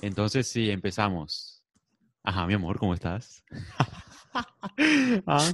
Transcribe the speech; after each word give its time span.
Entonces 0.00 0.46
sí, 0.46 0.70
empezamos. 0.70 1.62
Ajá, 2.22 2.46
mi 2.46 2.54
amor, 2.54 2.78
¿cómo 2.78 2.94
estás? 2.94 3.42
¿Ah? 5.26 5.52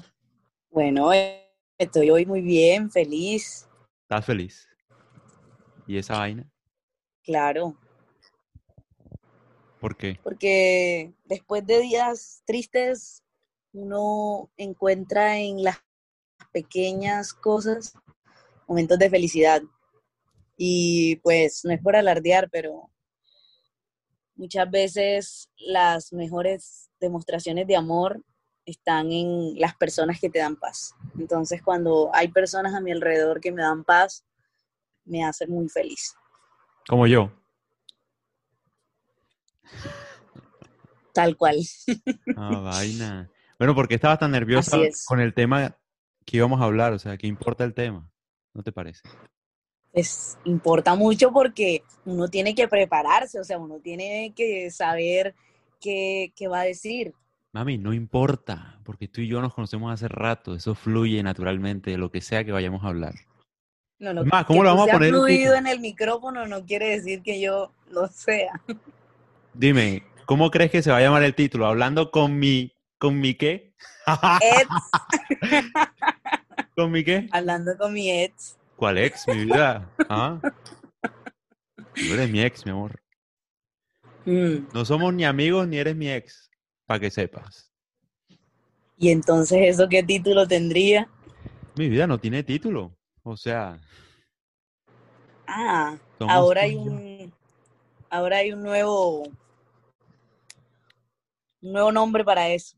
Bueno, 0.70 1.13
eh, 1.13 1.50
estoy 1.78 2.10
hoy 2.10 2.26
muy 2.26 2.41
bien, 2.41 2.91
feliz, 2.91 3.68
¿Estás 4.02 4.26
feliz? 4.26 4.68
¿Y 5.86 5.96
esa 5.96 6.18
vaina? 6.18 6.50
claro, 7.22 7.76
¿Por 9.80 9.96
qué? 9.96 10.19
porque 10.23 11.15
después 11.25 11.67
de 11.67 11.81
días 11.81 12.43
tristes, 12.45 13.23
uno 13.73 14.51
encuentra 14.57 15.39
en 15.39 15.63
las 15.63 15.79
pequeñas 16.53 17.33
cosas 17.33 17.95
momentos 18.67 18.99
de 18.99 19.11
felicidad. 19.11 19.63
Y 20.57 21.17
pues 21.17 21.65
no 21.65 21.73
es 21.73 21.81
por 21.81 21.97
alardear, 21.97 22.49
pero 22.51 22.91
muchas 24.35 24.71
veces 24.71 25.51
las 25.56 26.12
mejores 26.12 26.91
demostraciones 27.01 27.66
de 27.66 27.77
amor 27.77 28.23
están 28.66 29.12
en 29.12 29.59
las 29.59 29.77
personas 29.77 30.19
que 30.20 30.30
te 30.30 30.38
dan 30.38 30.57
paz. 30.57 30.95
Entonces, 31.19 31.62
cuando 31.62 32.10
hay 32.15 32.29
personas 32.29 32.74
a 32.74 32.80
mi 32.80 32.93
alrededor 32.93 33.41
que 33.41 33.52
me 33.52 33.62
dan 33.62 33.84
paz, 33.84 34.24
me 35.05 35.24
hacen 35.24 35.51
muy 35.51 35.69
feliz. 35.69 36.15
Como 36.88 37.07
yo. 37.07 37.30
Tal 41.12 41.37
cual. 41.37 41.59
Ah, 42.37 42.60
vaina. 42.60 43.30
Bueno, 43.59 43.74
¿por 43.74 43.87
qué 43.87 43.95
estabas 43.95 44.19
tan 44.19 44.32
nerviosa 44.32 44.79
con 45.07 45.21
el 45.21 45.32
tema 45.32 45.79
que 46.24 46.38
íbamos 46.38 46.60
a 46.60 46.65
hablar? 46.65 46.93
O 46.93 46.98
sea, 46.98 47.16
¿qué 47.16 47.27
importa 47.27 47.65
el 47.65 47.74
tema? 47.74 48.10
¿No 48.52 48.62
te 48.62 48.73
parece? 48.73 49.02
Pues 49.95 50.37
importa 50.45 50.95
mucho 50.97 51.33
porque 51.33 51.84
uno 52.05 52.29
tiene 52.29 52.57
que 52.57 52.66
prepararse, 52.66 53.39
o 53.39 53.45
sea, 53.45 53.59
uno 53.59 53.79
tiene 53.79 54.33
que 54.35 54.73
saber 54.73 55.37
qué, 55.80 56.33
qué 56.35 56.48
va 56.48 56.62
a 56.62 56.65
decir. 56.65 57.15
Mami, 57.52 57.79
no 57.79 57.93
importa, 57.93 58.80
porque 58.83 59.07
tú 59.07 59.21
y 59.21 59.29
yo 59.29 59.41
nos 59.41 59.55
conocemos 59.55 59.93
hace 59.93 60.09
rato, 60.09 60.57
eso 60.57 60.74
fluye 60.74 61.23
naturalmente 61.23 61.93
de 61.93 61.99
lo 61.99 62.10
que 62.10 62.21
sea 62.21 62.45
que 62.45 62.51
vayamos 62.51 62.83
a 62.83 62.88
hablar. 62.88 63.15
No, 64.00 64.12
no, 64.12 64.22
Es 64.22 64.27
más, 64.27 64.44
¿cómo 64.46 64.62
que 64.62 64.64
tú 64.64 64.74
vamos 64.74 64.88
a 64.88 64.92
poner 64.92 65.10
fluido 65.10 65.55
en 65.55 65.68
el 65.68 65.78
micrófono 65.78 66.44
no 66.48 66.66
quiere 66.66 66.88
decir 66.88 67.22
que 67.22 67.40
yo 67.40 67.70
lo 67.88 68.08
sea. 68.08 68.61
Dime, 69.55 70.02
¿cómo 70.27 70.50
crees 70.50 70.72
que 70.72 70.83
se 70.83 70.90
va 70.90 70.96
a 70.96 71.02
llamar 71.02 71.22
el 71.22 71.36
título? 71.36 71.66
¿Hablando 71.66 72.11
con 72.11 72.40
mi, 72.40 72.74
con 72.98 73.20
mi 73.20 73.34
qué? 73.34 73.72
¿Con 76.77 76.90
mi 76.90 77.05
qué? 77.05 77.28
hablando 77.30 77.78
con 77.78 77.92
mi 77.92 78.11
ex. 78.11 78.56
¿Cuál 78.77 78.98
ex, 78.98 79.27
mi 79.28 79.44
vida? 79.44 79.91
¿Ah? 80.08 80.41
Tú 81.94 82.12
eres 82.12 82.30
mi 82.30 82.42
ex, 82.42 82.64
mi 82.64 82.72
amor. 82.72 83.00
Mm, 84.25 84.67
No 84.72 84.84
somos 84.84 85.12
ni 85.14 85.25
amigos 85.25 85.69
ni 85.69 85.78
eres 85.78 85.94
mi 85.94 86.11
ex, 86.11 86.50
para 86.86 86.98
que 87.00 87.11
sepas. 87.11 87.70
Y 88.97 89.11
entonces, 89.11 89.58
¿eso 89.62 89.89
qué 89.89 90.02
título 90.02 90.47
tendría? 90.47 91.08
Mi 91.77 91.89
vida 91.89 92.06
no 92.06 92.19
tiene 92.19 92.42
título. 92.42 92.97
O 93.22 93.36
sea, 93.36 93.80
Ah, 95.47 95.97
ahora 96.20 96.62
hay 96.62 96.75
un, 96.75 97.33
ahora 98.11 98.39
hay 98.39 98.52
un 98.52 98.62
nuevo, 98.62 99.22
un 99.22 99.33
nuevo 101.72 101.92
nombre 101.92 102.25
para 102.25 102.48
eso. 102.48 102.77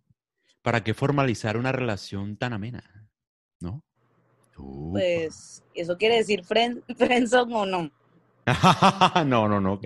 ¿Para 0.63 0.83
qué 0.83 0.93
formalizar 0.93 1.57
una 1.57 1.73
relación 1.73 2.37
tan 2.37 2.53
amena? 2.53 3.09
¿No? 3.61 3.83
Upa. 4.59 4.93
Pues, 4.93 5.63
¿eso 5.75 5.97
quiere 5.99 6.17
decir 6.17 6.45
friend, 6.45 6.83
friendzone 6.97 7.55
o 7.55 7.67
no? 7.67 7.91
no, 9.25 9.49
no, 9.49 9.61
no. 9.61 9.81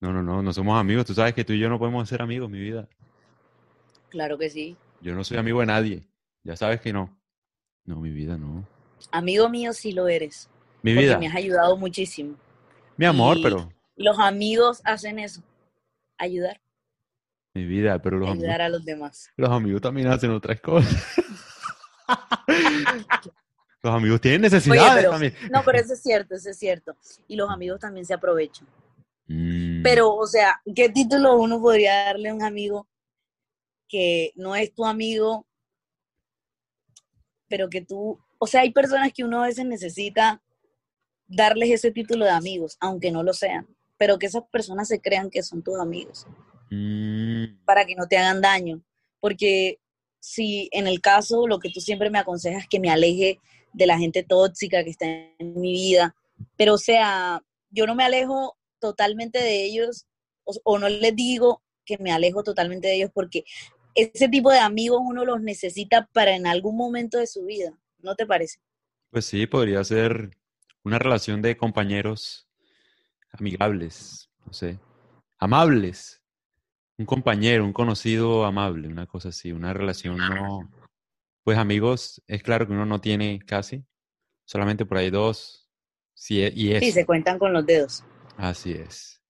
No, 0.00 0.12
no, 0.12 0.22
no, 0.22 0.42
no 0.42 0.52
somos 0.52 0.78
amigos. 0.80 1.06
Tú 1.06 1.14
sabes 1.14 1.34
que 1.34 1.44
tú 1.44 1.52
y 1.52 1.58
yo 1.58 1.68
no 1.68 1.78
podemos 1.78 2.08
ser 2.08 2.20
amigos, 2.22 2.50
mi 2.50 2.58
vida. 2.58 2.88
Claro 4.08 4.36
que 4.38 4.50
sí. 4.50 4.76
Yo 5.00 5.14
no 5.14 5.22
soy 5.24 5.38
amigo 5.38 5.60
de 5.60 5.66
nadie. 5.66 6.02
Ya 6.42 6.56
sabes 6.56 6.80
que 6.80 6.92
no. 6.92 7.16
No, 7.84 7.96
mi 8.00 8.10
vida, 8.10 8.36
no. 8.36 8.66
Amigo 9.12 9.48
mío 9.48 9.72
sí 9.72 9.92
lo 9.92 10.08
eres, 10.08 10.50
Mi 10.82 10.92
porque 10.92 11.06
vida, 11.06 11.18
me 11.18 11.28
has 11.28 11.34
ayudado 11.36 11.76
muchísimo. 11.76 12.36
mi 12.96 13.06
amor, 13.06 13.38
y- 13.38 13.42
pero. 13.42 13.72
Los 13.96 14.18
amigos 14.18 14.80
hacen 14.84 15.18
eso, 15.18 15.42
ayudar, 16.16 16.58
Mi 17.54 17.66
vida, 17.66 18.00
pero 18.00 18.18
los 18.18 18.28
amigos, 18.28 18.44
ayudar 18.44 18.62
a 18.62 18.68
los 18.70 18.84
demás. 18.84 19.30
los 19.36 19.50
amigos 19.50 19.80
también 19.82 20.08
hacen 20.08 20.30
otras 20.30 20.60
cosas. 20.60 21.16
los 23.82 23.94
amigos 23.94 24.20
tienen 24.20 24.42
necesidades 24.42 24.94
pero- 24.96 25.10
también. 25.10 25.34
No, 25.50 25.62
pero 25.64 25.78
eso 25.78 25.94
es 25.94 26.02
cierto, 26.02 26.34
eso 26.34 26.50
es 26.50 26.58
cierto. 26.58 26.96
Y 27.28 27.36
los 27.36 27.48
amigos 27.50 27.80
también 27.80 28.04
se 28.04 28.14
aprovechan. 28.14 28.68
Mm, 29.26 29.82
Pero, 29.82 30.14
o 30.14 30.26
sea, 30.26 30.60
¿qué 30.74 30.88
título 30.88 31.38
uno 31.38 31.60
podría 31.60 32.04
darle 32.06 32.28
a 32.30 32.34
un 32.34 32.42
amigo 32.42 32.88
que 33.88 34.32
no 34.36 34.54
es 34.56 34.72
tu 34.74 34.84
amigo, 34.84 35.46
pero 37.48 37.68
que 37.68 37.80
tú, 37.80 38.18
o 38.38 38.46
sea, 38.46 38.60
hay 38.62 38.72
personas 38.72 39.12
que 39.12 39.24
uno 39.24 39.42
a 39.42 39.46
veces 39.46 39.64
necesita 39.66 40.42
darles 41.26 41.70
ese 41.70 41.90
título 41.90 42.24
de 42.24 42.30
amigos, 42.32 42.76
aunque 42.80 43.10
no 43.10 43.22
lo 43.22 43.32
sean, 43.32 43.66
pero 43.96 44.18
que 44.18 44.26
esas 44.26 44.42
personas 44.50 44.88
se 44.88 45.00
crean 45.00 45.30
que 45.30 45.42
son 45.42 45.62
tus 45.62 45.78
amigos. 45.80 46.26
mm, 46.72 47.64
para 47.64 47.84
que 47.84 47.96
no 47.96 48.06
te 48.06 48.16
hagan 48.16 48.40
daño. 48.40 48.80
Porque 49.18 49.80
si 50.20 50.68
en 50.72 50.86
el 50.86 51.00
caso 51.00 51.46
lo 51.48 51.58
que 51.58 51.70
tú 51.70 51.80
siempre 51.80 52.10
me 52.10 52.18
aconsejas 52.20 52.62
es 52.62 52.68
que 52.68 52.78
me 52.78 52.90
aleje 52.90 53.40
de 53.72 53.86
la 53.86 53.98
gente 53.98 54.22
tóxica 54.22 54.84
que 54.84 54.90
está 54.90 55.06
en 55.06 55.60
mi 55.60 55.72
vida, 55.72 56.14
pero 56.56 56.74
o 56.74 56.78
sea, 56.78 57.42
yo 57.70 57.86
no 57.86 57.94
me 57.94 58.04
alejo 58.04 58.56
totalmente 58.78 59.38
de 59.38 59.64
ellos 59.64 60.06
o, 60.44 60.78
no 60.78 60.88
les 60.88 61.14
digo 61.14 61.62
que 61.84 61.98
me 61.98 62.12
alejo 62.12 62.42
totalmente 62.42 62.88
de 62.88 62.96
ellos 62.96 63.10
porque 63.12 63.44
ese 63.94 64.28
tipo 64.28 64.50
de 64.50 64.58
amigos 64.58 65.00
uno 65.02 65.24
los 65.24 65.40
necesita 65.40 66.08
para 66.12 66.34
en 66.34 66.46
algún 66.46 66.76
momento 66.76 67.18
de 67.18 67.26
su 67.26 67.44
vida, 67.44 67.78
¿no 68.00 68.14
te 68.14 68.26
parece? 68.26 68.60
Pues 69.10 69.26
sí, 69.26 69.46
podría 69.46 69.82
ser 69.84 70.30
una 70.82 70.98
relación 70.98 71.42
de 71.42 71.56
compañeros 71.56 72.48
amigables, 73.32 74.30
no 74.46 74.52
sé, 74.52 74.78
amables. 75.38 76.22
Un 76.96 77.06
compañero, 77.06 77.64
un 77.64 77.72
conocido 77.72 78.44
amable, 78.44 78.86
una 78.86 79.06
cosa 79.06 79.30
así, 79.30 79.52
una 79.52 79.72
relación 79.72 80.18
no. 80.18 80.70
Pues 81.44 81.58
amigos, 81.58 82.22
es 82.26 82.42
claro 82.42 82.66
que 82.66 82.72
uno 82.72 82.86
no 82.86 83.00
tiene 83.00 83.40
casi, 83.46 83.84
solamente 84.44 84.84
por 84.84 84.98
ahí 84.98 85.10
dos, 85.10 85.68
sí, 86.14 86.42
e- 86.42 86.52
y 86.54 86.68
Sí, 86.78 86.86
eso. 86.88 86.94
se 86.94 87.06
cuentan 87.06 87.38
con 87.38 87.52
los 87.52 87.64
dedos. 87.64 88.04
Así 88.36 88.72
es. 88.72 89.22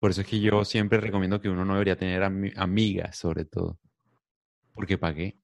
Por 0.00 0.10
eso 0.10 0.22
es 0.22 0.26
que 0.26 0.40
yo 0.40 0.64
siempre 0.64 0.98
recomiendo 1.00 1.40
que 1.40 1.48
uno 1.48 1.64
no 1.64 1.74
debería 1.74 1.96
tener 1.96 2.22
ami- 2.22 2.52
amigas, 2.56 3.16
sobre 3.16 3.44
todo. 3.44 3.78
Porque 4.74 4.98
¿para 4.98 5.14
qué? 5.14 5.38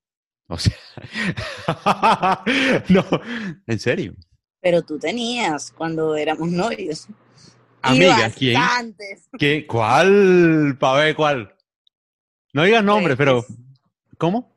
O 0.48 0.56
sea, 0.58 0.74
no, 2.88 3.04
en 3.66 3.78
serio. 3.78 4.14
Pero 4.60 4.82
tú 4.82 4.98
tenías 4.98 5.70
cuando 5.72 6.16
éramos 6.16 6.48
novios. 6.50 7.06
Amigas, 7.82 8.34
¿quién? 8.34 8.60
¿Qué? 9.38 9.66
¿Cuál? 9.66 10.76
Pa' 10.80 10.97
ver, 10.97 11.14
¿cuál? 11.14 11.54
No 12.54 12.64
digas 12.64 12.82
nombres, 12.82 13.16
pero 13.16 13.42
Pues, 13.47 13.58
¿cómo? 14.16 14.56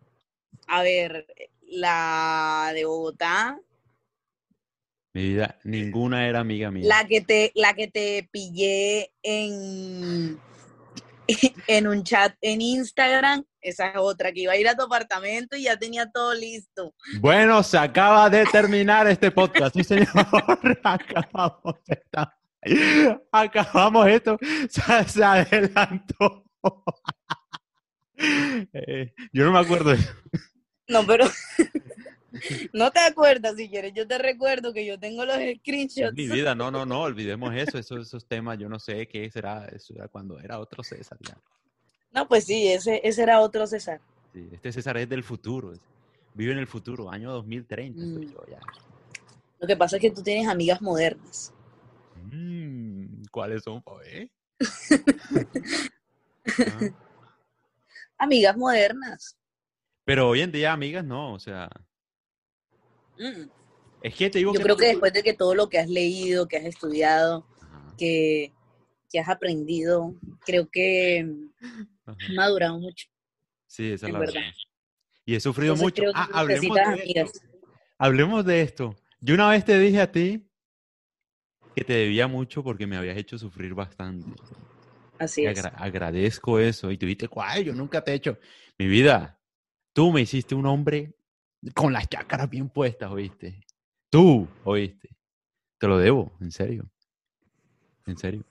A 0.68 0.82
ver, 0.82 1.28
la 1.72 2.72
de 2.76 2.86
Bogotá, 2.86 3.58
Mi 5.14 5.30
vida, 5.30 5.58
ninguna 5.64 6.28
era 6.28 6.40
amiga 6.40 6.70
mía. 6.72 6.84
la 6.88 7.08
que 7.08 7.22
te, 7.22 7.52
la 7.56 7.74
que 7.74 7.88
te 7.88 8.30
pillé 8.32 9.12
en, 9.24 10.40
en 11.68 11.88
un 11.88 12.04
chat 12.04 12.36
en 12.42 12.62
Instagram, 12.62 13.44
esa 13.62 13.88
es 13.92 13.98
otra, 13.98 14.32
que 14.32 14.42
iba 14.42 14.54
a 14.54 14.58
ir 14.58 14.68
a 14.68 14.76
tu 14.76 14.84
apartamento 14.84 15.56
y 15.56 15.64
ya 15.64 15.78
tenía 15.78 16.10
todo 16.12 16.34
listo. 16.34 16.94
Bueno, 17.20 17.62
se 17.64 17.78
acaba 17.78 18.30
de 18.30 18.46
terminar 18.46 19.08
este 19.08 19.32
podcast, 19.32 19.76
sí 19.76 19.84
señor. 19.84 20.08
Acabamos 20.84 21.76
esta- 21.88 22.38
Acabamos 23.32 24.08
esto, 24.08 24.38
se, 24.70 25.10
se 25.10 25.24
adelantó. 25.24 26.44
Eh, 28.74 29.16
yo 29.34 29.46
no 29.46 29.52
me 29.52 29.58
acuerdo. 29.60 29.96
No, 30.92 31.08
pero 31.08 31.24
no 32.74 32.92
te 32.92 33.00
acuerdas, 33.00 33.56
si 33.56 33.70
quieres, 33.70 33.94
yo 33.94 34.06
te 34.06 34.18
recuerdo 34.18 34.74
que 34.74 34.86
yo 34.86 35.00
tengo 35.00 35.24
los 35.24 35.38
screenshots. 35.38 36.14
Mi 36.14 36.28
vida, 36.28 36.54
no, 36.54 36.70
no, 36.70 36.86
no, 36.86 37.04
olvidemos 37.04 37.56
eso, 37.56 37.78
esos, 37.78 38.08
esos 38.08 38.26
temas, 38.28 38.58
yo 38.60 38.68
no 38.68 38.78
sé 38.78 39.08
qué 39.08 39.32
será, 39.32 39.66
eso 39.68 39.94
era 39.96 40.10
cuando 40.10 40.38
era 40.38 40.60
otro 40.60 40.84
César. 40.84 41.18
ya. 41.22 41.38
No, 42.12 42.28
pues 42.28 42.44
sí, 42.44 42.68
ese, 42.68 43.00
ese 43.06 43.24
era 43.24 43.40
otro 43.40 43.66
César. 43.68 44.02
Sí, 44.34 44.50
este 44.52 44.74
César 44.74 44.98
es 44.98 45.08
del 45.08 45.24
futuro, 45.24 45.72
vive 46.34 46.52
en 46.52 46.58
el 46.58 46.68
futuro, 46.68 47.10
año 47.10 47.32
2030 47.32 48.04
estoy 48.04 48.26
Mm. 48.26 48.34
yo 48.34 48.46
ya. 48.50 48.60
Lo 49.60 49.68
que 49.68 49.78
pasa 49.78 49.96
es 49.96 50.02
que 50.02 50.12
tú 50.12 50.22
tienes 50.22 50.48
amigas 50.50 50.82
modernas. 50.82 51.54
Mm, 52.34 53.24
¿Cuáles 53.32 53.64
son, 53.64 53.82
ver? 54.00 54.30
Ah, 56.58 56.82
Amigas 58.18 58.58
modernas. 58.58 59.38
Pero 60.06 60.30
hoy 60.30 60.42
en 60.42 60.52
día, 60.52 60.74
amigas, 60.74 61.04
no, 61.06 61.34
o 61.34 61.40
sea, 61.40 61.70
Mm. 63.18 63.50
es 64.02 64.16
que 64.16 64.30
te 64.30 64.40
digo 64.40 64.54
Yo 64.54 64.58
que 64.60 64.64
creo 64.64 64.78
que 64.78 64.88
después 64.88 65.14
de 65.14 65.22
que 65.24 65.34
todo 65.34 65.54
lo 65.54 65.70
que 65.70 65.78
has 65.80 65.90
leído, 65.90 66.48
que 66.48 66.58
has 66.58 66.66
estudiado, 66.66 67.46
Ajá. 67.62 67.96
que 67.98 68.54
que 69.12 69.20
has 69.20 69.28
aprendido. 69.28 70.16
Creo 70.46 70.70
que 70.70 71.28
Ajá. 72.06 72.18
has 72.18 72.34
madurado 72.34 72.80
mucho. 72.80 73.08
Sí, 73.68 73.92
esa 73.92 74.08
es 74.08 74.14
la 74.14 74.20
verdad. 74.20 74.36
verdad. 74.36 74.52
Y 75.26 75.36
he 75.36 75.40
sufrido 75.42 75.74
Entonces 75.74 76.02
mucho. 76.06 76.12
Ah, 76.16 76.30
hablemos 76.34 76.74
de 76.76 76.82
esto. 76.82 77.02
amigas. 77.02 77.32
Hablemos 77.98 78.46
de 78.46 78.62
esto. 78.62 78.96
Yo 79.20 79.36
una 79.36 79.50
vez 79.50 79.66
te 79.66 79.78
dije 79.78 80.00
a 80.00 80.10
ti 80.12 80.48
que 81.76 81.84
te 81.84 81.92
debía 81.94 82.28
mucho 82.28 82.64
porque 82.64 82.88
me 82.88 82.96
habías 82.96 83.18
hecho 83.18 83.38
sufrir 83.38 83.74
bastante. 83.74 84.32
Así 85.20 85.46
es. 85.46 85.60
agra- 85.60 85.78
agradezco 85.78 86.58
eso. 86.58 86.90
Y 86.90 86.98
tú 86.98 87.06
dijiste, 87.06 87.28
¿cuál? 87.28 87.66
Yo 87.66 87.74
nunca 87.74 88.02
te 88.02 88.12
he 88.12 88.16
hecho. 88.16 88.40
Mi 88.80 88.88
vida, 88.88 89.41
tú 89.94 90.12
me 90.12 90.22
hiciste 90.22 90.56
un 90.56 90.66
hombre 90.66 91.14
con 91.76 91.94
las 91.94 92.08
chácaras 92.10 92.50
bien 92.50 92.70
puestas, 92.70 93.12
¿oíste? 93.12 93.64
Tú, 94.10 94.48
¿oíste? 94.64 95.10
Te 95.80 95.88
lo 95.88 95.98
debo, 95.98 96.32
en 96.42 96.52
serio. 96.52 96.90
En 98.06 98.18
serio. 98.18 98.44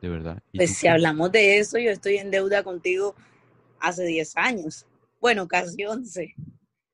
De 0.00 0.08
verdad. 0.08 0.42
¿Y 0.52 0.58
Pues 0.58 0.70
si 0.76 0.82
qué? 0.82 0.88
hablamos 0.90 1.32
de 1.32 1.58
eso, 1.58 1.78
yo 1.78 1.90
estoy 1.90 2.16
en 2.16 2.30
deuda 2.30 2.62
contigo 2.62 3.14
hace 3.80 4.04
10 4.04 4.36
años. 4.36 4.86
Bueno, 5.20 5.48
casi 5.48 5.84
11, 5.84 6.34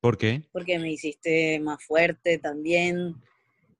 ¿Por 0.00 0.16
qué? 0.16 0.42
porque 0.52 0.78
me 0.78 0.90
hiciste 0.92 1.58
más 1.60 1.82
fuerte 1.84 2.38
también. 2.38 3.16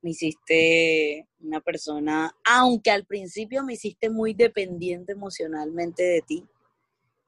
Me 0.02 0.10
hiciste 0.10 1.28
una 1.40 1.60
persona, 1.60 2.34
aunque 2.44 2.90
al 2.90 3.04
principio 3.06 3.62
me 3.62 3.75
hiciste 3.75 4.10
muy 4.10 4.34
dependiente 4.34 5.12
emocionalmente 5.12 6.02
de 6.02 6.22
ti, 6.22 6.44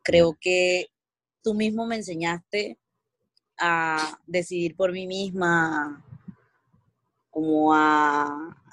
creo 0.03 0.37
que 0.41 0.89
tú 1.45 1.55
mismo 1.55 1.87
me 1.87 1.97
enseñaste 1.97 2.79
a 3.59 4.19
decidir 4.27 4.75
por 4.75 4.91
mí 4.91 5.07
misma, 5.07 6.05
como 7.31 7.75
a, 7.75 8.25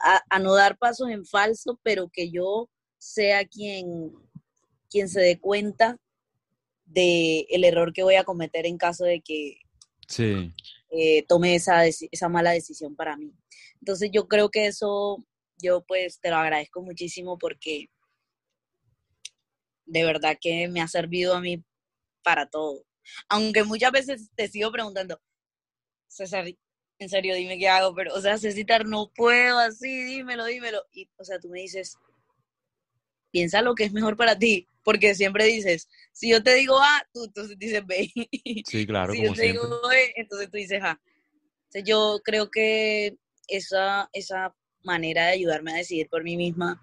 a- 0.03 0.23
a 0.29 0.39
no 0.39 0.53
dar 0.55 0.77
pasos 0.77 1.09
en 1.09 1.25
falso, 1.25 1.79
pero 1.83 2.09
que 2.09 2.31
yo 2.31 2.69
sea 2.97 3.45
quien, 3.45 4.11
quien 4.89 5.09
se 5.09 5.19
dé 5.21 5.39
cuenta 5.39 5.97
de 6.85 7.41
el 7.49 7.63
error 7.63 7.93
que 7.93 8.03
voy 8.03 8.15
a 8.15 8.23
cometer 8.23 8.65
en 8.65 8.77
caso 8.77 9.03
de 9.03 9.21
que 9.21 9.57
Sí. 10.07 10.51
eh, 10.89 11.23
tome 11.27 11.55
esa, 11.55 11.85
esa 11.85 12.29
mala 12.29 12.51
decisión 12.51 12.95
para 12.95 13.15
mí. 13.17 13.33
Entonces 13.79 14.09
yo 14.13 14.27
creo 14.27 14.49
que 14.49 14.67
eso, 14.67 15.23
yo 15.57 15.83
pues 15.87 16.19
te 16.19 16.29
lo 16.29 16.35
agradezco 16.37 16.81
muchísimo 16.81 17.37
porque 17.37 17.89
de 19.85 20.03
verdad 20.03 20.37
que 20.39 20.67
me 20.67 20.81
ha 20.81 20.87
servido 20.87 21.33
a 21.35 21.41
mí 21.41 21.63
para 22.23 22.45
todo. 22.47 22.85
Aunque 23.29 23.63
muchas 23.63 23.91
veces 23.91 24.29
te 24.35 24.47
sigo 24.47 24.71
preguntando, 24.71 25.21
César, 26.07 26.45
en 26.99 27.09
serio, 27.09 27.33
dime 27.35 27.57
qué 27.57 27.67
hago, 27.67 27.95
pero, 27.95 28.13
o 28.13 28.21
sea, 28.21 28.37
Cecitar, 28.37 28.85
no 28.85 29.11
puedo 29.15 29.57
así, 29.57 30.03
dímelo, 30.03 30.45
dímelo. 30.45 30.83
Y, 30.91 31.09
o 31.17 31.23
sea, 31.23 31.39
tú 31.39 31.49
me 31.49 31.61
dices, 31.61 31.97
piensa 33.31 33.61
lo 33.61 33.73
que 33.73 33.85
es 33.85 33.91
mejor 33.91 34.15
para 34.15 34.37
ti, 34.37 34.67
porque 34.83 35.15
siempre 35.15 35.45
dices, 35.45 35.89
si 36.11 36.29
yo 36.29 36.43
te 36.43 36.53
digo 36.53 36.79
A, 36.79 37.07
tú 37.13 37.23
entonces 37.25 37.57
dices 37.57 37.85
B. 37.85 38.11
Sí, 38.67 38.85
claro, 38.85 39.13
si 39.13 39.19
como 39.19 39.29
yo 39.29 39.35
te 39.35 39.41
siempre. 39.41 39.67
digo 39.67 39.87
B, 39.87 40.13
entonces 40.15 40.49
tú 40.51 40.57
dices 40.57 40.83
A. 40.83 41.01
Entonces, 41.65 41.83
yo 41.85 42.19
creo 42.23 42.51
que 42.51 43.15
esa, 43.47 44.09
esa 44.13 44.53
manera 44.83 45.27
de 45.27 45.33
ayudarme 45.33 45.71
a 45.71 45.77
decidir 45.77 46.07
por 46.09 46.23
mí 46.23 46.37
misma, 46.37 46.81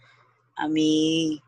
a 0.57 0.69
mí 0.69 1.41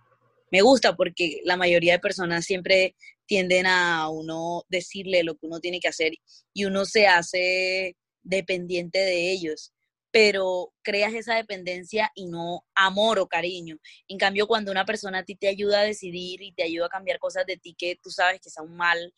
me 0.52 0.62
gusta 0.62 0.94
porque 0.94 1.40
la 1.44 1.56
mayoría 1.56 1.94
de 1.94 1.98
personas 2.00 2.44
siempre 2.44 2.94
tienden 3.30 3.64
a 3.64 4.08
uno 4.08 4.64
decirle 4.68 5.22
lo 5.22 5.34
que 5.34 5.46
uno 5.46 5.60
tiene 5.60 5.78
que 5.78 5.86
hacer 5.86 6.14
y 6.52 6.64
uno 6.64 6.84
se 6.84 7.06
hace 7.06 7.96
dependiente 8.24 8.98
de 8.98 9.30
ellos, 9.30 9.72
pero 10.10 10.72
creas 10.82 11.14
esa 11.14 11.36
dependencia 11.36 12.10
y 12.16 12.26
no 12.26 12.66
amor 12.74 13.20
o 13.20 13.28
cariño. 13.28 13.78
En 14.08 14.18
cambio, 14.18 14.48
cuando 14.48 14.72
una 14.72 14.84
persona 14.84 15.18
a 15.18 15.24
ti 15.24 15.36
te 15.36 15.46
ayuda 15.46 15.78
a 15.78 15.84
decidir 15.84 16.42
y 16.42 16.52
te 16.54 16.64
ayuda 16.64 16.86
a 16.86 16.88
cambiar 16.88 17.20
cosas 17.20 17.46
de 17.46 17.56
ti 17.56 17.76
que 17.78 17.96
tú 18.02 18.10
sabes 18.10 18.40
que 18.40 18.48
están 18.48 18.74
mal, 18.74 19.14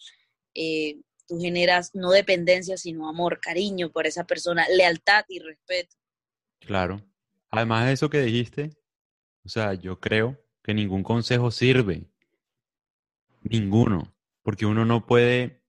eh, 0.55 0.97
tú 1.27 1.41
generas 1.41 1.95
no 1.95 2.11
dependencia, 2.11 2.77
sino 2.77 3.09
amor, 3.09 3.41
cariño 3.41 3.91
por 3.91 4.07
esa 4.07 4.25
persona, 4.25 4.69
lealtad 4.69 5.25
y 5.31 5.39
respeto. 5.39 5.97
Claro. 6.61 7.03
Además 7.49 7.87
de 7.87 7.93
eso 7.93 8.11
que 8.11 8.21
dijiste, 8.21 8.77
o 9.43 9.49
sea, 9.49 9.73
yo 9.73 10.01
creo 10.01 10.39
que 10.63 10.75
ningún 10.75 11.03
consejo 11.03 11.51
sirve. 11.51 12.12
Ninguno. 13.43 14.15
Porque 14.43 14.67
uno 14.67 14.85
no 14.85 15.07
puede, 15.07 15.63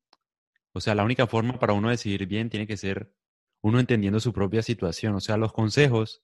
o 0.72 0.82
sea, 0.82 0.96
la 0.96 1.04
única 1.04 1.28
forma 1.28 1.60
para 1.60 1.74
uno 1.74 1.90
decidir 1.90 2.26
bien 2.28 2.50
tiene 2.50 2.68
que 2.68 2.78
ser 2.78 3.14
uno 3.62 3.80
entendiendo 3.80 4.20
su 4.20 4.34
propia 4.34 4.62
situación. 4.62 5.16
O 5.16 5.20
sea, 5.20 5.38
los 5.38 5.54
consejos, 5.54 6.24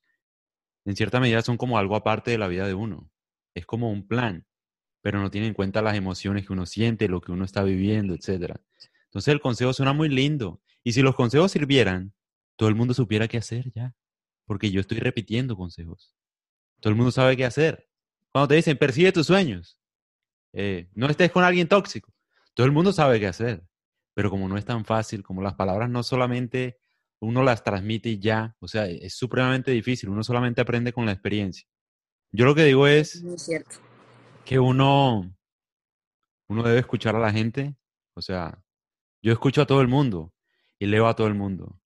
en 0.84 0.96
cierta 0.96 1.20
medida, 1.20 1.42
son 1.42 1.56
como 1.56 1.78
algo 1.78 1.96
aparte 1.96 2.30
de 2.30 2.38
la 2.38 2.48
vida 2.48 2.66
de 2.66 2.74
uno. 2.74 3.10
Es 3.54 3.66
como 3.66 3.90
un 3.90 4.06
plan, 4.06 4.46
pero 5.00 5.20
no 5.20 5.30
tiene 5.30 5.46
en 5.46 5.54
cuenta 5.54 5.82
las 5.82 5.96
emociones 5.96 6.46
que 6.46 6.52
uno 6.52 6.66
siente, 6.66 7.08
lo 7.08 7.20
que 7.20 7.32
uno 7.32 7.44
está 7.44 7.62
viviendo, 7.62 8.14
etcétera. 8.14 8.60
Entonces 9.06 9.32
el 9.32 9.40
consejo 9.40 9.72
suena 9.72 9.92
muy 9.92 10.08
lindo. 10.08 10.60
Y 10.84 10.92
si 10.92 11.02
los 11.02 11.14
consejos 11.14 11.52
sirvieran, 11.52 12.12
todo 12.56 12.68
el 12.68 12.74
mundo 12.74 12.94
supiera 12.94 13.26
qué 13.26 13.38
hacer 13.38 13.72
ya. 13.72 13.94
Porque 14.44 14.70
yo 14.70 14.80
estoy 14.80 14.98
repitiendo 14.98 15.56
consejos. 15.56 16.14
Todo 16.80 16.90
el 16.90 16.96
mundo 16.96 17.10
sabe 17.10 17.36
qué 17.36 17.44
hacer. 17.44 17.88
Cuando 18.32 18.48
te 18.48 18.54
dicen, 18.56 18.76
persigue 18.76 19.12
tus 19.12 19.26
sueños, 19.26 19.79
eh, 20.52 20.88
no 20.94 21.06
estés 21.08 21.30
con 21.30 21.44
alguien 21.44 21.68
tóxico, 21.68 22.12
todo 22.54 22.66
el 22.66 22.72
mundo 22.72 22.92
sabe 22.92 23.20
qué 23.20 23.26
hacer. 23.26 23.64
Pero 24.12 24.28
como 24.28 24.48
no 24.48 24.58
es 24.58 24.64
tan 24.64 24.84
fácil, 24.84 25.22
como 25.22 25.40
las 25.40 25.54
palabras 25.54 25.88
no 25.88 26.02
solamente 26.02 26.78
uno 27.20 27.42
las 27.42 27.62
transmite 27.62 28.08
y 28.10 28.18
ya, 28.18 28.56
o 28.58 28.66
sea, 28.66 28.86
es 28.86 29.14
supremamente 29.14 29.70
difícil, 29.70 30.08
uno 30.08 30.24
solamente 30.24 30.60
aprende 30.60 30.92
con 30.92 31.06
la 31.06 31.12
experiencia. 31.12 31.66
Yo 32.32 32.44
lo 32.44 32.54
que 32.54 32.64
digo 32.64 32.86
es 32.86 33.22
cierto. 33.36 33.76
que 34.44 34.58
uno, 34.58 35.32
uno 36.48 36.62
debe 36.62 36.80
escuchar 36.80 37.14
a 37.14 37.20
la 37.20 37.30
gente, 37.32 37.76
o 38.14 38.22
sea, 38.22 38.62
yo 39.22 39.32
escucho 39.32 39.62
a 39.62 39.66
todo 39.66 39.80
el 39.80 39.88
mundo 39.88 40.32
y 40.78 40.86
leo 40.86 41.06
a 41.06 41.14
todo 41.14 41.26
el 41.28 41.34
mundo, 41.34 41.80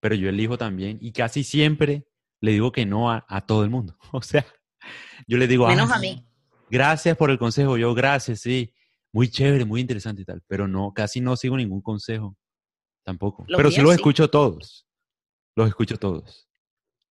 pero 0.00 0.14
yo 0.14 0.28
elijo 0.28 0.56
también 0.58 0.98
y 1.00 1.12
casi 1.12 1.42
siempre 1.42 2.06
le 2.40 2.52
digo 2.52 2.70
que 2.70 2.86
no 2.86 3.10
a, 3.10 3.24
a 3.28 3.44
todo 3.46 3.64
el 3.64 3.70
mundo. 3.70 3.98
O 4.12 4.22
sea, 4.22 4.46
yo 5.26 5.36
le 5.38 5.48
digo, 5.48 5.66
Menos 5.66 5.90
"Ah, 5.90 5.96
a 5.96 5.98
mí. 5.98 6.24
Gracias 6.70 7.16
por 7.16 7.30
el 7.30 7.38
consejo, 7.38 7.76
yo 7.76 7.94
gracias, 7.94 8.40
sí, 8.40 8.72
muy 9.12 9.28
chévere, 9.28 9.64
muy 9.64 9.80
interesante 9.80 10.22
y 10.22 10.24
tal, 10.24 10.42
pero 10.46 10.68
no, 10.68 10.92
casi 10.92 11.20
no 11.20 11.36
sigo 11.36 11.56
ningún 11.56 11.80
consejo, 11.80 12.36
tampoco. 13.04 13.44
Los 13.48 13.56
pero 13.56 13.70
sí 13.70 13.80
los 13.80 13.90
sí. 13.90 13.96
escucho 13.96 14.28
todos, 14.28 14.86
los 15.54 15.68
escucho 15.68 15.96
todos. 15.96 16.48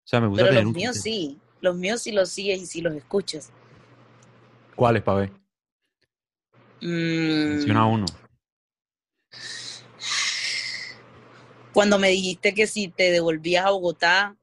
O 0.03 0.07
sea, 0.07 0.21
me 0.21 0.27
gusta 0.27 0.43
Pero 0.43 0.51
tener 0.51 0.65
los 0.65 0.75
un 0.75 0.77
míos 0.77 0.97
sí, 0.97 1.39
los 1.61 1.75
míos 1.75 2.01
sí 2.01 2.11
los 2.11 2.29
sigues 2.29 2.61
y 2.61 2.65
sí 2.65 2.81
los 2.81 2.93
escuchas. 2.95 3.51
¿Cuáles, 4.75 5.01
pa' 5.03 5.15
ver? 5.15 5.31
Mm, 6.81 7.49
Menciona 7.49 7.85
uno. 7.85 8.05
cuando 11.75 11.99
me 11.99 12.07
dijiste 12.07 12.53
que 12.53 12.67
si 12.67 12.87
te 12.87 13.11
devolvías 13.11 13.65
a 13.65 13.71
Bogotá 13.71 14.37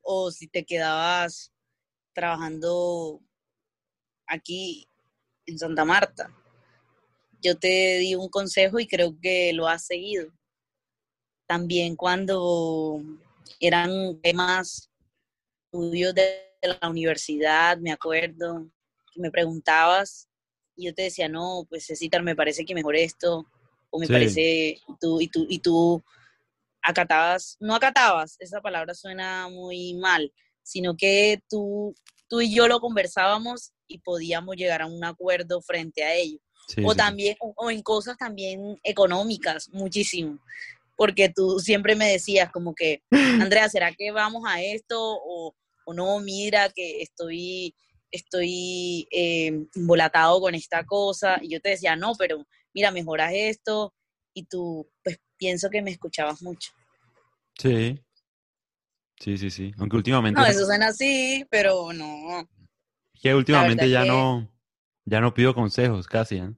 o 0.00 0.30
si 0.30 0.48
te 0.48 0.64
quedabas 0.64 1.52
trabajando 2.14 3.20
aquí 4.28 4.86
en 5.46 5.58
Santa 5.58 5.84
Marta, 5.84 6.30
yo 7.40 7.56
te 7.56 7.98
di 7.98 8.14
un 8.14 8.28
consejo 8.28 8.78
y 8.78 8.86
creo 8.86 9.16
que 9.20 9.52
lo 9.52 9.66
has 9.68 9.86
seguido. 9.86 10.30
También 11.46 11.96
cuando 11.96 13.00
eran 13.60 14.20
temas 14.20 14.90
tuyos 15.70 16.14
de 16.14 16.52
la 16.62 16.88
universidad, 16.88 17.78
me 17.78 17.92
acuerdo, 17.92 18.70
que 19.14 19.20
me 19.20 19.30
preguntabas 19.30 20.28
y 20.76 20.86
yo 20.86 20.94
te 20.94 21.02
decía, 21.02 21.28
no, 21.28 21.66
pues 21.68 21.86
Cecitar, 21.86 22.22
me 22.22 22.36
parece 22.36 22.64
que 22.64 22.74
mejor 22.74 22.96
esto, 22.96 23.46
o 23.90 23.98
me 23.98 24.06
Sí. 24.06 24.12
parece, 24.12 24.42
y 24.86 24.96
tú, 25.00 25.20
y 25.20 25.28
tú, 25.28 25.46
y 25.48 25.58
tú 25.58 26.04
acatabas, 26.82 27.56
no 27.60 27.74
acatabas, 27.74 28.36
esa 28.38 28.60
palabra 28.60 28.94
suena 28.94 29.48
muy 29.48 29.94
mal, 29.94 30.32
sino 30.62 30.96
que 30.96 31.42
tú, 31.48 31.94
tú 32.28 32.40
y 32.40 32.54
yo 32.54 32.68
lo 32.68 32.80
conversábamos 32.80 33.72
y 33.88 33.98
podíamos 33.98 34.56
llegar 34.56 34.82
a 34.82 34.86
un 34.86 35.04
acuerdo 35.04 35.60
frente 35.62 36.04
a 36.04 36.14
ello. 36.14 36.38
Sí, 36.68 36.82
o 36.84 36.92
sí, 36.92 36.96
también, 36.96 37.36
o, 37.40 37.70
en 37.70 37.82
cosas 37.82 38.16
también 38.18 38.78
económicas, 38.82 39.68
muchísimo. 39.70 40.38
Porque 40.96 41.30
tú 41.34 41.58
siempre 41.60 41.96
me 41.96 42.10
decías 42.10 42.50
como 42.52 42.74
que, 42.74 43.02
Andrea, 43.50 43.68
¿será 43.68 43.92
que 43.94 44.10
vamos 44.10 44.44
a 44.46 44.62
esto? 44.62 44.98
O, 45.00 45.54
o 45.86 45.94
no, 45.94 46.20
mira 46.20 46.68
que 46.68 47.00
estoy, 47.00 47.74
estoy 48.10 49.08
eh, 49.10 49.66
embolatado 49.74 50.40
con 50.40 50.54
esta 50.54 50.84
cosa. 50.84 51.38
Y 51.40 51.48
yo 51.48 51.60
te 51.60 51.70
decía, 51.70 51.96
no, 51.96 52.12
pero 52.18 52.46
mira, 52.74 52.90
mejoras 52.90 53.32
esto. 53.34 53.94
Y 54.34 54.44
tú, 54.44 54.88
pues 55.02 55.18
pienso 55.38 55.70
que 55.70 55.80
me 55.80 55.90
escuchabas 55.90 56.42
mucho. 56.42 56.72
Sí. 57.58 57.98
Sí, 59.18 59.36
sí, 59.36 59.50
sí. 59.50 59.72
Aunque 59.78 59.96
últimamente, 59.96 60.40
No, 60.40 60.46
eso 60.46 60.64
suena 60.64 60.88
así, 60.88 61.44
pero 61.50 61.92
no. 61.92 62.48
Que 63.20 63.34
últimamente 63.34 63.88
ya 63.90 64.02
que- 64.02 64.08
no, 64.08 64.48
ya 65.04 65.20
no 65.20 65.34
pido 65.34 65.54
consejos 65.54 66.06
casi, 66.06 66.36
¿eh? 66.36 66.52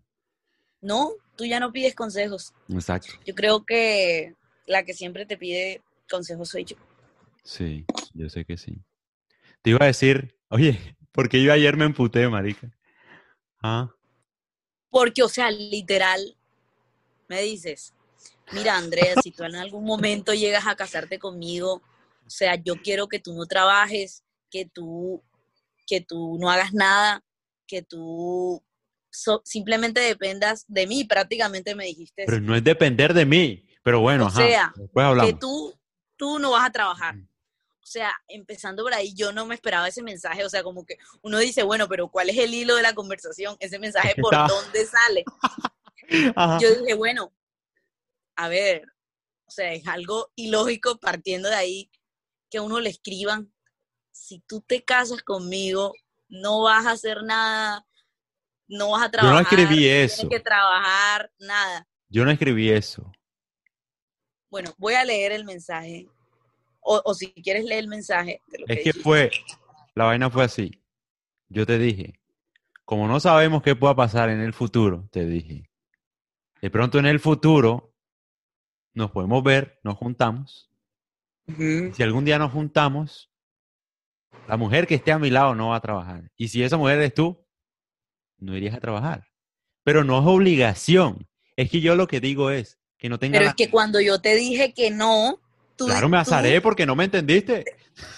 No, 0.80 1.12
tú 1.36 1.44
ya 1.44 1.60
no 1.60 1.72
pides 1.72 1.94
consejos. 1.94 2.54
Exacto. 2.68 3.12
Yo 3.26 3.34
creo 3.34 3.64
que 3.64 4.34
la 4.66 4.84
que 4.84 4.94
siempre 4.94 5.26
te 5.26 5.36
pide 5.36 5.82
consejos 6.10 6.48
soy 6.48 6.64
yo. 6.64 6.76
Sí, 7.44 7.84
yo 8.14 8.28
sé 8.28 8.44
que 8.44 8.56
sí. 8.56 8.78
Te 9.62 9.70
iba 9.70 9.78
a 9.82 9.86
decir, 9.86 10.36
oye, 10.48 10.78
Porque 11.12 11.42
yo 11.42 11.52
ayer 11.52 11.76
me 11.76 11.84
emputé, 11.84 12.28
marica. 12.28 12.70
Ah. 13.62 13.90
Porque, 14.90 15.22
o 15.22 15.28
sea, 15.28 15.50
literal, 15.50 16.36
me 17.28 17.42
dices, 17.42 17.94
mira, 18.52 18.76
Andrea, 18.76 19.14
si 19.22 19.30
tú 19.30 19.44
en 19.44 19.56
algún 19.56 19.84
momento 19.84 20.32
llegas 20.34 20.66
a 20.66 20.76
casarte 20.76 21.18
conmigo, 21.18 21.82
o 22.26 22.30
sea, 22.30 22.54
yo 22.56 22.76
quiero 22.76 23.08
que 23.08 23.18
tú 23.18 23.34
no 23.34 23.46
trabajes, 23.46 24.24
que 24.50 24.66
tú, 24.66 25.22
que 25.90 26.00
tú 26.00 26.38
no 26.38 26.48
hagas 26.52 26.72
nada, 26.72 27.24
que 27.66 27.82
tú 27.82 28.64
simplemente 29.42 29.98
dependas 29.98 30.64
de 30.68 30.86
mí, 30.86 31.02
prácticamente 31.02 31.74
me 31.74 31.84
dijiste. 31.84 32.22
Pero 32.26 32.40
no 32.40 32.54
es 32.54 32.62
depender 32.62 33.12
de 33.12 33.26
mí, 33.26 33.66
pero 33.82 34.00
bueno, 34.00 34.26
o 34.26 34.30
sea, 34.30 34.72
que 35.20 35.32
tú, 35.32 35.76
tú 36.16 36.38
no 36.38 36.52
vas 36.52 36.68
a 36.68 36.70
trabajar. 36.70 37.16
O 37.16 37.86
sea, 37.92 38.12
empezando 38.28 38.84
por 38.84 38.94
ahí, 38.94 39.12
yo 39.14 39.32
no 39.32 39.46
me 39.46 39.56
esperaba 39.56 39.88
ese 39.88 40.00
mensaje, 40.00 40.44
o 40.44 40.48
sea, 40.48 40.62
como 40.62 40.86
que 40.86 40.96
uno 41.22 41.40
dice, 41.40 41.64
bueno, 41.64 41.88
pero 41.88 42.06
¿cuál 42.06 42.30
es 42.30 42.38
el 42.38 42.54
hilo 42.54 42.76
de 42.76 42.82
la 42.82 42.94
conversación? 42.94 43.56
Ese 43.58 43.80
mensaje, 43.80 44.14
¿por 44.14 44.32
dónde 44.32 44.86
sale? 44.86 45.24
Yo 46.62 46.72
dije, 46.76 46.94
bueno, 46.94 47.32
a 48.36 48.46
ver, 48.46 48.84
o 49.44 49.50
sea, 49.50 49.72
es 49.72 49.88
algo 49.88 50.30
ilógico 50.36 51.00
partiendo 51.00 51.48
de 51.48 51.56
ahí 51.56 51.90
que 52.48 52.60
uno 52.60 52.78
le 52.78 52.90
escriban, 52.90 53.52
si 54.20 54.40
tú 54.40 54.60
te 54.60 54.82
casas 54.84 55.22
conmigo, 55.22 55.94
no 56.28 56.62
vas 56.62 56.86
a 56.86 56.92
hacer 56.92 57.22
nada, 57.22 57.86
no 58.68 58.90
vas 58.90 59.04
a 59.04 59.10
trabajar. 59.10 59.32
Yo 59.32 59.42
no 59.42 59.48
escribí 59.48 59.88
eso. 59.88 60.20
Tienes 60.20 60.38
que 60.38 60.44
trabajar, 60.44 61.32
nada. 61.38 61.88
Yo 62.08 62.24
no 62.24 62.30
escribí 62.30 62.70
eso. 62.70 63.10
Bueno, 64.50 64.74
voy 64.76 64.94
a 64.94 65.04
leer 65.04 65.32
el 65.32 65.44
mensaje. 65.44 66.06
O, 66.82 67.14
si 67.14 67.32
quieres 67.32 67.64
leer 67.64 67.80
el 67.80 67.88
mensaje. 67.88 68.40
es 68.68 68.84
que, 68.84 68.92
fue, 68.92 69.30
la 69.94 70.04
vaina 70.04 70.28
fue 70.28 70.44
así. 70.44 70.82
Yo 71.48 71.64
te 71.66 71.78
dije, 71.78 72.20
como 72.84 73.08
no 73.08 73.20
sabemos 73.20 73.62
qué 73.62 73.74
pueda 73.74 73.94
pasar 73.94 74.28
en 74.28 74.40
el 74.40 74.52
futuro, 74.52 75.08
te 75.10 75.24
dije, 75.24 75.70
de 76.60 76.70
pronto 76.70 76.98
en 76.98 77.06
el 77.06 77.20
futuro 77.20 77.94
nos 78.92 79.10
podemos 79.12 79.42
ver, 79.42 79.78
nos 79.82 79.96
juntamos. 79.96 80.70
Si 81.56 82.02
algún 82.02 82.24
día 82.24 82.38
nos 82.38 82.52
juntamos, 82.52 83.29
la 84.50 84.56
mujer 84.56 84.88
que 84.88 84.96
esté 84.96 85.12
a 85.12 85.18
mi 85.20 85.30
lado 85.30 85.54
no 85.54 85.68
va 85.68 85.76
a 85.76 85.80
trabajar. 85.80 86.28
Y 86.36 86.48
si 86.48 86.60
esa 86.64 86.76
mujer 86.76 86.98
eres 86.98 87.14
tú, 87.14 87.46
no 88.38 88.56
irías 88.56 88.74
a 88.74 88.80
trabajar. 88.80 89.28
Pero 89.84 90.02
no 90.02 90.18
es 90.18 90.26
obligación. 90.26 91.28
Es 91.54 91.70
que 91.70 91.80
yo 91.80 91.94
lo 91.94 92.08
que 92.08 92.18
digo 92.18 92.50
es 92.50 92.80
que 92.98 93.08
no 93.08 93.20
tenga... 93.20 93.38
Pero 93.38 93.50
es 93.50 93.54
que 93.54 93.70
cuando 93.70 94.00
yo 94.00 94.20
te 94.20 94.34
dije 94.34 94.74
que 94.74 94.90
no, 94.90 95.38
tú... 95.76 95.86
Claro, 95.86 96.08
me 96.08 96.18
azaré 96.18 96.60
porque 96.60 96.84
no 96.84 96.96
me 96.96 97.04
entendiste. 97.04 97.64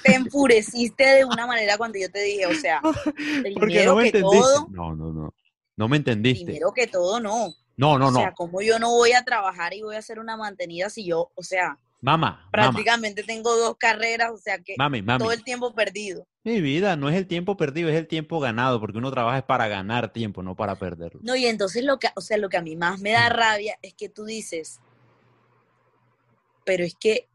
Te 0.03 0.15
enfureciste 0.15 1.05
de 1.05 1.27
una 1.27 1.47
manera 1.47 1.77
cuando 1.77 1.99
yo 1.99 2.11
te 2.11 2.23
dije, 2.23 2.47
o 2.47 2.55
sea, 2.55 2.81
porque 3.55 3.85
no 3.85 3.97
me 3.97 4.11
que 4.11 4.23
todo... 4.23 4.69
No, 4.71 4.97
no, 4.97 5.13
no. 5.13 5.35
No 5.77 5.89
me 5.89 5.99
entendiste. 5.99 6.47
Primero 6.47 6.73
que 6.73 6.87
todo, 6.87 7.21
no. 7.21 7.53
No, 7.77 7.99
no, 7.99 8.11
no. 8.11 8.21
O 8.21 8.23
sea, 8.23 8.33
como 8.33 8.63
yo 8.63 8.79
no 8.79 8.91
voy 8.93 9.13
a 9.13 9.23
trabajar 9.23 9.75
y 9.75 9.83
voy 9.83 9.97
a 9.97 9.99
hacer 9.99 10.19
una 10.19 10.39
mantenida 10.39 10.89
si 10.89 11.05
yo, 11.05 11.31
o 11.35 11.43
sea, 11.43 11.79
Mamá. 12.03 12.49
Prácticamente 12.51 13.23
tengo 13.23 13.57
dos 13.57 13.77
carreras, 13.79 14.33
o 14.33 14.37
sea 14.37 14.59
que 14.59 14.75
todo 15.19 15.31
el 15.31 15.45
tiempo 15.45 15.73
perdido. 15.73 16.27
Mi 16.43 16.61
vida, 16.61 16.97
no 16.97 17.09
es 17.09 17.15
el 17.15 17.29
tiempo 17.29 17.57
perdido, 17.57 17.89
es 17.89 17.97
el 17.97 18.09
tiempo 18.09 18.41
ganado, 18.41 18.81
porque 18.81 18.99
uno 18.99 19.13
trabaja 19.13 19.39
es 19.39 19.45
para 19.45 19.69
ganar 19.69 20.13
tiempo, 20.13 20.43
no 20.43 20.57
para 20.57 20.75
perderlo. 20.75 21.21
No, 21.23 21.37
y 21.37 21.47
entonces 21.47 21.85
lo 21.85 22.01
que, 22.01 22.09
o 22.17 22.21
sea, 22.21 22.39
lo 22.39 22.49
que 22.49 22.57
a 22.57 22.63
mí 22.63 22.75
más 22.75 22.99
me 22.99 23.13
da 23.13 23.29
rabia 23.29 23.79
es 23.83 23.95
que 23.95 24.09
tú 24.09 24.25
dices, 24.25 24.81
pero 26.65 26.83
es 26.83 26.97
que 26.97 27.29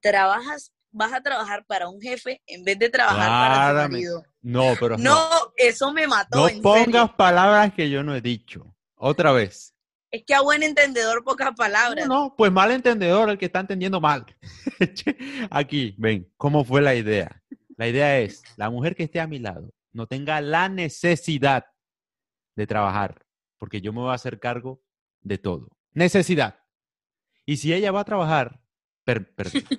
trabajas, 0.00 0.72
vas 0.90 1.12
a 1.12 1.22
trabajar 1.22 1.64
para 1.64 1.88
un 1.88 2.00
jefe 2.00 2.42
en 2.48 2.64
vez 2.64 2.76
de 2.80 2.90
trabajar 2.90 3.28
para 3.28 3.84
tu 3.84 3.92
marido. 3.92 4.24
No, 4.42 4.74
pero 4.80 4.98
no, 4.98 5.16
eso 5.56 5.92
me 5.92 6.08
mató. 6.08 6.50
No 6.50 6.60
pongas 6.60 7.12
palabras 7.12 7.72
que 7.72 7.88
yo 7.88 8.02
no 8.02 8.16
he 8.16 8.20
dicho. 8.20 8.74
Otra 8.96 9.30
vez. 9.30 9.71
Es 10.12 10.24
que 10.26 10.34
a 10.34 10.42
buen 10.42 10.62
entendedor 10.62 11.24
pocas 11.24 11.52
palabras. 11.56 12.06
No, 12.06 12.24
no, 12.24 12.34
pues 12.36 12.52
mal 12.52 12.70
entendedor 12.70 13.30
el 13.30 13.38
que 13.38 13.46
está 13.46 13.60
entendiendo 13.60 13.98
mal. 13.98 14.26
Aquí, 15.50 15.94
ven, 15.96 16.30
¿cómo 16.36 16.64
fue 16.64 16.82
la 16.82 16.94
idea? 16.94 17.42
La 17.78 17.88
idea 17.88 18.20
es, 18.20 18.42
la 18.56 18.68
mujer 18.68 18.94
que 18.94 19.04
esté 19.04 19.20
a 19.20 19.26
mi 19.26 19.38
lado 19.38 19.72
no 19.92 20.06
tenga 20.06 20.42
la 20.42 20.68
necesidad 20.68 21.64
de 22.54 22.66
trabajar, 22.66 23.24
porque 23.56 23.80
yo 23.80 23.94
me 23.94 24.00
voy 24.00 24.10
a 24.10 24.14
hacer 24.14 24.38
cargo 24.38 24.82
de 25.22 25.38
todo. 25.38 25.68
Necesidad. 25.94 26.58
Y 27.46 27.56
si 27.56 27.72
ella 27.72 27.90
va 27.90 28.00
a 28.00 28.04
trabajar, 28.04 28.60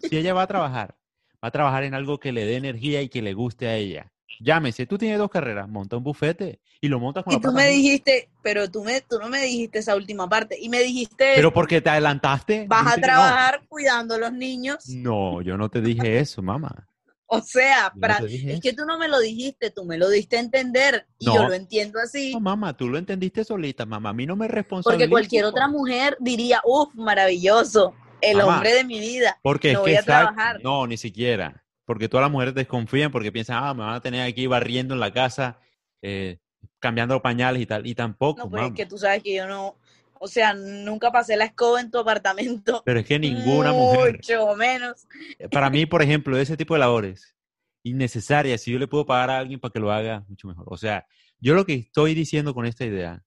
si 0.10 0.18
ella 0.18 0.34
va 0.34 0.42
a 0.42 0.48
trabajar, 0.48 0.98
va 1.44 1.50
a 1.50 1.52
trabajar 1.52 1.84
en 1.84 1.94
algo 1.94 2.20
que 2.20 2.32
le 2.32 2.46
dé 2.46 2.56
energía 2.56 3.04
y 3.04 3.10
que 3.10 3.22
le 3.22 3.36
guste 3.36 3.68
a 3.68 3.75
ella. 3.75 4.12
Llámese, 4.40 4.86
tú 4.86 4.98
tienes 4.98 5.18
dos 5.18 5.30
carreras, 5.30 5.68
monta 5.68 5.98
un 5.98 6.04
bufete 6.04 6.60
y 6.82 6.88
lo 6.88 7.00
montas 7.00 7.24
con 7.24 7.34
y 7.34 7.40
tú 7.40 7.52
me 7.52 7.68
dijiste, 7.68 8.30
pero 8.42 8.70
tú, 8.70 8.84
me, 8.84 9.02
tú 9.02 9.18
no 9.20 9.30
me 9.30 9.42
dijiste 9.44 9.80
esa 9.80 9.96
última 9.96 10.28
parte. 10.28 10.58
Y 10.60 10.70
me 10.70 10.82
dijiste... 10.82 11.34
Pero 11.36 11.54
porque 11.54 11.82
te 11.82 11.90
adelantaste. 11.90 12.66
Vas 12.68 12.98
a 12.98 13.00
trabajar 13.00 13.62
cuidando 13.68 14.16
a 14.16 14.18
los 14.18 14.34
niños. 14.34 14.90
No, 14.90 15.42
yo 15.42 15.58
no 15.58 15.70
te 15.70 15.82
dije 15.82 16.20
eso, 16.20 16.42
mamá. 16.42 16.88
O 17.28 17.42
sea, 17.42 17.92
es 18.22 18.62
que 18.62 18.74
tú 18.74 18.86
no 18.86 19.00
me 19.00 19.08
lo 19.08 19.20
dijiste, 19.20 19.72
tú 19.72 19.86
me 19.86 19.98
lo 19.98 20.10
diste 20.10 20.38
a 20.38 20.40
entender 20.40 21.08
y 21.18 21.25
yo 21.25 21.48
lo 21.48 21.54
entiendo 21.54 22.00
así. 22.00 22.34
No, 22.34 22.40
mamá, 22.40 22.78
tú 22.78 22.90
lo 22.90 22.98
entendiste 22.98 23.44
solita, 23.44 23.86
mamá. 23.86 24.10
A 24.10 24.13
mí 24.13 24.25
no 24.25 24.36
me 24.36 24.48
responsabiliza. 24.48 25.00
Porque 25.00 25.10
cualquier 25.10 25.46
otra 25.46 25.68
mujer 25.68 26.16
diría, 26.20 26.62
uff, 26.63 26.94
maravilloso, 26.94 27.96
el 28.22 28.40
hombre 28.42 28.74
de 28.74 28.84
mi 28.84 29.00
vida. 29.00 29.40
Porque 29.42 29.74
no 29.74 29.82
voy 29.82 29.96
a 29.96 30.04
trabajar. 30.04 30.60
No, 30.62 30.86
ni 30.86 30.98
siquiera 30.98 31.62
porque 31.86 32.10
todas 32.10 32.25
las 32.25 32.32
mujeres 32.32 32.56
desconfían 32.56 33.12
porque 33.12 33.32
piensan, 33.32 33.63
ah, 33.63 33.74
me 33.74 33.84
van 33.84 33.96
a 33.96 34.02
tener 34.02 34.22
aquí 34.22 34.48
barriendo 34.48 34.94
en 34.94 35.00
la 35.00 35.12
casa, 35.12 35.60
eh, 36.02 36.40
cambiando 36.80 37.22
pañales 37.22 37.62
y 37.62 37.66
tal, 37.66 37.86
y 37.86 37.96
tampoco. 37.96 38.44
No, 38.44 38.50
pero 38.50 38.68
es 38.68 38.74
que 38.74 38.86
tú 38.86 38.98
sabes 38.98 39.22
que 39.24 39.36
yo 39.36 39.48
no, 39.48 39.78
o 40.20 40.28
sea, 40.28 40.54
nunca 40.54 41.12
pasé 41.12 41.36
la 41.36 41.46
escoba 41.46 41.82
en 41.82 41.92
tu 41.92 41.98
apartamento. 41.98 42.82
Pero 42.86 43.02
es 43.02 43.06
que 43.06 43.20
ninguna 43.20 43.74
mujer. 43.74 44.16
Mucho 44.16 44.56
menos. 44.56 45.06
Eh, 45.38 45.50
para 45.50 45.70
mí, 45.70 45.86
por 45.86 46.02
ejemplo, 46.02 46.38
ese 46.38 46.56
tipo 46.56 46.74
de 46.75 46.80
labores 46.80 47.36
innecesarias, 47.84 48.62
si 48.62 48.72
yo 48.72 48.80
le 48.80 48.88
puedo 48.88 49.06
pagar 49.06 49.30
a 49.30 49.40
alguien 49.40 49.60
para 49.60 49.74
que 49.74 49.80
lo 49.80 49.92
haga, 49.92 50.24
mucho 50.30 50.48
mejor. 50.48 50.66
O 50.70 50.78
sea, 50.78 51.06
yo 51.40 51.54
lo 51.54 51.66
que 51.66 51.74
estoy 51.74 52.13
diciendo 52.13 52.54
con 52.54 52.66
esta 52.66 52.86
idea 52.86 53.22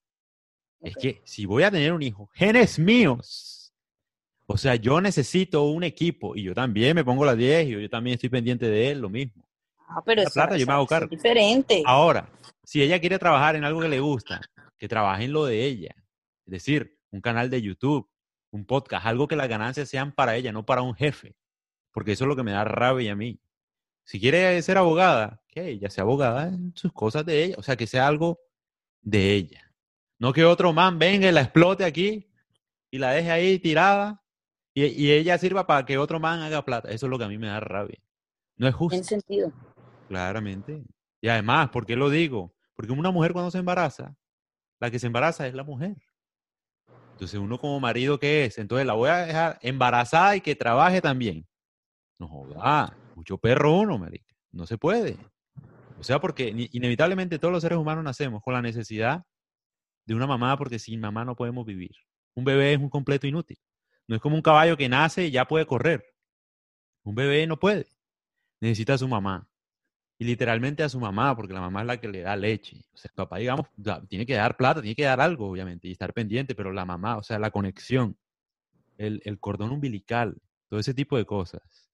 es 0.80 0.96
que 0.96 1.20
si 1.25 1.44
voy 1.44 1.64
a 1.64 1.70
tener 1.70 1.92
un 1.92 2.02
hijo, 2.02 2.30
genes 2.32 2.78
míos, 2.78 3.55
o 4.46 4.56
sea, 4.56 4.76
yo 4.76 5.00
necesito 5.00 5.64
un 5.64 5.82
equipo 5.82 6.36
y 6.36 6.44
yo 6.44 6.54
también 6.54 6.94
me 6.94 7.04
pongo 7.04 7.24
las 7.24 7.36
10 7.36 7.66
y 7.66 7.70
yo, 7.70 7.90
también 7.90 8.14
estoy 8.14 8.30
pendiente 8.30 8.68
de 8.68 8.90
él, 8.90 9.00
lo 9.00 9.10
mismo. 9.10 9.44
Ah, 9.88 10.02
pero 10.04 10.22
la 10.22 10.30
plata 10.30 10.56
yo 10.56 10.66
me 10.66 10.72
hago 10.72 10.86
cargo. 10.86 11.06
Es 11.06 11.22
diferente. 11.22 11.82
Ahora, 11.84 12.30
si 12.64 12.80
ella 12.82 13.00
quiere 13.00 13.18
trabajar 13.18 13.56
en 13.56 13.64
algo 13.64 13.80
que 13.80 13.88
le 13.88 14.00
gusta, 14.00 14.40
que 14.78 14.88
trabaje 14.88 15.24
en 15.24 15.32
lo 15.32 15.46
de 15.46 15.64
ella. 15.64 15.94
Es 16.46 16.52
decir, 16.52 16.98
un 17.10 17.20
canal 17.20 17.50
de 17.50 17.60
YouTube, 17.60 18.08
un 18.50 18.64
podcast, 18.66 19.06
algo 19.06 19.26
que 19.26 19.36
las 19.36 19.48
ganancias 19.48 19.88
sean 19.88 20.12
para 20.12 20.36
ella, 20.36 20.52
no 20.52 20.64
para 20.64 20.82
un 20.82 20.94
jefe. 20.94 21.34
Porque 21.92 22.12
eso 22.12 22.24
es 22.24 22.28
lo 22.28 22.36
que 22.36 22.42
me 22.44 22.52
da 22.52 22.64
rabia 22.64 23.12
a 23.12 23.16
mí. 23.16 23.40
Si 24.04 24.20
quiere 24.20 24.60
ser 24.62 24.78
abogada, 24.78 25.42
que 25.48 25.68
ella 25.70 25.90
sea 25.90 26.02
abogada 26.02 26.48
en 26.48 26.72
sus 26.76 26.92
cosas 26.92 27.26
de 27.26 27.42
ella. 27.42 27.56
O 27.58 27.62
sea, 27.62 27.76
que 27.76 27.88
sea 27.88 28.06
algo 28.06 28.38
de 29.00 29.34
ella. 29.34 29.72
No 30.18 30.32
que 30.32 30.44
otro 30.44 30.72
man 30.72 30.98
venga 30.98 31.28
y 31.28 31.32
la 31.32 31.42
explote 31.42 31.84
aquí 31.84 32.30
y 32.90 32.98
la 32.98 33.10
deje 33.10 33.30
ahí 33.30 33.58
tirada 33.58 34.22
y, 34.76 35.11
ella 35.11 35.38
sirva 35.38 35.66
para 35.66 35.87
que 35.87 35.97
otro 35.97 36.21
man 36.21 36.40
haga 36.40 36.62
plata. 36.62 36.90
Eso 36.90 37.06
es 37.06 37.11
lo 37.11 37.18
que 37.18 37.25
a 37.25 37.28
mí 37.28 37.38
me 37.38 37.47
da 37.47 37.61
rabia. 37.61 37.99
No 38.59 38.68
es 38.68 38.75
justo. 38.75 38.97
En 38.97 39.04
sentido. 39.04 39.50
Claramente. 40.09 40.85
Y 41.23 41.28
además, 41.28 41.71
¿por 41.71 41.87
qué 41.87 41.97
lo 41.97 42.11
digo? 42.11 42.54
Porque 42.75 42.92
una 42.92 43.11
mujer 43.11 43.33
cuando 43.33 43.50
se 43.50 43.56
embaraza, 43.56 44.14
la 44.78 44.90
que 44.90 44.99
se 44.99 45.06
embaraza 45.06 45.47
es 45.47 45.54
la 45.54 45.64
mujer. 45.64 45.97
Entonces, 47.12 47.40
uno 47.40 47.59
como 47.59 47.80
marido, 47.80 48.21
¿qué 48.21 48.45
es? 48.45 48.59
Entonces, 48.59 48.87
la 48.87 48.92
voy 48.92 49.09
a 49.09 49.25
dejar 49.25 49.59
embarazada 49.62 50.37
y 50.37 50.42
que 50.42 50.54
trabaje 50.54 51.00
también. 51.00 51.47
No 52.18 52.28
joda, 52.28 52.95
mucho 53.14 53.38
perro 53.38 53.78
uno, 53.78 53.97
marica. 53.97 54.35
No 54.52 54.66
se 54.66 54.76
puede. 54.76 55.16
O 55.99 56.04
sea, 56.04 56.21
porque 56.21 56.68
inevitablemente 56.73 57.38
todos 57.38 57.52
los 57.52 57.62
seres 57.62 57.78
humanos 57.78 58.04
nacemos 58.04 58.42
con 58.42 58.52
la 58.52 58.61
necesidad 58.61 59.25
de 60.04 60.14
una 60.14 60.26
mamá, 60.26 60.59
porque 60.59 60.78
sin 60.78 61.00
mamá 61.00 61.25
no 61.25 61.35
podemos 61.35 61.64
vivir. 61.64 61.92
Un 62.35 62.45
bebé 62.45 62.75
es 62.75 62.78
un 62.78 62.90
completo 62.90 63.26
inútil. 63.26 63.59
No 64.08 64.16
es 64.16 64.22
como 64.22 64.36
un 64.36 64.42
caballo 64.42 64.76
que 64.76 64.88
nace 64.88 65.26
y 65.26 65.30
ya 65.30 65.46
puede 65.46 65.66
correr. 65.66 66.04
Un 67.04 67.14
bebé 67.14 67.46
no 67.46 67.58
puede. 67.58 67.88
Necesita 68.60 68.94
a 68.94 68.98
su 68.98 69.08
mamá. 69.08 69.48
Y 70.18 70.25
literalmente 70.25 70.82
a 70.82 70.88
su 70.88 70.98
mamá, 70.98 71.36
porque 71.36 71.52
la 71.52 71.60
mamá 71.60 71.82
es 71.82 71.86
la 71.86 72.00
que 72.00 72.08
le 72.08 72.22
da 72.22 72.36
leche. 72.36 72.84
O 72.94 72.96
sea, 72.96 73.10
el 73.10 73.14
papá, 73.14 73.36
digamos, 73.36 73.66
tiene 74.08 74.25
que 74.25 74.34
dar 74.34 74.56
plata, 74.56 74.80
tiene 74.80 74.94
que 74.94 75.04
dar 75.04 75.20
algo, 75.20 75.50
obviamente, 75.50 75.88
y 75.88 75.92
estar 75.92 76.14
pendiente, 76.14 76.54
pero 76.54 76.72
la 76.72 76.86
mamá, 76.86 77.18
o 77.18 77.22
sea, 77.22 77.38
la 77.38 77.50
conexión, 77.50 78.16
el, 78.96 79.38
cordón 79.40 79.72
umbilical, 79.72 80.40
todo 80.68 80.80
ese 80.80 80.94
tipo 80.94 81.18
de 81.18 81.26
cosas. 81.26 81.90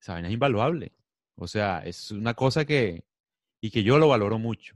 Esa 0.00 0.14
vaina 0.14 0.28
es 0.28 0.34
invaluable. 0.34 0.92
O 1.36 1.46
sea, 1.46 1.80
es 1.84 2.10
una 2.10 2.34
cosa 2.34 2.64
que, 2.64 3.04
y 3.60 3.70
que 3.70 3.84
yo 3.84 3.98
lo 3.98 4.08
valoro 4.08 4.38
mucho, 4.38 4.74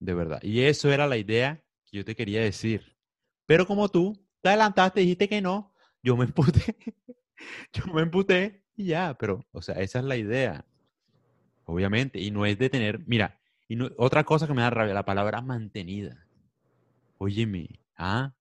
de 0.00 0.14
verdad. 0.14 0.42
Y 0.42 0.62
eso 0.62 0.90
era 0.90 1.06
la 1.06 1.18
idea 1.18 1.62
que 1.84 1.98
yo 1.98 2.04
te 2.04 2.16
quería 2.16 2.40
decir. 2.40 2.96
Pero 3.44 3.66
como 3.66 3.88
tú 3.90 4.18
te 4.40 4.48
adelantaste, 4.48 5.00
dijiste 5.00 5.28
que 5.28 5.42
no, 5.42 5.74
yo 6.06 6.16
me 6.16 6.24
emputé, 6.24 6.76
yo 7.72 7.92
me 7.92 8.02
emputé 8.02 8.62
y 8.76 8.86
ya, 8.86 9.16
pero, 9.18 9.44
o 9.50 9.60
sea, 9.60 9.74
esa 9.80 9.98
es 9.98 10.04
la 10.04 10.16
idea. 10.16 10.64
Obviamente. 11.64 12.20
Y 12.20 12.30
no 12.30 12.46
es 12.46 12.56
de 12.58 12.70
tener, 12.70 13.00
mira, 13.06 13.40
y 13.66 13.74
no- 13.74 13.90
otra 13.98 14.22
cosa 14.22 14.46
que 14.46 14.54
me 14.54 14.62
da 14.62 14.70
rabia, 14.70 14.94
la 14.94 15.04
palabra 15.04 15.42
mantenida. 15.42 16.24
Óyeme, 17.18 17.80
¿ah? 17.96 18.32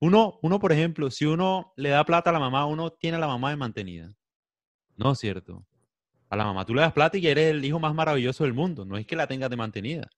Uno, 0.00 0.38
uno, 0.42 0.58
por 0.60 0.70
ejemplo, 0.70 1.10
si 1.10 1.24
uno 1.24 1.72
le 1.76 1.88
da 1.88 2.04
plata 2.04 2.28
a 2.28 2.32
la 2.34 2.38
mamá, 2.40 2.66
uno 2.66 2.90
tiene 2.90 3.16
a 3.16 3.20
la 3.20 3.26
mamá 3.26 3.48
de 3.48 3.56
mantenida. 3.56 4.12
No 4.98 5.12
es 5.12 5.18
cierto. 5.18 5.64
A 6.28 6.36
la 6.36 6.44
mamá 6.44 6.66
tú 6.66 6.74
le 6.74 6.82
das 6.82 6.92
plata 6.92 7.16
y 7.16 7.26
eres 7.26 7.52
el 7.52 7.64
hijo 7.64 7.80
más 7.80 7.94
maravilloso 7.94 8.44
del 8.44 8.52
mundo. 8.52 8.84
No 8.84 8.98
es 8.98 9.06
que 9.06 9.16
la 9.16 9.26
tengas 9.26 9.48
de 9.48 9.56
mantenida. 9.56 10.10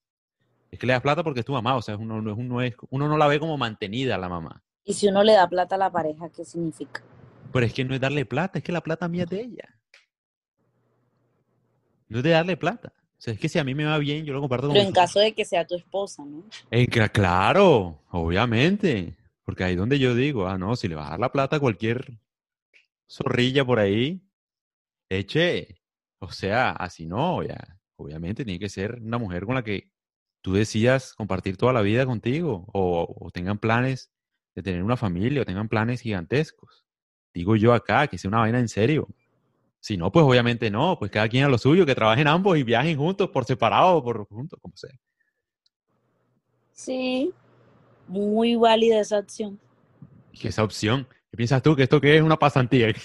Es 0.73 0.79
que 0.81 0.87
le 0.89 0.95
das 0.95 1.03
plata 1.03 1.23
porque 1.23 1.41
es 1.41 1.47
tu 1.47 1.53
mamá. 1.53 1.77
O 1.77 1.83
sea, 1.83 1.97
uno, 1.97 2.17
uno, 2.17 2.63
es, 2.63 2.75
uno 2.91 3.07
no 3.07 3.17
la 3.17 3.29
ve 3.29 3.39
como 3.39 3.57
mantenida 3.57 4.17
a 4.17 4.19
la 4.19 4.29
mamá. 4.29 4.65
Y 4.87 4.95
si 4.95 5.09
uno 5.09 5.25
le 5.25 5.33
da 5.33 5.49
plata 5.49 5.75
a 5.75 5.79
la 5.79 5.91
pareja, 5.91 6.31
¿qué 6.31 6.45
significa? 6.45 7.03
Pero 7.53 7.67
es 7.67 7.75
que 7.75 7.85
no 7.85 7.93
es 7.95 8.01
darle 8.01 8.25
plata, 8.25 8.59
es 8.59 8.65
que 8.65 8.71
la 8.73 8.81
plata 8.81 9.09
mía 9.09 9.25
es 9.25 9.31
de 9.31 9.41
ella. 9.41 9.79
No 12.09 12.19
es 12.19 12.25
de 12.25 12.31
darle 12.31 12.57
plata. 12.57 12.93
O 12.97 13.21
sea, 13.21 13.35
es 13.35 13.41
que 13.41 13.49
si 13.49 13.59
a 13.59 13.65
mí 13.65 13.75
me 13.75 13.85
va 13.85 13.99
bien, 13.99 14.25
yo 14.25 14.33
lo 14.33 14.41
comparto 14.41 14.69
con 14.69 14.75
Pero 14.75 14.87
en 14.87 14.95
familia. 14.95 15.03
caso 15.07 15.19
de 15.19 15.33
que 15.35 15.45
sea 15.45 15.67
tu 15.67 15.75
esposa, 15.75 16.25
¿no? 16.25 16.45
Eh, 16.71 16.87
cla- 16.87 17.11
claro, 17.11 18.01
obviamente. 18.11 19.17
Porque 19.45 19.65
ahí 19.65 19.75
donde 19.75 19.99
yo 19.99 20.15
digo, 20.15 20.47
ah, 20.47 20.57
no, 20.57 20.77
si 20.77 20.87
le 20.87 20.95
vas 20.95 21.09
a 21.09 21.11
dar 21.11 21.21
la 21.21 21.33
plata 21.33 21.57
a 21.57 21.61
cualquier 21.61 22.21
zorrilla 23.09 23.65
por 23.65 23.81
ahí, 23.81 24.23
eche. 25.09 25.81
O 26.21 26.31
sea, 26.31 26.71
así 26.71 27.07
no, 27.07 27.43
ya. 27.43 27.59
Obviamente 27.97 28.45
tiene 28.45 28.61
que 28.61 28.69
ser 28.69 29.01
una 29.03 29.19
mujer 29.19 29.47
con 29.47 29.57
la 29.57 29.65
que 29.65 29.91
tú 30.43 30.53
decidas 30.53 31.13
compartir 31.15 31.57
toda 31.57 31.73
la 31.73 31.83
vida 31.83 32.07
contigo. 32.07 32.67
O, 32.73 33.17
o 33.19 33.31
tengan 33.33 33.59
planes 33.59 34.13
de 34.57 34.63
tener 34.63 34.83
una 34.83 34.97
familia, 34.97 35.43
o 35.43 35.45
tengan 35.45 35.69
planes 35.69 36.01
gigantescos. 36.01 36.85
Digo 37.33 37.55
yo 37.55 37.75
acá, 37.75 38.09
que 38.09 38.17
sea 38.17 38.29
una 38.29 38.39
vaina 38.39 38.59
en 38.59 38.69
serio. 38.69 39.07
Si 39.79 39.97
no, 39.97 40.11
pues 40.11 40.25
obviamente 40.25 40.71
no, 40.71 40.99
pues 40.99 41.11
cada 41.11 41.29
quien 41.29 41.45
a 41.45 41.49
lo 41.49 41.59
suyo, 41.59 41.87
que 41.87 41.95
trabajen 41.95 42.27
ambos 42.27 42.57
y 42.59 42.65
viajen 42.65 42.97
juntos, 42.97 43.29
por 43.29 43.45
separado 43.45 44.03
por 44.03 44.27
juntos, 44.27 44.59
como 44.61 44.75
sea. 44.77 44.99
Sí, 46.73 47.33
muy 48.09 48.57
válida 48.57 48.99
esa 49.01 49.19
opción. 49.19 49.61
Y 50.33 50.39
que 50.39 50.49
esa 50.49 50.65
opción. 50.65 51.07
¿Qué 51.31 51.37
piensas 51.37 51.63
tú? 51.63 51.77
¿Que 51.77 51.83
esto 51.85 52.01
qué 52.01 52.17
es 52.17 52.23
una 52.23 52.39
pasantía? 52.39 52.89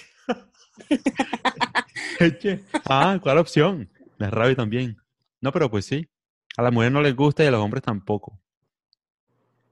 Ah, 2.86 3.20
¿cuál 3.22 3.40
opción? 3.40 3.90
La 4.18 4.30
rabia 4.30 4.56
también. 4.56 4.96
No, 5.40 5.52
pero 5.52 5.72
pues 5.72 5.86
sí. 5.86 6.08
A 6.56 6.62
la 6.62 6.70
mujer 6.70 6.92
no 6.92 7.02
les 7.02 7.16
gusta 7.16 7.44
y 7.44 7.48
a 7.48 7.52
los 7.52 7.60
hombres 7.60 7.82
tampoco. 7.82 8.40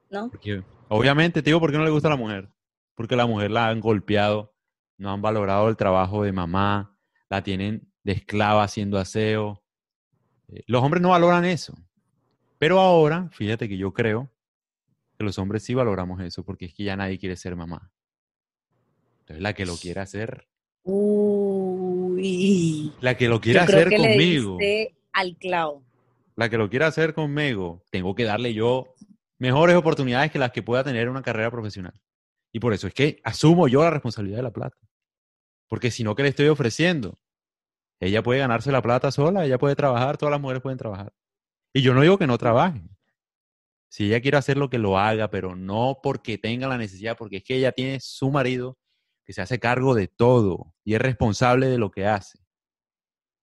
¿No? 0.09 0.29
Porque, 0.31 0.63
obviamente, 0.89 1.41
te 1.41 1.49
digo, 1.49 1.59
¿por 1.59 1.71
qué 1.71 1.77
no 1.77 1.85
le 1.85 1.91
gusta 1.91 2.07
a 2.07 2.11
la 2.11 2.17
mujer? 2.17 2.49
Porque 2.95 3.15
la 3.15 3.25
mujer 3.25 3.51
la 3.51 3.69
han 3.69 3.79
golpeado, 3.79 4.53
no 4.97 5.11
han 5.11 5.21
valorado 5.21 5.69
el 5.69 5.77
trabajo 5.77 6.23
de 6.23 6.31
mamá, 6.33 6.97
la 7.29 7.43
tienen 7.43 7.91
de 8.03 8.11
esclava 8.13 8.63
haciendo 8.63 8.97
aseo. 8.97 9.63
Eh, 10.49 10.63
Los 10.67 10.83
hombres 10.83 11.01
no 11.01 11.09
valoran 11.09 11.45
eso. 11.45 11.77
Pero 12.57 12.79
ahora, 12.79 13.29
fíjate 13.31 13.69
que 13.69 13.77
yo 13.77 13.93
creo 13.93 14.29
que 15.17 15.23
los 15.23 15.37
hombres 15.39 15.63
sí 15.63 15.73
valoramos 15.73 16.19
eso, 16.21 16.43
porque 16.43 16.65
es 16.65 16.73
que 16.73 16.83
ya 16.83 16.95
nadie 16.97 17.17
quiere 17.19 17.35
ser 17.37 17.55
mamá. 17.55 17.91
Entonces, 19.21 19.41
la 19.41 19.53
que 19.53 19.65
lo 19.65 19.75
quiere 19.77 20.01
hacer, 20.01 20.47
Uy. 20.83 22.93
la 23.01 23.15
que 23.15 23.27
lo 23.29 23.39
creo 23.39 23.61
hacer 23.61 23.89
que 23.89 23.97
conmigo, 23.97 24.57
le 24.59 24.65
diste 24.65 24.95
al 25.13 25.37
clavo. 25.37 25.83
la 26.35 26.49
que 26.49 26.57
lo 26.57 26.69
quiere 26.69 26.85
hacer 26.85 27.13
conmigo, 27.13 27.83
tengo 27.91 28.15
que 28.15 28.23
darle 28.23 28.53
yo 28.53 28.87
mejores 29.39 29.75
oportunidades 29.75 30.31
que 30.31 30.39
las 30.39 30.51
que 30.51 30.61
pueda 30.61 30.83
tener 30.83 31.09
una 31.09 31.21
carrera 31.21 31.49
profesional. 31.49 31.99
Y 32.51 32.59
por 32.59 32.73
eso 32.73 32.87
es 32.87 32.93
que 32.93 33.21
asumo 33.23 33.67
yo 33.67 33.83
la 33.83 33.89
responsabilidad 33.89 34.37
de 34.37 34.43
la 34.43 34.53
plata. 34.53 34.77
Porque 35.67 35.91
si 35.91 36.03
no, 36.03 36.15
¿qué 36.15 36.23
le 36.23 36.29
estoy 36.29 36.47
ofreciendo? 36.47 37.19
Ella 37.99 38.23
puede 38.23 38.39
ganarse 38.39 38.71
la 38.71 38.81
plata 38.81 39.11
sola, 39.11 39.45
ella 39.45 39.57
puede 39.57 39.75
trabajar, 39.75 40.17
todas 40.17 40.31
las 40.31 40.41
mujeres 40.41 40.61
pueden 40.61 40.77
trabajar. 40.77 41.13
Y 41.73 41.81
yo 41.81 41.93
no 41.93 42.01
digo 42.01 42.17
que 42.17 42.27
no 42.27 42.37
trabajen. 42.37 42.89
Si 43.91 44.05
ella 44.05 44.21
quiere 44.21 44.37
hacer 44.37 44.57
lo 44.57 44.69
que 44.69 44.77
lo 44.77 44.97
haga, 44.97 45.29
pero 45.29 45.55
no 45.55 45.99
porque 46.01 46.37
tenga 46.37 46.67
la 46.67 46.77
necesidad, 46.77 47.17
porque 47.17 47.37
es 47.37 47.43
que 47.43 47.55
ella 47.55 47.71
tiene 47.71 47.99
su 47.99 48.31
marido 48.31 48.77
que 49.25 49.33
se 49.33 49.41
hace 49.41 49.59
cargo 49.59 49.95
de 49.95 50.07
todo 50.07 50.73
y 50.83 50.95
es 50.95 51.01
responsable 51.01 51.67
de 51.67 51.77
lo 51.77 51.91
que 51.91 52.05
hace. 52.05 52.39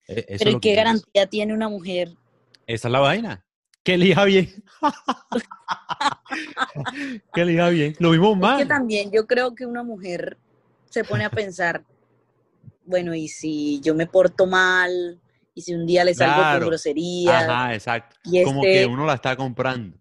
E- 0.08 0.24
eso 0.28 0.44
Pero 0.44 0.50
lo 0.52 0.56
¿y 0.58 0.60
que 0.60 0.70
qué 0.70 0.74
garantía 0.76 1.26
tiene 1.26 1.54
una 1.54 1.68
mujer? 1.68 2.14
Esa 2.66 2.88
es 2.88 2.92
la 2.92 3.00
vaina. 3.00 3.45
Que 3.86 3.94
elija 3.94 4.24
bien. 4.24 4.64
que 7.32 7.40
elija 7.40 7.68
bien. 7.68 7.94
Lo 8.00 8.10
mismo 8.10 8.32
Es 8.32 8.38
mal. 8.38 8.58
que 8.58 8.66
también 8.66 9.10
yo 9.12 9.26
creo 9.26 9.54
que 9.54 9.64
una 9.64 9.82
mujer 9.84 10.36
se 10.90 11.04
pone 11.04 11.24
a 11.24 11.30
pensar, 11.30 11.84
bueno, 12.84 13.14
y 13.14 13.28
si 13.28 13.80
yo 13.80 13.94
me 13.94 14.06
porto 14.06 14.46
mal, 14.46 15.20
y 15.54 15.62
si 15.62 15.74
un 15.74 15.86
día 15.86 16.04
le 16.04 16.14
salgo 16.14 16.34
Claro. 16.34 16.58
con 16.60 16.68
groserías, 16.70 17.44
Ajá, 17.48 17.74
exacto. 17.74 18.16
y 18.24 18.42
Como 18.42 18.64
este- 18.64 18.80
que 18.80 18.86
uno 18.86 19.06
la 19.06 19.14
está 19.14 19.36
comprando. 19.36 19.96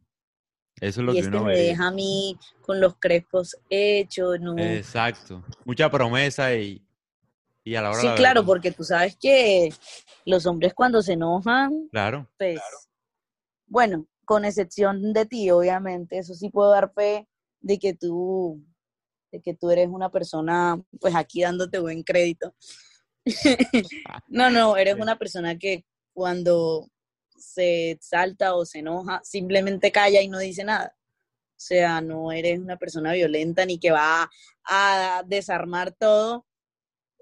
Eso 0.81 0.99
es 1.01 1.05
lo 1.05 1.11
y 1.11 1.15
que 1.15 1.19
este 1.21 1.29
uno 1.37 1.45
me 1.45 1.53
ve. 1.53 1.59
deja 1.61 1.87
a 1.87 1.91
mí 1.91 2.37
con 2.61 2.81
los 2.81 2.95
crespos 2.97 3.55
hechos, 3.69 4.39
no. 4.41 4.57
Exacto. 4.57 5.43
Mucha 5.63 5.89
promesa 5.89 6.53
y, 6.55 6.83
y 7.63 7.75
a 7.75 7.81
la 7.81 7.91
hora 7.91 8.01
Sí, 8.01 8.07
la 8.07 8.15
claro, 8.15 8.41
verdad- 8.41 8.47
porque 8.47 8.71
tú 8.71 8.83
sabes 8.83 9.15
que 9.15 9.71
los 10.25 10.45
hombres 10.47 10.73
cuando 10.73 11.01
se 11.01 11.13
enojan, 11.13 11.87
Claro. 11.91 12.27
pues, 12.37 12.59
bueno, 13.67 14.07
con 14.25 14.45
excepción 14.45 15.13
de 15.13 15.25
ti, 15.25 15.49
obviamente, 15.51 16.17
eso 16.17 16.33
sí 16.33 16.49
puedo 16.49 16.71
dar 16.71 16.91
fe 16.93 17.27
de 17.61 17.79
que 17.79 17.93
tú, 17.93 18.63
de 19.31 19.41
que 19.41 19.53
tú 19.53 19.69
eres 19.71 19.89
una 19.89 20.09
persona, 20.09 20.81
pues 20.99 21.15
aquí 21.15 21.41
dándote 21.41 21.79
buen 21.79 22.03
crédito. 22.03 22.53
no, 24.27 24.49
no, 24.49 24.77
eres 24.77 24.95
una 24.95 25.17
persona 25.17 25.57
que 25.57 25.85
cuando 26.13 26.87
se 27.37 27.97
salta 28.01 28.55
o 28.55 28.65
se 28.65 28.79
enoja, 28.79 29.21
simplemente 29.23 29.91
calla 29.91 30.21
y 30.21 30.27
no 30.27 30.39
dice 30.39 30.63
nada. 30.63 30.95
O 31.51 31.59
sea, 31.59 32.01
no 32.01 32.31
eres 32.31 32.59
una 32.59 32.77
persona 32.77 33.13
violenta 33.13 33.65
ni 33.65 33.79
que 33.79 33.91
va 33.91 34.29
a 34.65 35.23
desarmar 35.25 35.93
todo, 35.93 36.45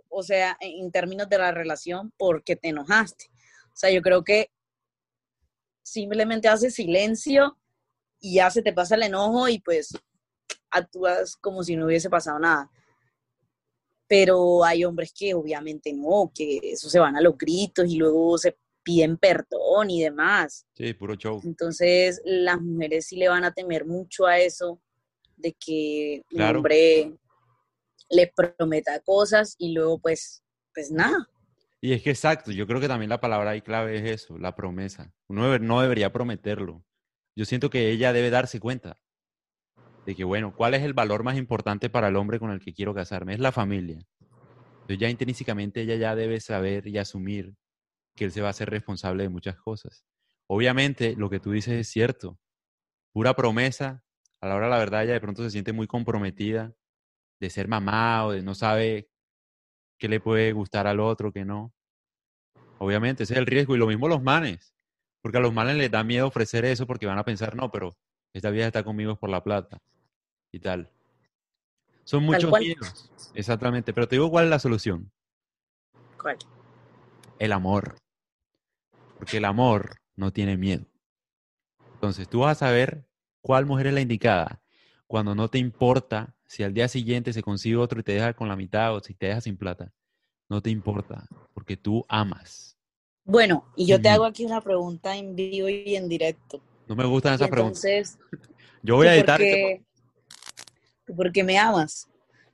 o 0.09 0.23
sea, 0.23 0.57
en 0.59 0.91
términos 0.91 1.29
de 1.29 1.37
la 1.37 1.51
relación 1.51 2.11
porque 2.17 2.55
te 2.55 2.69
enojaste. 2.69 3.25
O 3.67 3.75
sea, 3.75 3.91
yo 3.91 4.01
creo 4.01 4.23
que 4.23 4.51
simplemente 5.83 6.47
haces 6.47 6.73
silencio 6.75 7.57
y 8.19 8.35
ya 8.35 8.49
se 8.49 8.61
te 8.61 8.73
pasa 8.73 8.95
el 8.95 9.03
enojo 9.03 9.47
y 9.49 9.59
pues 9.59 9.89
actúas 10.71 11.35
como 11.35 11.61
si 11.63 11.75
no 11.75 11.85
hubiese 11.85 12.09
pasado 12.09 12.39
nada. 12.39 12.71
Pero 14.07 14.63
hay 14.63 14.83
hombres 14.85 15.13
que 15.17 15.33
obviamente 15.33 15.93
no, 15.93 16.31
que 16.33 16.59
eso 16.63 16.89
se 16.89 16.99
van 16.99 17.15
a 17.15 17.21
los 17.21 17.37
gritos 17.37 17.85
y 17.89 17.95
luego 17.95 18.37
se 18.37 18.57
piden 18.83 19.17
perdón 19.17 19.89
y 19.89 20.01
demás. 20.01 20.65
Sí, 20.75 20.93
puro 20.93 21.15
show. 21.15 21.41
Entonces, 21.43 22.21
las 22.25 22.59
mujeres 22.61 23.07
sí 23.07 23.15
le 23.15 23.29
van 23.29 23.43
a 23.43 23.53
temer 23.53 23.85
mucho 23.85 24.25
a 24.25 24.39
eso 24.39 24.79
de 25.37 25.53
que 25.53 26.21
un 26.31 26.37
Claro. 26.37 26.59
hombre 26.59 27.13
les 28.09 28.29
prometa 28.33 28.99
cosas 28.99 29.55
y 29.57 29.71
luego 29.73 29.99
pues, 29.99 30.43
pues 30.73 30.91
nada. 30.91 31.27
Y 31.83 31.91
es 31.91 32.01
que 32.01 32.11
exacto, 32.11 32.53
yo 32.53 32.65
creo 32.65 32.79
que 32.79 32.87
también 32.87 33.09
la 33.09 33.19
palabra 33.19 33.49
ahí 33.49 33.61
clave 33.61 33.97
es 33.97 34.03
eso, 34.05 34.37
la 34.37 34.55
promesa. 34.55 35.11
Uno 35.27 35.59
no 35.59 35.81
debería 35.81 36.13
prometerlo. 36.13 36.81
Yo 37.35 37.43
siento 37.43 37.69
que 37.69 37.89
ella 37.89 38.13
debe 38.13 38.29
darse 38.29 38.61
cuenta 38.61 39.01
de 40.05 40.15
que, 40.15 40.23
bueno, 40.23 40.55
¿cuál 40.55 40.75
es 40.75 40.83
el 40.83 40.93
valor 40.93 41.23
más 41.23 41.35
importante 41.35 41.89
para 41.89 42.07
el 42.07 42.15
hombre 42.15 42.39
con 42.39 42.51
el 42.51 42.61
que 42.61 42.73
quiero 42.73 42.93
casarme? 42.93 43.33
Es 43.33 43.41
la 43.41 43.51
familia. 43.51 43.99
Entonces 44.75 44.97
ya 44.97 45.09
intrínsecamente 45.09 45.81
ella 45.81 45.95
ya 45.97 46.15
debe 46.15 46.39
saber 46.39 46.87
y 46.87 46.99
asumir 46.99 47.53
que 48.15 48.23
él 48.23 48.31
se 48.31 48.39
va 48.39 48.47
a 48.47 48.51
hacer 48.51 48.69
responsable 48.69 49.23
de 49.23 49.29
muchas 49.29 49.57
cosas. 49.57 50.05
Obviamente 50.47 51.17
lo 51.17 51.29
que 51.29 51.41
tú 51.41 51.51
dices 51.51 51.73
es 51.73 51.89
cierto. 51.89 52.39
Pura 53.11 53.33
promesa, 53.35 54.05
a 54.39 54.47
la 54.47 54.55
hora 54.55 54.67
de 54.67 54.71
la 54.71 54.77
verdad 54.77 55.03
ella 55.03 55.13
de 55.13 55.19
pronto 55.19 55.43
se 55.43 55.49
siente 55.49 55.73
muy 55.73 55.87
comprometida 55.87 56.73
de 57.41 57.49
ser 57.49 57.67
mamá 57.67 58.25
o 58.25 58.31
de 58.31 58.41
no 58.41 58.55
sabe 58.55 59.09
qué 60.03 60.09
le 60.09 60.19
puede 60.19 60.51
gustar 60.51 60.85
al 60.85 60.99
otro, 60.99 61.31
qué 61.31 61.45
no. 61.45 61.73
Obviamente, 62.77 63.23
ese 63.23 63.35
es 63.35 63.39
el 63.39 63.45
riesgo. 63.45 63.73
Y 63.73 63.77
lo 63.77 63.87
mismo 63.87 64.09
los 64.09 64.21
manes. 64.21 64.75
Porque 65.21 65.37
a 65.37 65.39
los 65.39 65.53
manes 65.53 65.77
les 65.77 65.89
da 65.89 66.03
miedo 66.03 66.27
ofrecer 66.27 66.65
eso 66.65 66.85
porque 66.85 67.05
van 67.05 67.19
a 67.19 67.23
pensar, 67.23 67.55
no, 67.55 67.71
pero 67.71 67.95
esta 68.33 68.49
vieja 68.49 68.67
está 68.67 68.83
conmigo 68.83 69.13
es 69.13 69.17
por 69.17 69.29
la 69.29 69.41
plata. 69.41 69.81
Y 70.51 70.59
tal. 70.59 70.91
Son 72.03 72.21
muchos 72.21 72.51
miedos. 72.59 73.13
Exactamente. 73.33 73.93
Pero 73.93 74.05
te 74.09 74.17
digo 74.17 74.29
cuál 74.29 74.43
es 74.43 74.49
la 74.49 74.59
solución. 74.59 75.09
¿Cuál? 76.21 76.37
El 77.39 77.53
amor. 77.53 77.95
Porque 79.17 79.37
el 79.37 79.45
amor 79.45 80.01
no 80.17 80.33
tiene 80.33 80.57
miedo. 80.57 80.85
Entonces, 81.93 82.27
tú 82.27 82.39
vas 82.39 82.61
a 82.61 82.67
saber 82.67 83.07
cuál 83.39 83.65
mujer 83.65 83.87
es 83.87 83.93
la 83.93 84.01
indicada 84.01 84.61
cuando 85.07 85.33
no 85.33 85.47
te 85.47 85.59
importa 85.59 86.35
si 86.53 86.61
al 86.63 86.71
día 86.73 86.87
siguiente 86.87 87.33
se 87.33 87.41
consigue 87.41 87.75
otro 87.77 87.99
y 87.99 88.03
te 88.03 88.11
deja 88.11 88.33
con 88.33 88.47
la 88.47 88.55
mitad 88.55 88.95
o 88.95 88.99
si 88.99 89.15
te 89.15 89.25
deja 89.25 89.41
sin 89.41 89.57
plata. 89.57 89.91
No 90.49 90.61
te 90.61 90.69
importa, 90.69 91.25
porque 91.53 91.75
tú 91.77 92.05
amas. 92.07 92.77
Bueno, 93.25 93.65
y 93.75 93.87
yo 93.87 93.99
te 93.99 94.09
hago 94.09 94.23
aquí 94.25 94.45
una 94.45 94.61
pregunta 94.61 95.17
en 95.17 95.35
vivo 95.35 95.67
y 95.67 95.95
en 95.95 96.07
directo. 96.07 96.61
No 96.87 96.95
me 96.95 97.05
gustan 97.05 97.33
esas 97.33 97.49
preguntas. 97.49 97.83
entonces, 97.83 98.19
Yo 98.83 98.97
voy 98.97 99.07
a 99.07 99.11
¿tú 99.13 99.15
editar 99.17 99.39
por 99.39 99.45
este 99.47 99.55
qué- 99.55 99.83
tú 101.05 101.15
por 101.15 101.31
qué 101.31 101.43
me 101.43 101.57
amas? 101.57 102.07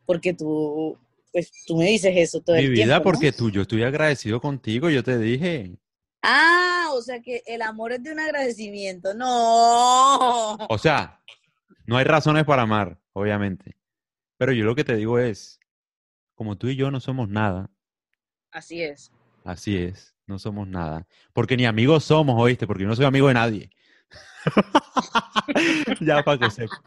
Porque 0.06 0.34
tú, 0.34 0.98
pues, 1.34 1.52
tú 1.68 1.76
me 1.76 1.86
dices 1.86 2.14
eso 2.16 2.40
todo 2.40 2.56
Mi 2.56 2.64
el 2.64 2.70
vida, 2.70 2.86
tiempo, 2.86 3.00
¿no? 3.00 3.04
porque 3.04 3.32
tú, 3.34 3.50
yo 3.50 3.64
estoy 3.64 3.84
agradecido 3.84 4.40
contigo, 4.40 4.90
yo 4.90 5.04
te 5.04 5.18
dije. 5.18 5.78
Ah, 6.22 6.88
o 6.94 7.02
sea 7.02 7.20
que 7.22 7.44
el 7.46 7.62
amor 7.64 7.92
es 7.92 8.02
de 8.04 8.14
un 8.14 8.20
agradecimiento. 8.22 9.14
No. 9.14 10.56
O 10.56 10.78
sea, 10.78 11.20
no 11.86 11.98
hay 11.98 12.06
razones 12.06 12.46
para 12.46 12.62
amar, 12.62 12.98
obviamente. 13.14 13.76
Pero 14.40 14.54
yo 14.54 14.64
lo 14.64 14.74
que 14.74 14.86
te 14.86 14.96
digo 14.96 15.20
es, 15.20 15.60
como 16.34 16.58
tú 16.58 16.70
y 16.70 16.78
yo 16.78 16.90
no 16.92 17.02
somos 17.02 17.28
nada, 17.28 17.70
Así 18.52 18.82
es. 18.82 19.12
así 19.44 19.76
es, 19.78 20.16
no 20.28 20.40
somos 20.40 20.66
nada. 20.66 21.06
Porque 21.34 21.58
ni 21.58 21.66
amigos 21.66 22.06
somos, 22.06 22.42
oíste, 22.42 22.66
porque 22.66 22.84
yo 22.84 22.90
no 22.90 22.96
soy 22.96 23.04
amigo 23.06 23.28
de 23.28 23.34
nadie. 23.34 23.70
ya 26.00 26.24
para 26.24 26.40
que 26.40 26.50
sepas. 26.50 26.80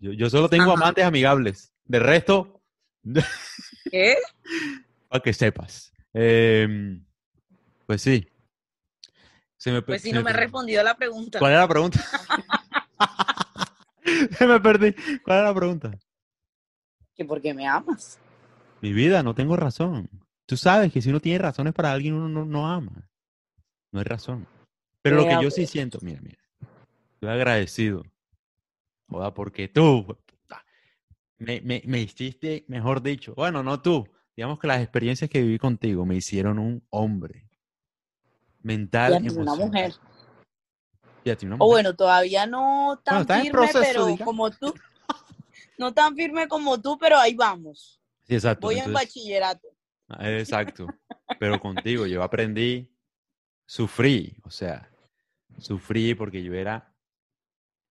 Yo, 0.00 0.12
yo 0.12 0.28
solo 0.28 0.48
tengo 0.48 0.72
Ajá. 0.72 0.82
amantes 0.82 1.04
amigables. 1.04 1.72
De 1.84 2.00
resto, 2.00 2.60
¿Qué? 3.90 4.16
para 5.08 5.22
que 5.22 5.32
sepas. 5.32 5.92
Em, 6.12 7.06
pues 7.86 8.02
sí. 8.02 8.26
Se 9.56 9.70
me, 9.70 9.80
Pues 9.82 10.02
se 10.02 10.08
si 10.08 10.12
no 10.12 10.24
me 10.24 10.32
per- 10.32 10.40
respondió 10.40 10.82
la 10.82 10.96
pregunta. 10.96 11.38
¿Cuál 11.38 11.52
era 11.52 11.60
la 11.60 11.68
pregunta? 11.68 12.04
Se 14.36 14.46
me 14.46 14.60
perdí. 14.60 14.92
¿Cuál 15.22 15.38
era 15.38 15.48
la 15.48 15.54
pregunta? 15.54 15.90
Que 17.20 17.26
porque 17.26 17.52
me 17.52 17.68
amas. 17.68 18.18
Mi 18.80 18.94
vida, 18.94 19.22
no 19.22 19.34
tengo 19.34 19.54
razón. 19.54 20.08
Tú 20.46 20.56
sabes 20.56 20.90
que 20.90 21.02
si 21.02 21.10
uno 21.10 21.20
tiene 21.20 21.36
razones 21.36 21.74
para 21.74 21.92
alguien, 21.92 22.14
uno 22.14 22.30
no, 22.30 22.46
no 22.46 22.66
ama. 22.66 23.10
No 23.92 23.98
hay 23.98 24.06
razón. 24.06 24.46
Pero 25.02 25.16
lo 25.16 25.24
que 25.24 25.34
yo 25.34 25.50
sí 25.50 25.60
pues. 25.60 25.70
siento, 25.70 25.98
mira, 26.00 26.18
mira. 26.22 26.38
Estoy 27.12 27.28
agradecido. 27.28 28.04
Joda, 29.06 29.34
porque 29.34 29.68
tú 29.68 30.16
me, 31.36 31.60
me, 31.60 31.82
me 31.84 32.00
hiciste, 32.00 32.64
mejor 32.68 33.02
dicho, 33.02 33.34
bueno, 33.34 33.62
no 33.62 33.82
tú. 33.82 34.08
Digamos 34.34 34.58
que 34.58 34.68
las 34.68 34.80
experiencias 34.80 35.28
que 35.28 35.42
viví 35.42 35.58
contigo 35.58 36.06
me 36.06 36.16
hicieron 36.16 36.58
un 36.58 36.82
hombre. 36.88 37.50
Mental, 38.62 39.22
Y 39.22 39.28
una 39.28 39.56
mujer. 39.56 39.92
Y 41.22 41.28
a 41.28 41.36
ti 41.36 41.44
una 41.44 41.56
O 41.58 41.66
bueno, 41.66 41.94
todavía 41.94 42.46
no 42.46 42.98
tan 43.04 43.26
en 43.28 43.42
firme, 43.42 43.50
proceso, 43.50 44.06
pero 44.06 44.24
como 44.24 44.50
tú. 44.50 44.72
No 45.80 45.94
tan 45.94 46.14
firme 46.14 46.46
como 46.46 46.78
tú, 46.78 46.98
pero 46.98 47.16
ahí 47.18 47.34
vamos. 47.34 48.02
Sí, 48.24 48.34
exacto. 48.34 48.66
Voy 48.66 48.78
en 48.78 48.92
bachillerato. 48.92 49.66
Ah, 50.08 50.30
Exacto. 50.30 50.86
Pero 51.38 51.58
contigo 51.58 52.04
yo 52.04 52.22
aprendí, 52.22 52.94
sufrí, 53.64 54.36
o 54.42 54.50
sea, 54.50 54.90
sufrí 55.58 56.14
porque 56.14 56.42
yo 56.42 56.52
era, 56.52 56.94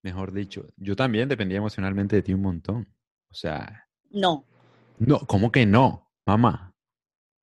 mejor 0.04 0.32
dicho, 0.32 0.68
yo 0.78 0.96
también 0.96 1.28
dependía 1.30 1.58
emocionalmente 1.58 2.16
de 2.18 2.22
ti 2.22 2.32
un 2.34 2.44
montón. 2.44 2.88
O 3.32 3.34
sea, 3.34 3.88
No. 4.12 4.46
no, 5.00 5.20
¿cómo 5.22 5.52
que 5.52 5.66
no, 5.66 6.12
mamá? 6.28 6.76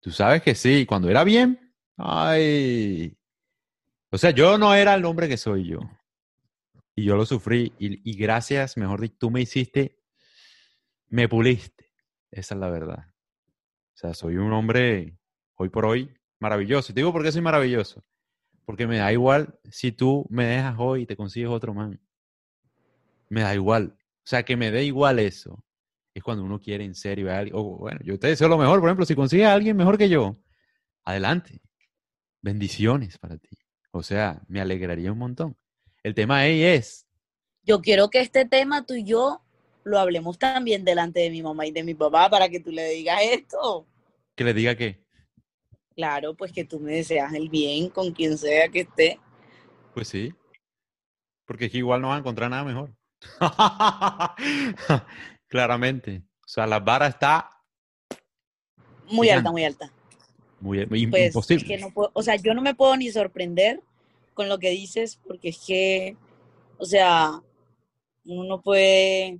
Tú 0.00 0.12
sabes 0.12 0.42
que 0.42 0.54
sí, 0.54 0.86
cuando 0.86 1.10
era 1.10 1.24
bien, 1.24 1.74
ay. 1.96 3.18
O 4.12 4.18
sea, 4.18 4.30
yo 4.30 4.58
no 4.58 4.74
era 4.76 4.94
el 4.94 5.04
hombre 5.06 5.28
que 5.28 5.38
soy 5.38 5.66
yo. 5.66 5.80
Y 6.94 7.04
yo 7.04 7.16
lo 7.16 7.26
sufrí 7.26 7.72
y, 7.80 8.08
y 8.08 8.16
gracias, 8.16 8.76
mejor 8.76 9.00
dicho, 9.00 9.16
tú 9.18 9.30
me 9.32 9.40
hiciste, 9.40 9.98
me 11.08 11.28
puliste. 11.28 11.92
Esa 12.30 12.54
es 12.54 12.60
la 12.60 12.70
verdad. 12.70 13.06
O 13.94 13.98
sea, 13.98 14.14
soy 14.14 14.36
un 14.36 14.52
hombre 14.52 15.18
hoy 15.54 15.68
por 15.68 15.86
hoy 15.86 16.14
maravilloso. 16.38 16.92
Te 16.92 17.00
digo 17.00 17.12
por 17.12 17.22
qué 17.22 17.32
soy 17.32 17.42
maravilloso. 17.42 18.04
Porque 18.64 18.86
me 18.86 18.98
da 18.98 19.12
igual 19.12 19.58
si 19.70 19.92
tú 19.92 20.26
me 20.28 20.44
dejas 20.44 20.74
hoy 20.78 21.02
y 21.02 21.06
te 21.06 21.16
consigues 21.16 21.48
otro 21.48 21.72
man. 21.72 22.00
Me 23.28 23.42
da 23.42 23.54
igual. 23.54 23.96
O 23.98 24.28
sea, 24.28 24.44
que 24.44 24.56
me 24.56 24.70
dé 24.70 24.84
igual 24.84 25.18
eso. 25.18 25.64
Es 26.12 26.22
cuando 26.22 26.44
uno 26.44 26.58
quiere 26.58 26.84
en 26.84 26.94
serio 26.94 27.30
a 27.30 27.38
alguien. 27.38 27.56
O 27.56 27.78
bueno, 27.78 28.00
yo 28.02 28.18
te 28.18 28.28
deseo 28.28 28.48
lo 28.48 28.58
mejor. 28.58 28.80
Por 28.80 28.88
ejemplo, 28.88 29.06
si 29.06 29.14
consigues 29.14 29.46
a 29.46 29.54
alguien 29.54 29.76
mejor 29.76 29.96
que 29.96 30.08
yo, 30.08 30.38
adelante. 31.04 31.62
Bendiciones 32.42 33.18
para 33.18 33.38
ti. 33.38 33.56
O 33.92 34.02
sea, 34.02 34.42
me 34.48 34.60
alegraría 34.60 35.12
un 35.12 35.18
montón. 35.18 35.56
El 36.02 36.14
tema 36.14 36.38
ahí 36.38 36.62
es, 36.62 37.06
Yo 37.62 37.80
quiero 37.80 38.10
que 38.10 38.20
este 38.20 38.44
tema 38.44 38.84
tú 38.84 38.94
y 38.94 39.04
yo 39.04 39.45
lo 39.86 40.00
hablemos 40.00 40.36
también 40.36 40.84
delante 40.84 41.20
de 41.20 41.30
mi 41.30 41.42
mamá 41.42 41.64
y 41.64 41.70
de 41.70 41.84
mi 41.84 41.94
papá 41.94 42.28
para 42.28 42.48
que 42.48 42.58
tú 42.58 42.72
le 42.72 42.90
digas 42.90 43.20
esto. 43.22 43.86
que 44.34 44.42
le 44.44 44.52
diga 44.52 44.74
que, 44.74 45.00
Claro, 45.94 46.34
pues 46.34 46.52
que 46.52 46.64
tú 46.64 46.80
me 46.80 46.92
deseas 46.92 47.32
el 47.34 47.48
bien 47.48 47.88
con 47.88 48.12
quien 48.12 48.36
sea 48.36 48.68
que 48.68 48.80
esté. 48.80 49.20
pues 49.94 50.08
sí. 50.08 50.34
Porque 51.46 51.66
es 51.66 51.70
que 51.72 51.78
igual 51.78 52.02
no 52.02 52.08
vas 52.08 52.16
a 52.16 52.18
encontrar 52.18 52.50
nada 52.50 52.64
mejor. 52.64 52.92
Claramente. 55.48 56.22
O 56.44 56.48
sea, 56.48 56.66
la 56.66 56.80
vara 56.80 57.06
está 57.06 57.48
Muy 59.08 59.28
alta, 59.30 59.50
muy 59.52 59.64
alta. 59.64 59.90
muy 60.60 60.78
im- 60.80 61.10
Pues 61.10 61.26
imposible. 61.28 61.62
es 61.64 61.68
que 61.70 61.78
no 61.78 61.90
puedo, 61.92 62.10
o 62.12 62.22
sea, 62.22 62.34
yo 62.36 62.52
no 62.54 62.62
me 62.62 62.74
puedo 62.74 62.96
ni 62.96 63.10
sorprender 63.10 63.80
con 64.34 64.48
lo 64.48 64.58
que 64.58 64.70
dices, 64.70 65.20
porque 65.26 65.50
es 65.50 65.58
que, 65.64 66.16
o 66.78 66.84
sea, 66.84 67.40
uno 68.24 68.44
no 68.44 68.60
puede 68.60 69.38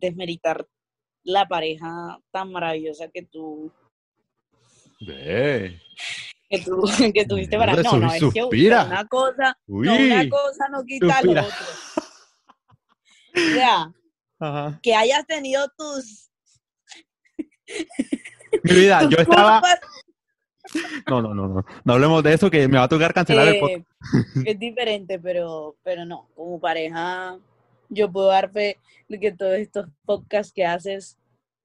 desmeritar 0.00 0.66
la 1.22 1.46
pareja 1.46 2.18
tan 2.30 2.50
maravillosa 2.52 3.08
que 3.08 3.22
tú, 3.22 3.70
que 4.98 6.58
tú, 6.64 6.82
que 7.14 7.24
tuviste 7.26 7.56
para 7.56 7.74
no, 7.74 7.96
no, 7.98 8.12
es 8.12 8.22
que 8.32 8.42
una 8.42 9.06
cosa, 9.08 9.56
Uy. 9.66 9.86
no, 9.86 9.96
una 9.96 10.28
cosa 10.28 10.68
no 10.70 10.84
quita 10.84 11.14
suspira. 11.20 11.42
lo 11.42 11.48
otro. 11.48 11.66
O 13.32 13.54
sea, 13.54 13.92
Ajá. 14.40 14.80
que 14.82 14.94
hayas 14.94 15.26
tenido 15.26 15.66
tus, 15.76 16.30
Mi 18.64 18.74
vida, 18.74 19.00
tus 19.02 19.10
yo 19.10 19.16
estaba. 19.18 19.60
culpas, 19.60 19.80
No, 21.08 21.22
no, 21.22 21.34
no, 21.34 21.48
no. 21.48 21.64
No 21.84 21.92
hablemos 21.92 22.22
de 22.24 22.34
eso 22.34 22.50
que 22.50 22.66
me 22.68 22.78
va 22.78 22.84
a 22.84 22.88
tocar 22.88 23.14
cancelar 23.14 23.46
el 23.48 23.60
podcast. 23.60 23.86
eh, 24.36 24.42
es 24.46 24.58
diferente, 24.58 25.18
pero, 25.20 25.76
pero 25.84 26.04
no, 26.04 26.28
como 26.34 26.58
pareja, 26.60 27.38
yo 27.90 28.10
puedo 28.10 28.28
dar 28.28 28.50
fe 28.50 28.78
de 29.08 29.20
que 29.20 29.32
todos 29.32 29.52
estos 29.54 29.86
podcasts 30.06 30.52
que 30.52 30.64
haces 30.64 31.18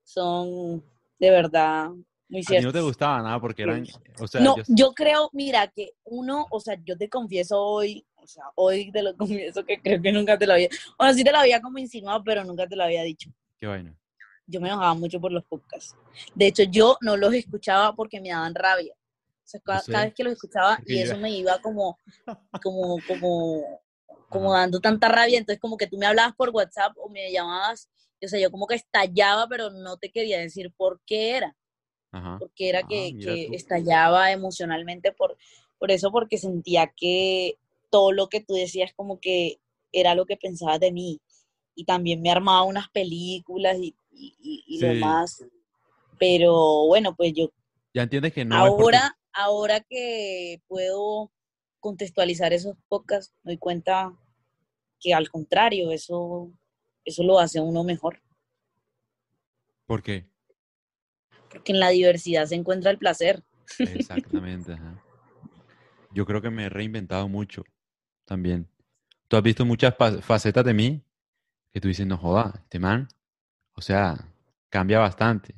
son 0.03 0.83
de 1.19 1.29
verdad 1.29 1.89
muy 2.27 2.41
A 2.41 2.43
ciertos. 2.43 2.65
no 2.65 2.73
te 2.73 2.81
gustaba 2.81 3.21
nada 3.21 3.39
porque 3.39 3.63
eran. 3.63 3.85
O 4.19 4.27
sea, 4.27 4.41
no, 4.41 4.57
yo- 4.57 4.63
yo 4.67 4.93
creo, 4.93 5.29
mira, 5.33 5.67
que 5.67 5.91
uno, 6.03 6.45
o 6.51 6.59
sea, 6.59 6.77
yo 6.83 6.97
te 6.97 7.07
confieso 7.09 7.61
hoy, 7.61 8.05
o 8.15 8.27
sea, 8.27 8.43
hoy 8.55 8.91
te 8.91 9.01
lo 9.03 9.15
confieso 9.17 9.63
que 9.65 9.79
creo 9.81 10.01
que 10.01 10.11
nunca 10.11 10.37
te 10.37 10.45
lo 10.47 10.53
había, 10.53 10.69
bueno, 10.97 11.13
sí 11.13 11.23
te 11.23 11.31
lo 11.31 11.37
había 11.37 11.61
como 11.61 11.77
insinuado, 11.77 12.23
pero 12.23 12.43
nunca 12.43 12.67
te 12.67 12.75
lo 12.75 12.83
había 12.83 13.03
dicho. 13.03 13.29
Qué 13.59 13.67
vaina. 13.67 13.95
Yo 14.47 14.61
me 14.61 14.67
enojaba 14.67 14.93
mucho 14.93 15.19
por 15.19 15.31
los 15.31 15.43
podcasts. 15.45 15.95
De 16.35 16.47
hecho, 16.47 16.63
yo 16.63 16.97
no 17.01 17.17
los 17.17 17.33
escuchaba 17.33 17.95
porque 17.95 18.21
me 18.21 18.29
daban 18.29 18.53
rabia. 18.53 18.93
O 18.93 19.47
sea, 19.47 19.59
ca- 19.61 19.79
sé. 19.79 19.91
cada 19.91 20.05
vez 20.05 20.13
que 20.15 20.23
los 20.23 20.33
escuchaba 20.33 20.79
y 20.85 20.99
eso 20.99 21.17
me 21.17 21.31
iba 21.31 21.59
como, 21.61 21.97
como, 22.61 22.97
como, 23.07 23.81
como 24.29 24.53
dando 24.53 24.79
tanta 24.79 25.07
rabia. 25.09 25.37
Entonces, 25.37 25.59
como 25.61 25.77
que 25.77 25.87
tú 25.87 25.97
me 25.97 26.05
hablabas 26.05 26.35
por 26.35 26.49
WhatsApp 26.49 26.93
o 26.97 27.09
me 27.09 27.31
llamabas, 27.31 27.89
o 28.23 28.27
sea, 28.27 28.39
yo 28.39 28.51
como 28.51 28.67
que 28.67 28.75
estallaba, 28.75 29.47
pero 29.47 29.69
no 29.71 29.97
te 29.97 30.11
quería 30.11 30.39
decir 30.39 30.71
por 30.75 31.01
qué 31.05 31.37
era. 31.37 31.55
Ajá. 32.11 32.37
Porque 32.39 32.69
era 32.69 32.79
Ah, 32.79 32.87
que, 32.89 33.17
que 33.19 33.49
estallaba 33.53 34.31
emocionalmente 34.31 35.11
por, 35.11 35.37
por 35.79 35.91
eso, 35.91 36.11
porque 36.11 36.37
sentía 36.37 36.87
que 36.95 37.57
todo 37.91 38.11
lo 38.11 38.27
que 38.29 38.41
tú 38.41 38.53
decías 38.53 38.93
como 38.95 39.19
que 39.19 39.59
era 39.91 40.15
lo 40.15 40.25
que 40.25 40.37
pensabas 40.37 40.79
de 40.79 40.91
mí. 40.91 41.21
Y 41.75 41.85
también 41.85 42.21
me 42.21 42.31
armaba 42.31 42.63
unas 42.63 42.89
películas 42.89 43.77
y, 43.79 43.95
y, 44.11 44.63
y- 44.67 44.79
Sí. 44.79 44.85
lo 44.85 44.93
más. 45.05 45.43
Pero 46.19 46.85
bueno, 46.87 47.15
pues 47.15 47.33
yo 47.33 47.51
Ya 47.93 48.03
entiendes 48.03 48.33
que 48.33 48.45
no. 48.45 48.55
ahora, 48.55 49.17
ahora 49.33 49.81
que 49.81 50.61
puedo 50.67 51.31
contextualizar 51.85 52.51
esos 52.51 52.75
podcasts, 52.87 53.31
me 53.43 53.51
doy 53.51 53.59
cuenta 53.59 54.11
que 54.99 55.13
al 55.13 55.29
contrario, 55.29 55.91
eso, 55.91 56.51
eso 57.03 57.23
lo 57.23 57.37
hace 57.37 57.61
uno 57.61 57.83
mejor. 57.83 58.23
¿Por 59.85 60.01
qué? 60.01 60.27
Porque 61.47 61.73
en 61.73 61.79
la 61.79 61.89
diversidad 61.89 62.47
se 62.47 62.55
encuentra 62.55 62.89
el 62.89 62.97
placer. 62.97 63.43
Exactamente. 63.77 64.73
ajá. 64.73 64.99
Yo 66.11 66.25
creo 66.25 66.41
que 66.41 66.49
me 66.49 66.63
he 66.63 66.69
reinventado 66.69 67.27
mucho 67.29 67.63
también. 68.25 68.67
Tú 69.27 69.37
has 69.37 69.43
visto 69.43 69.63
muchas 69.63 69.93
facetas 70.21 70.65
de 70.65 70.73
mí 70.73 71.03
que 71.71 71.79
tú 71.79 71.87
dices, 71.87 72.07
no 72.07 72.17
joda, 72.17 72.61
este 72.63 72.79
man, 72.79 73.07
o 73.73 73.81
sea, 73.81 74.33
cambia 74.69 74.97
bastante. 74.97 75.53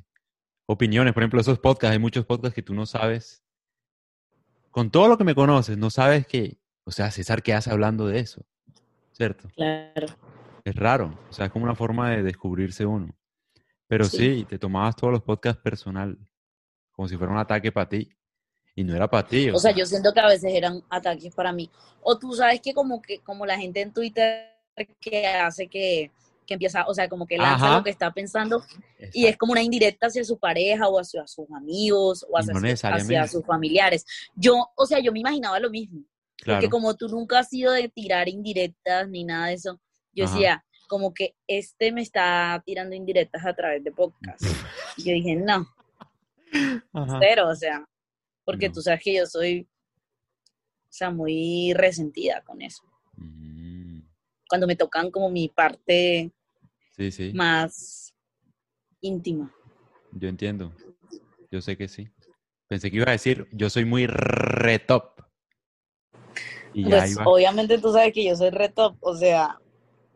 Opiniones, 0.65 1.13
por 1.13 1.23
ejemplo, 1.23 1.39
esos 1.39 1.59
podcasts, 1.59 1.93
hay 1.93 1.99
muchos 1.99 2.25
podcasts 2.25 2.53
que 2.53 2.63
tú 2.63 2.73
no 2.73 2.85
sabes. 2.85 3.46
Con 4.77 4.91
todo 4.91 5.07
lo 5.07 5.17
que 5.17 5.23
me 5.23 5.33
conoces, 5.33 5.75
no 5.75 5.89
sabes 5.89 6.27
que, 6.27 6.59
o 6.83 6.91
sea, 6.91 7.09
César, 7.09 7.41
¿qué 7.41 7.51
hace 7.55 7.71
hablando 7.71 8.05
de 8.05 8.19
eso? 8.19 8.45
¿Cierto? 9.11 9.49
Claro. 9.55 10.05
Es 10.63 10.75
raro, 10.75 11.19
o 11.27 11.33
sea, 11.33 11.47
es 11.47 11.51
como 11.51 11.65
una 11.65 11.73
forma 11.73 12.11
de 12.11 12.21
descubrirse 12.21 12.85
uno. 12.85 13.11
Pero 13.87 14.05
Sí. 14.05 14.17
sí, 14.17 14.45
te 14.47 14.59
tomabas 14.59 14.95
todos 14.95 15.11
los 15.11 15.23
podcasts 15.23 15.59
personal, 15.63 16.15
como 16.91 17.07
si 17.07 17.17
fuera 17.17 17.33
un 17.33 17.39
ataque 17.39 17.71
para 17.71 17.89
ti. 17.89 18.07
Y 18.75 18.83
no 18.83 18.95
era 18.95 19.09
para 19.09 19.27
ti. 19.27 19.49
O 19.49 19.57
sea, 19.57 19.71
yo 19.71 19.83
siento 19.83 20.13
que 20.13 20.19
a 20.19 20.27
veces 20.27 20.53
eran 20.53 20.83
ataques 20.91 21.33
para 21.33 21.51
mí. 21.51 21.71
O 22.03 22.19
tú 22.19 22.33
sabes 22.33 22.61
que 22.61 22.75
como 22.75 23.01
que 23.01 23.17
como 23.21 23.47
la 23.47 23.57
gente 23.57 23.81
en 23.81 23.91
Twitter 23.91 24.45
que 24.99 25.25
hace 25.25 25.69
que, 25.69 26.11
que 26.47 26.53
empieza, 26.55 26.87
o 26.87 26.93
sea, 26.95 27.07
como 27.09 27.27
que 27.27 27.37
lanza 27.37 27.65
Ajá. 27.67 27.77
lo 27.77 27.83
que 27.83 27.89
está 27.91 28.11
pensando 28.11 28.63
y 29.13 29.25
es 29.27 29.37
como 29.37 29.51
una 29.51 29.61
indirecta 29.61 30.07
hacia 30.07 30.23
su 30.23 30.39
pareja 30.39 30.87
o 30.87 30.97
hacia 30.99 31.27
sus 31.27 31.45
amigos 31.51 32.25
o 32.29 32.37
hacia, 32.37 32.53
no 32.53 32.59
su- 32.61 32.87
hacia 32.87 33.27
sus 33.27 33.45
familiares. 33.45 34.05
Yo, 34.35 34.67
o 34.75 34.85
sea, 34.87 34.99
yo 34.99 35.11
me 35.11 35.19
imaginaba 35.19 35.59
lo 35.59 35.69
mismo, 35.69 36.01
porque 36.37 36.43
Claro. 36.45 36.69
como 36.69 36.95
tú 36.95 37.07
nunca 37.09 37.39
has 37.39 37.49
sido 37.49 37.71
de 37.73 37.89
tirar 37.89 38.27
indirectas 38.29 39.07
ni 39.09 39.23
nada 39.25 39.47
de 39.47 39.53
eso, 39.53 39.79
yo 40.13 40.25
Ajá. 40.25 40.33
decía, 40.33 40.65
como 40.87 41.13
que 41.13 41.35
este 41.47 41.91
me 41.91 42.01
está 42.01 42.63
tirando 42.65 42.95
indirectas 42.95 43.45
a 43.45 43.53
través 43.53 43.83
de 43.83 43.91
podcast. 43.91 44.39
Y 44.97 45.03
yo 45.03 45.11
dije, 45.13 45.35
no, 45.35 45.67
Ajá. 46.93 47.19
cero, 47.21 47.49
o 47.49 47.55
sea, 47.55 47.85
porque 48.45 48.69
No. 48.69 48.73
tú 48.75 48.81
sabes 48.81 49.01
que 49.03 49.13
yo 49.15 49.25
soy, 49.25 49.67
o 50.83 50.91
sea, 50.91 51.11
muy 51.11 51.73
resentida 51.73 52.41
con 52.41 52.61
eso. 52.61 52.83
Mm, 53.17 53.99
Cuando 54.49 54.65
me 54.65 54.77
tocan 54.77 55.11
como 55.11 55.29
mi 55.29 55.49
parte 55.49 56.31
Sí, 56.97 57.11
sí. 57.11 57.31
más 57.33 58.13
íntima. 59.01 59.53
Yo 60.13 60.27
entiendo. 60.29 60.73
Yo 61.51 61.61
sé 61.61 61.77
que 61.77 61.87
sí. 61.87 62.09
Pensé 62.67 62.89
que 62.89 62.97
iba 62.97 63.05
a 63.07 63.11
decir, 63.11 63.47
yo 63.51 63.69
soy 63.69 63.85
muy 63.85 64.07
re 64.07 64.79
top. 64.79 65.21
Y 66.73 66.83
Pues 66.83 67.17
obviamente 67.25 67.77
tú 67.79 67.91
sabes 67.93 68.13
que 68.13 68.23
yo 68.25 68.35
soy 68.35 68.49
re 68.49 68.69
top, 68.69 68.97
o 68.99 69.15
sea, 69.15 69.57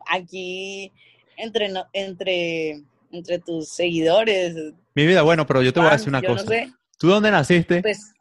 aquí 0.08 0.92
entre, 1.38 1.70
no- 1.70 1.88
entre, 1.94 2.84
entre 3.12 3.40
tus 3.40 3.70
seguidores, 3.70 4.56
Mi 4.94 5.06
vida, 5.08 5.22
bueno, 5.22 5.46
pero 5.48 5.62
yo 5.64 5.72
te 5.74 5.80
voy 5.80 5.90
a 5.90 5.94
decir 5.94 6.10
una 6.10 6.22
cosa. 6.22 6.44
no 6.44 6.50
sé, 6.50 6.72
¿Tú 6.98 7.08
dónde 7.08 7.32
naciste? 7.32 7.82
pues 7.82 8.14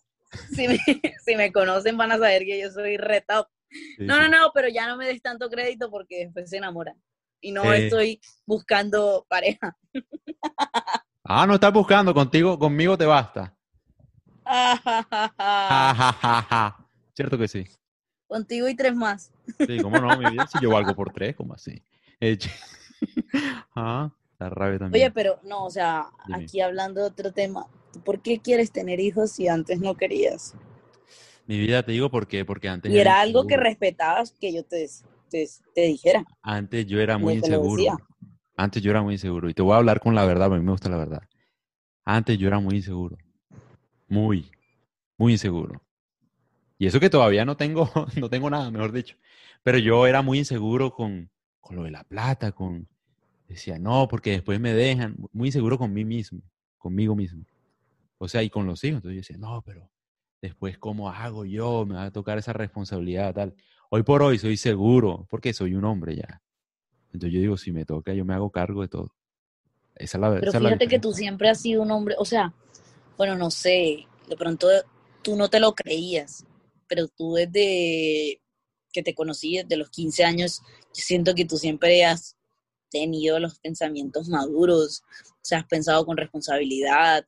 si 0.48 0.68
me, 0.68 0.78
si 1.24 1.36
me 1.36 1.52
conocen 1.52 1.96
van 1.96 2.12
a 2.12 2.18
saber 2.18 2.44
que 2.44 2.60
yo 2.60 2.70
soy 2.70 2.96
re 2.96 3.20
top. 3.22 3.46
Sí, 3.70 4.04
No, 4.06 4.20
no, 4.20 4.28
no, 4.28 4.50
pero 4.54 4.68
ya 4.68 4.86
no 4.88 4.96
me 4.96 5.06
des 5.06 5.20
tanto 5.22 5.48
crédito 5.50 5.90
porque 5.90 6.24
después 6.24 6.48
se 6.50 6.56
enamoran. 6.58 6.96
Y 7.40 7.52
no 7.52 7.72
Eh. 7.72 7.86
estoy 7.86 8.20
buscando 8.46 9.24
pareja. 9.28 9.76
Ah, 11.24 11.46
no 11.46 11.54
estás 11.54 11.72
buscando, 11.72 12.12
contigo, 12.12 12.58
conmigo 12.58 12.98
te 12.98 13.06
basta. 13.06 13.56
Cierto 17.14 17.38
que 17.38 17.48
sí. 17.48 17.64
Contigo 18.26 18.68
y 18.68 18.76
tres 18.76 18.94
más. 18.94 19.32
Sí, 19.66 19.80
cómo 19.82 19.98
no, 20.00 20.16
mi 20.18 20.30
vida. 20.30 20.46
Si 20.46 20.58
yo 20.60 20.70
valgo 20.70 20.94
por 20.94 21.12
tres, 21.12 21.34
¿cómo 21.36 21.54
así? 21.54 21.82
Eh, 22.20 22.38
Ah, 23.74 24.10
la 24.38 24.50
rabia 24.50 24.78
también. 24.78 25.02
Oye, 25.04 25.10
pero 25.12 25.40
no, 25.42 25.64
o 25.64 25.70
sea, 25.70 26.10
Dime. 26.26 26.44
aquí 26.44 26.60
hablando 26.60 27.00
de 27.00 27.06
otro 27.06 27.32
tema, 27.32 27.66
¿tú 27.92 28.00
¿por 28.02 28.20
qué 28.20 28.40
quieres 28.40 28.72
tener 28.72 29.00
hijos 29.00 29.32
si 29.32 29.48
antes 29.48 29.80
no 29.80 29.96
querías? 29.96 30.54
Mi 31.46 31.58
vida, 31.58 31.82
te 31.82 31.92
digo 31.92 32.10
por 32.10 32.28
qué, 32.28 32.44
porque 32.44 32.68
antes 32.68 32.92
Y 32.92 32.98
era 32.98 33.20
algo 33.20 33.46
que 33.46 33.56
respetabas 33.56 34.32
que 34.40 34.52
yo 34.52 34.64
te, 34.64 34.88
te, 35.30 35.48
te 35.74 35.82
dijera. 35.82 36.24
Antes 36.42 36.86
yo 36.86 37.00
era 37.00 37.16
muy 37.16 37.34
inseguro. 37.34 37.82
Antes 38.56 38.82
yo 38.82 38.90
era 38.90 39.02
muy 39.02 39.14
inseguro. 39.14 39.48
Y 39.48 39.54
te 39.54 39.62
voy 39.62 39.72
a 39.72 39.76
hablar 39.76 40.00
con 40.00 40.14
la 40.14 40.26
verdad, 40.26 40.46
porque 40.46 40.58
a 40.58 40.60
mí 40.60 40.66
me 40.66 40.72
gusta 40.72 40.90
la 40.90 40.98
verdad. 40.98 41.22
Antes 42.04 42.36
yo 42.38 42.48
era 42.48 42.60
muy 42.60 42.76
inseguro. 42.76 43.16
Muy, 44.08 44.50
muy 45.16 45.32
inseguro. 45.32 45.80
Y 46.76 46.86
eso 46.86 47.00
que 47.00 47.10
todavía 47.10 47.44
no 47.44 47.56
tengo, 47.56 47.90
no 48.16 48.28
tengo 48.28 48.50
nada, 48.50 48.70
mejor 48.70 48.92
dicho. 48.92 49.16
Pero 49.62 49.78
yo 49.78 50.06
era 50.06 50.22
muy 50.22 50.38
inseguro 50.38 50.92
con, 50.92 51.30
con 51.60 51.76
lo 51.76 51.84
de 51.84 51.90
la 51.90 52.04
plata, 52.04 52.52
con... 52.52 52.88
Decía, 53.46 53.78
no, 53.78 54.06
porque 54.08 54.30
después 54.30 54.60
me 54.60 54.72
dejan. 54.72 55.16
Muy 55.32 55.48
inseguro 55.48 55.76
con 55.76 55.92
mí 55.92 56.04
mismo, 56.04 56.40
conmigo 56.78 57.16
mismo. 57.16 57.44
O 58.18 58.28
sea, 58.28 58.42
y 58.42 58.50
con 58.50 58.66
los 58.66 58.84
hijos. 58.84 58.98
Entonces 58.98 59.14
yo 59.14 59.20
decía, 59.20 59.36
no, 59.38 59.62
pero 59.62 59.90
después, 60.40 60.78
¿cómo 60.78 61.10
hago 61.10 61.44
yo? 61.44 61.84
Me 61.84 61.94
va 61.96 62.04
a 62.04 62.12
tocar 62.12 62.38
esa 62.38 62.52
responsabilidad, 62.52 63.34
tal. 63.34 63.54
Hoy 63.92 64.04
por 64.04 64.22
hoy 64.22 64.38
soy 64.38 64.56
seguro, 64.56 65.26
porque 65.28 65.52
soy 65.52 65.74
un 65.74 65.84
hombre 65.84 66.14
ya. 66.14 66.40
Entonces 67.06 67.32
yo 67.32 67.40
digo, 67.40 67.56
si 67.56 67.72
me 67.72 67.84
toca, 67.84 68.14
yo 68.14 68.24
me 68.24 68.34
hago 68.34 68.50
cargo 68.50 68.82
de 68.82 68.88
todo. 68.88 69.12
Esa 69.96 70.16
es 70.16 70.20
la 70.20 70.30
Pero 70.30 70.48
esa 70.50 70.58
es 70.58 70.62
la 70.62 70.68
fíjate 70.68 70.86
que 70.86 71.00
tú 71.00 71.12
siempre 71.12 71.48
has 71.48 71.60
sido 71.60 71.82
un 71.82 71.90
hombre, 71.90 72.14
o 72.16 72.24
sea, 72.24 72.54
bueno, 73.18 73.36
no 73.36 73.50
sé, 73.50 74.06
de 74.28 74.36
pronto 74.36 74.68
tú 75.22 75.34
no 75.34 75.50
te 75.50 75.58
lo 75.58 75.74
creías, 75.74 76.46
pero 76.86 77.08
tú 77.08 77.34
desde 77.34 78.40
que 78.92 79.02
te 79.02 79.12
conocí, 79.12 79.56
desde 79.56 79.76
los 79.76 79.90
15 79.90 80.22
años, 80.22 80.62
yo 80.94 81.02
siento 81.02 81.34
que 81.34 81.44
tú 81.44 81.56
siempre 81.56 82.04
has 82.04 82.36
tenido 82.90 83.40
los 83.40 83.58
pensamientos 83.58 84.28
maduros, 84.28 85.02
o 85.32 85.38
sea, 85.42 85.58
has 85.58 85.66
pensado 85.66 86.06
con 86.06 86.16
responsabilidad. 86.16 87.26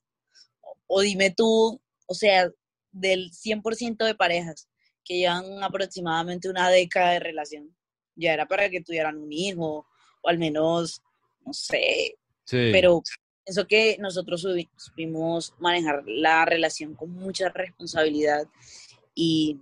O, 0.61 0.77
o 0.87 1.01
dime 1.01 1.35
tú, 1.37 1.81
o 2.07 2.15
sea, 2.15 2.49
del 2.93 3.33
100% 3.33 4.05
de 4.05 4.15
parejas 4.15 4.69
que 5.05 5.19
llevan 5.19 5.63
aproximadamente 5.63 6.49
una 6.49 6.69
década 6.71 7.13
de 7.13 7.21
relación, 7.21 7.77
ya 8.15 8.33
era 8.35 8.47
para 8.47 8.69
que 8.71 8.83
tuvieran 8.83 9.19
un 9.19 9.33
hijo, 9.33 9.87
o 10.23 10.29
al 10.29 10.39
menos, 10.39 11.03
no 11.45 11.53
sé, 11.53 12.17
Sí, 12.45 12.71
pero 12.73 13.03
pienso 13.45 13.67
que 13.67 13.97
nosotros 13.99 14.47
supimos 14.77 15.55
manejar 15.59 16.03
la 16.07 16.45
relación 16.45 16.95
con 16.95 17.11
mucha 17.11 17.49
responsabilidad 17.49 18.47
y, 19.15 19.61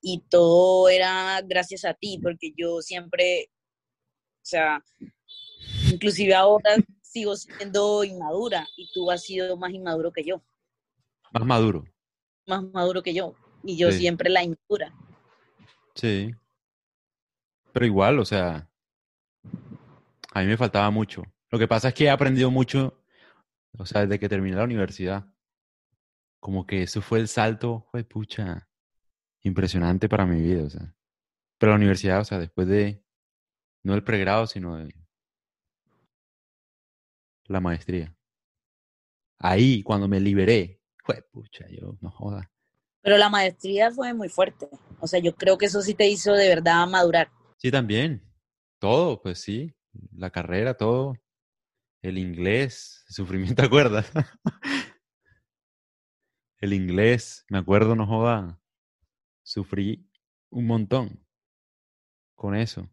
y 0.00 0.20
todo 0.28 0.88
era 0.88 1.40
gracias 1.42 1.84
a 1.84 1.94
ti, 1.94 2.18
porque 2.22 2.52
yo 2.56 2.80
siempre, 2.80 3.50
o 4.36 4.44
sea, 4.44 4.84
inclusive 5.90 6.34
ahora 6.34 6.76
sigo 7.02 7.36
siendo 7.36 8.04
inmadura 8.04 8.66
y 8.76 8.90
tú 8.92 9.10
has 9.10 9.22
sido 9.22 9.56
más 9.56 9.72
inmaduro 9.72 10.12
que 10.12 10.24
yo, 10.24 10.42
más 11.32 11.44
maduro. 11.44 11.84
más 12.46 12.62
maduro 12.72 13.02
que 13.02 13.14
yo, 13.14 13.34
y 13.62 13.76
yo 13.76 13.90
Sí. 13.90 13.98
siempre 13.98 14.30
la 14.30 14.42
inmadura. 14.42 14.94
Sí. 15.94 16.34
Pero 17.72 17.86
igual, 17.86 18.18
o 18.18 18.24
sea, 18.24 18.68
a 20.32 20.40
mí 20.40 20.46
me 20.46 20.56
faltaba 20.56 20.90
mucho. 20.90 21.22
Lo 21.50 21.58
que 21.58 21.68
pasa 21.68 21.88
es 21.88 21.94
que 21.94 22.04
he 22.04 22.10
aprendido 22.10 22.50
mucho, 22.50 23.02
o 23.78 23.86
sea, 23.86 24.02
desde 24.02 24.18
que 24.18 24.28
terminé 24.28 24.56
la 24.56 24.64
universidad. 24.64 25.26
Como 26.40 26.66
que 26.66 26.82
eso 26.82 27.02
fue 27.02 27.18
el 27.18 27.28
salto, 27.28 27.86
fue 27.90 28.04
pucha, 28.04 28.68
impresionante 29.42 30.08
para 30.08 30.26
mi 30.26 30.40
vida, 30.40 30.64
o 30.64 30.70
sea. 30.70 30.94
Pero 31.58 31.72
la 31.72 31.76
universidad, 31.76 32.20
o 32.20 32.24
sea, 32.24 32.38
después 32.38 32.68
de, 32.68 33.02
no 33.82 33.94
el 33.94 34.04
pregrado, 34.04 34.46
sino 34.46 34.76
de 34.76 34.94
la 37.46 37.60
maestría. 37.60 38.14
Ahí, 39.40 39.82
cuando 39.82 40.06
me 40.08 40.20
liberé, 40.20 40.80
fue 41.04 41.22
pucha, 41.22 41.66
yo, 41.68 41.96
no 42.00 42.10
joda. 42.10 42.50
Pero 43.02 43.16
la 43.16 43.28
maestría 43.28 43.90
fue 43.90 44.12
muy 44.14 44.28
fuerte, 44.28 44.68
o 45.00 45.06
sea, 45.06 45.20
yo 45.20 45.34
creo 45.34 45.56
que 45.56 45.66
eso 45.66 45.80
sí 45.82 45.94
te 45.94 46.08
hizo 46.08 46.32
de 46.32 46.48
verdad 46.48 46.86
madurar. 46.86 47.30
Sí, 47.56 47.70
también. 47.70 48.22
Todo, 48.78 49.20
pues 49.20 49.40
sí. 49.40 49.74
La 50.12 50.30
carrera, 50.30 50.74
todo. 50.74 51.14
El 52.02 52.18
inglés, 52.18 53.04
el 53.08 53.14
sufrimiento, 53.14 53.54
¿te 53.62 53.66
acuerdas? 53.66 54.10
El 56.60 56.72
inglés, 56.72 57.44
me 57.48 57.58
acuerdo, 57.58 57.94
no 57.94 58.06
joda. 58.06 58.60
Sufrí 59.42 60.08
un 60.50 60.66
montón 60.66 61.24
con 62.34 62.54
eso. 62.54 62.88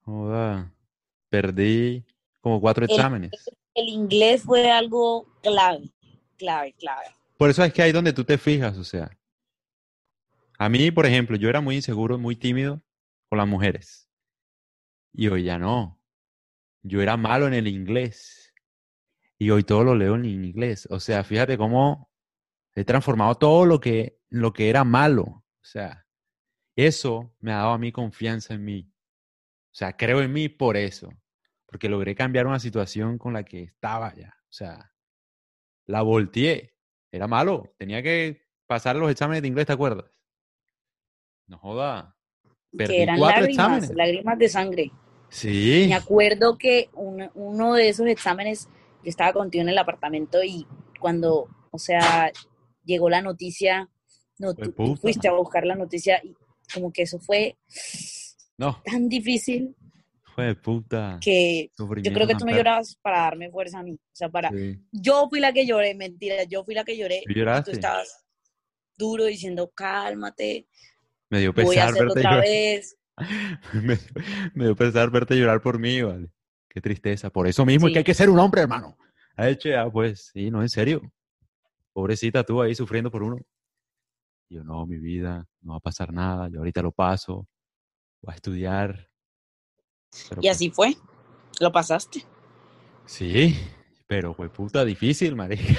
Joda. 0.00 0.74
Perdí 1.28 2.04
como 2.40 2.60
cuatro 2.60 2.84
El- 2.84 2.90
exámenes. 2.90 3.30
El 3.74 3.88
inglés 3.88 4.42
fue 4.42 4.70
algo 4.70 5.26
clave, 5.42 5.90
clave, 6.38 6.74
clave. 6.74 7.06
Por 7.36 7.50
eso 7.50 7.64
es 7.64 7.72
que 7.72 7.82
ahí 7.82 7.92
donde 7.92 8.12
tú 8.12 8.24
te 8.24 8.38
fijas, 8.38 8.76
o 8.76 8.84
sea. 8.84 9.10
A 10.58 10.68
mí, 10.68 10.90
por 10.90 11.06
ejemplo, 11.06 11.36
yo 11.36 11.48
era 11.48 11.60
muy 11.60 11.76
inseguro, 11.76 12.18
muy 12.18 12.36
tímido 12.36 12.82
con 13.28 13.38
las 13.38 13.48
mujeres. 13.48 14.08
Y 15.12 15.28
hoy 15.28 15.44
ya 15.44 15.58
no. 15.58 16.00
Yo 16.82 17.02
era 17.02 17.16
malo 17.16 17.46
en 17.46 17.54
el 17.54 17.66
inglés. 17.66 18.52
Y 19.38 19.50
hoy 19.50 19.64
todo 19.64 19.84
lo 19.84 19.94
leo 19.94 20.14
en 20.14 20.24
inglés. 20.24 20.86
O 20.90 21.00
sea, 21.00 21.24
fíjate 21.24 21.58
cómo 21.58 22.10
he 22.74 22.84
transformado 22.84 23.34
todo 23.36 23.66
lo 23.66 23.80
que, 23.80 24.20
lo 24.28 24.52
que 24.52 24.68
era 24.68 24.84
malo. 24.84 25.22
O 25.24 25.44
sea, 25.62 26.06
eso 26.76 27.34
me 27.40 27.52
ha 27.52 27.56
dado 27.56 27.72
a 27.72 27.78
mí 27.78 27.90
confianza 27.92 28.54
en 28.54 28.64
mí. 28.64 28.92
O 29.72 29.76
sea, 29.76 29.96
creo 29.96 30.22
en 30.22 30.32
mí 30.32 30.48
por 30.48 30.76
eso. 30.76 31.10
Porque 31.66 31.88
logré 31.88 32.14
cambiar 32.14 32.46
una 32.46 32.60
situación 32.60 33.18
con 33.18 33.32
la 33.32 33.44
que 33.44 33.62
estaba 33.62 34.14
ya. 34.14 34.36
O 34.44 34.52
sea, 34.52 34.92
la 35.86 36.02
volteé. 36.02 36.73
Era 37.14 37.28
malo. 37.28 37.72
Tenía 37.78 38.02
que 38.02 38.42
pasar 38.66 38.96
los 38.96 39.08
exámenes 39.08 39.42
de 39.42 39.46
inglés, 39.48 39.66
¿te 39.66 39.72
acuerdas? 39.72 40.06
No 41.46 41.58
joda. 41.58 42.16
Perdí 42.76 42.94
que 42.96 43.02
eran 43.04 43.18
cuatro 43.18 43.40
lágrimas, 43.42 43.66
exámenes. 43.66 43.96
lágrimas 43.96 44.38
de 44.38 44.48
sangre. 44.48 44.90
Sí. 45.28 45.84
Me 45.88 45.94
acuerdo 45.94 46.58
que 46.58 46.88
un- 46.94 47.30
uno 47.34 47.74
de 47.74 47.88
esos 47.88 48.08
exámenes, 48.08 48.68
yo 49.04 49.10
estaba 49.10 49.32
contigo 49.32 49.62
en 49.62 49.68
el 49.68 49.78
apartamento 49.78 50.42
y 50.42 50.66
cuando, 50.98 51.48
o 51.70 51.78
sea, 51.78 52.32
llegó 52.84 53.08
la 53.08 53.22
noticia, 53.22 53.88
no, 54.40 54.52
tú, 54.54 54.72
tú 54.72 54.96
fuiste 54.96 55.28
a 55.28 55.34
buscar 55.34 55.64
la 55.66 55.76
noticia 55.76 56.20
y 56.24 56.34
como 56.72 56.92
que 56.92 57.02
eso 57.02 57.20
fue 57.20 57.56
No, 58.58 58.82
tan 58.84 59.08
difícil 59.08 59.76
fue 60.34 60.46
de 60.46 60.54
puta. 60.56 61.18
que 61.20 61.70
yo 61.78 61.86
creo 61.86 62.26
que 62.26 62.34
tú 62.34 62.44
perro. 62.44 62.56
llorabas 62.56 62.96
para 63.00 63.20
darme 63.20 63.50
fuerza 63.50 63.78
a 63.78 63.82
mí. 63.82 63.92
O 63.92 63.98
sea, 64.12 64.28
para... 64.28 64.50
Sí. 64.50 64.80
Yo 64.90 65.28
fui 65.28 65.38
la 65.38 65.52
que 65.52 65.64
lloré, 65.64 65.94
mentira, 65.94 66.42
yo 66.44 66.64
fui 66.64 66.74
la 66.74 66.84
que 66.84 66.96
lloré. 66.96 67.22
¿Tú 67.24 67.30
y 67.30 67.34
tú 67.34 67.38
lloraste? 67.40 67.72
estabas 67.72 68.24
duro 68.96 69.24
diciendo, 69.24 69.70
cálmate, 69.74 70.66
Me 71.30 71.40
dio 71.40 71.52
voy 71.52 71.64
a 71.78 71.86
pesar 71.86 71.94
verte 71.94 72.18
otra 72.18 72.22
llorar. 72.22 72.40
vez. 72.40 72.96
me, 73.74 73.98
me 74.54 74.64
dio 74.64 74.76
pesar 74.76 75.10
verte 75.10 75.36
llorar 75.36 75.60
por 75.60 75.78
mí, 75.78 76.02
vale. 76.02 76.28
Qué 76.68 76.80
tristeza. 76.80 77.30
Por 77.30 77.46
eso 77.46 77.64
mismo 77.64 77.86
es 77.86 77.92
que 77.92 77.98
hay 78.00 78.04
que 78.04 78.14
ser 78.14 78.28
un 78.28 78.40
hombre, 78.40 78.62
hermano. 78.62 78.96
Ha 79.36 79.48
hecho 79.48 79.68
ya, 79.68 79.88
pues, 79.88 80.30
sí, 80.32 80.50
no, 80.50 80.62
en 80.62 80.68
serio. 80.68 81.00
Pobrecita 81.92 82.42
tú 82.42 82.60
ahí 82.60 82.74
sufriendo 82.74 83.10
por 83.10 83.22
uno. 83.22 83.38
Yo, 84.50 84.64
no, 84.64 84.84
mi 84.84 84.98
vida, 84.98 85.46
no 85.60 85.72
va 85.72 85.76
a 85.78 85.80
pasar 85.80 86.12
nada. 86.12 86.48
Yo 86.48 86.58
ahorita 86.58 86.82
lo 86.82 86.90
paso. 86.90 87.46
Voy 88.20 88.32
a 88.32 88.34
estudiar. 88.34 89.08
Pero, 90.28 90.40
y 90.40 90.44
pues 90.44 90.56
así 90.56 90.70
fue. 90.70 90.96
Lo 91.60 91.72
pasaste. 91.72 92.24
Sí, 93.06 93.56
pero 94.06 94.34
fue 94.34 94.48
puta 94.48 94.84
difícil, 94.84 95.36
María. 95.36 95.78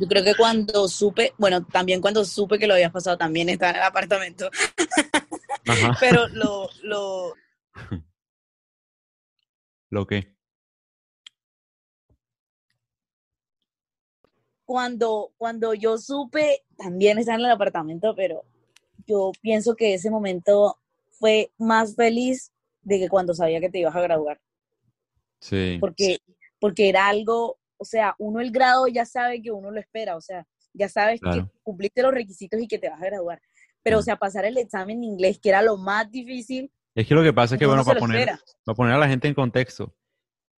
Yo 0.00 0.06
creo 0.08 0.22
que 0.22 0.34
cuando 0.36 0.86
supe, 0.88 1.34
bueno, 1.38 1.64
también 1.64 2.00
cuando 2.00 2.24
supe 2.24 2.58
que 2.58 2.66
lo 2.66 2.74
habías 2.74 2.92
pasado, 2.92 3.18
también 3.18 3.48
estaba 3.48 3.70
en 3.70 3.76
el 3.76 3.82
apartamento. 3.82 4.50
Pero 6.00 6.28
lo, 6.28 6.68
lo... 6.82 7.34
¿Lo 9.90 10.06
qué? 10.06 10.34
Cuando, 14.64 15.32
cuando 15.38 15.72
yo 15.74 15.98
supe, 15.98 16.64
también 16.76 17.18
estaba 17.18 17.38
en 17.38 17.46
el 17.46 17.50
apartamento, 17.50 18.14
pero 18.14 18.44
yo 19.06 19.32
pienso 19.40 19.74
que 19.74 19.94
ese 19.94 20.10
momento 20.10 20.78
fue 21.18 21.52
más 21.58 21.94
feliz 21.96 22.52
de 22.82 22.98
que 22.98 23.08
cuando 23.08 23.34
sabía 23.34 23.60
que 23.60 23.70
te 23.70 23.80
ibas 23.80 23.94
a 23.94 24.00
graduar. 24.00 24.40
Sí. 25.40 25.78
Porque, 25.80 26.18
porque 26.58 26.88
era 26.88 27.08
algo, 27.08 27.58
o 27.76 27.84
sea, 27.84 28.14
uno 28.18 28.40
el 28.40 28.50
grado 28.50 28.86
ya 28.88 29.04
sabe 29.04 29.42
que 29.42 29.50
uno 29.50 29.70
lo 29.70 29.80
espera, 29.80 30.16
o 30.16 30.20
sea, 30.20 30.46
ya 30.72 30.88
sabes 30.88 31.20
que 31.20 31.44
cumpliste 31.62 32.02
los 32.02 32.12
requisitos 32.12 32.60
y 32.60 32.68
que 32.68 32.78
te 32.78 32.88
vas 32.88 33.02
a 33.02 33.06
graduar. 33.06 33.40
Pero, 33.82 33.98
o 33.98 34.02
sea, 34.02 34.16
pasar 34.16 34.44
el 34.44 34.58
examen 34.58 35.00
de 35.00 35.06
inglés, 35.06 35.38
que 35.40 35.48
era 35.48 35.62
lo 35.62 35.76
más 35.76 36.10
difícil. 36.10 36.70
Es 36.94 37.06
que 37.06 37.14
lo 37.14 37.22
que 37.22 37.32
pasa 37.32 37.54
es 37.54 37.58
que, 37.58 37.66
bueno, 37.66 37.84
para 37.84 38.00
poner, 38.00 38.38
para 38.64 38.76
poner 38.76 38.94
a 38.94 38.98
la 38.98 39.08
gente 39.08 39.28
en 39.28 39.34
contexto, 39.34 39.94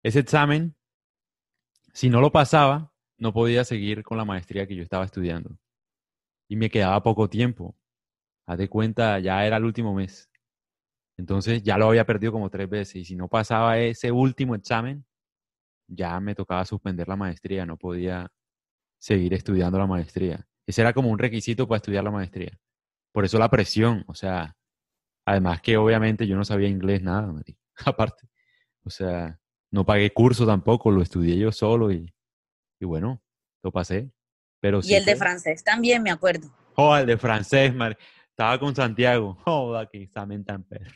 ese 0.03 0.21
examen, 0.21 0.77
si 1.93 2.09
no 2.09 2.21
lo 2.21 2.31
pasaba, 2.31 2.93
no 3.19 3.33
podía 3.33 3.65
seguir 3.65 4.03
con 4.03 4.17
la 4.17 4.25
maestría 4.25 4.67
que 4.67 4.77
yo 4.77 4.83
estaba 4.83 5.05
estudiando. 5.05 5.59
Y 6.49 6.57
me 6.57 6.71
quedaba 6.71 7.03
poco 7.03 7.29
tiempo. 7.29 7.77
Haz 8.47 8.59
de 8.59 8.69
cuenta, 8.69 9.19
ya 9.19 9.45
era 9.45 9.59
el 9.59 9.65
último 9.65 9.93
mes. 9.93 10.31
Entonces 11.19 11.63
ya 11.63 11.77
lo 11.77 11.89
había 11.89 12.07
perdido 12.07 12.33
como 12.33 12.49
tres 12.49 12.71
veces. 12.71 12.97
Y 12.97 13.05
si 13.05 13.17
no 13.17 13.29
pasaba 13.29 13.79
ese 13.79 14.11
último 14.11 14.55
examen, 14.55 15.05
ya 15.89 16.19
me 16.21 16.35
tocaba 16.35 16.65
suspender 16.65 17.09
la 17.09 17.17
maestría. 17.17 17.67
No 17.67 17.77
podía 17.77 18.31
seguir 18.99 19.35
estudiando 19.35 19.79
la 19.79 19.87
maestría. 19.87 20.47
Ese 20.67 20.81
era 20.81 20.93
como 20.93 21.11
un 21.11 21.19
requisito 21.19 21.67
para 21.67 21.79
estudiar 21.79 22.05
la 22.05 22.13
maestría. 22.13 22.59
Por 23.13 23.25
eso 23.25 23.39
la 23.39 23.51
presión, 23.51 24.05
o 24.07 24.15
sea, 24.15 24.57
además 25.27 25.61
que 25.61 25.77
obviamente 25.77 26.27
yo 26.27 26.37
no 26.37 26.45
sabía 26.45 26.69
inglés 26.69 27.03
nada, 27.03 27.35
aparte. 27.85 28.29
O 28.85 28.91
sea, 28.91 29.39
no 29.73 29.85
pagué 29.85 30.13
curso 30.13 30.47
tampoco, 30.47 30.91
lo 30.91 31.03
estudié 31.03 31.37
yo 31.37 31.51
solo 31.51 31.91
y, 31.91 32.15
y 32.81 32.85
bueno, 32.85 33.23
lo 33.63 33.73
pasé. 33.73 34.13
Pero 34.61 34.81
y 34.83 34.95
el 34.95 35.05
de 35.05 35.17
francés 35.17 35.65
también, 35.65 36.03
me 36.03 36.11
acuerdo. 36.11 36.49
Oh, 36.75 36.97
el 36.97 37.07
de 37.07 37.17
francés, 37.17 37.73
Estaba 38.31 38.59
con 38.61 38.75
Santiago. 38.75 39.37
Oh, 39.47 39.81
que 39.91 40.03
examen 40.03 40.45
tan 40.45 40.63
perro. 40.63 40.95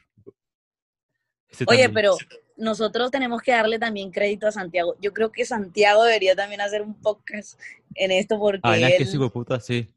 Oye, 1.67 1.89
pero 1.91 2.17
nosotros 2.57 3.11
tenemos 3.11 3.43
que 3.43 3.53
darle 3.53 3.79
también 3.79 4.11
crédito 4.11 4.47
a 4.47 4.53
Santiago. 4.53 4.97
Yo 5.01 5.13
creo 5.13 5.33
que 5.33 5.45
Santiago 5.45 6.05
debería 6.05 6.35
también 6.35 6.61
hacer 6.61 6.83
un 6.83 6.95
podcast 6.95 7.59
en 7.95 8.11
esto 8.11 8.39
porque. 8.39 8.61
Ah, 8.63 8.79
es 8.79 8.99
que 8.99 9.07
sí, 9.07 9.19
puta, 9.19 9.61
sí. 9.61 9.89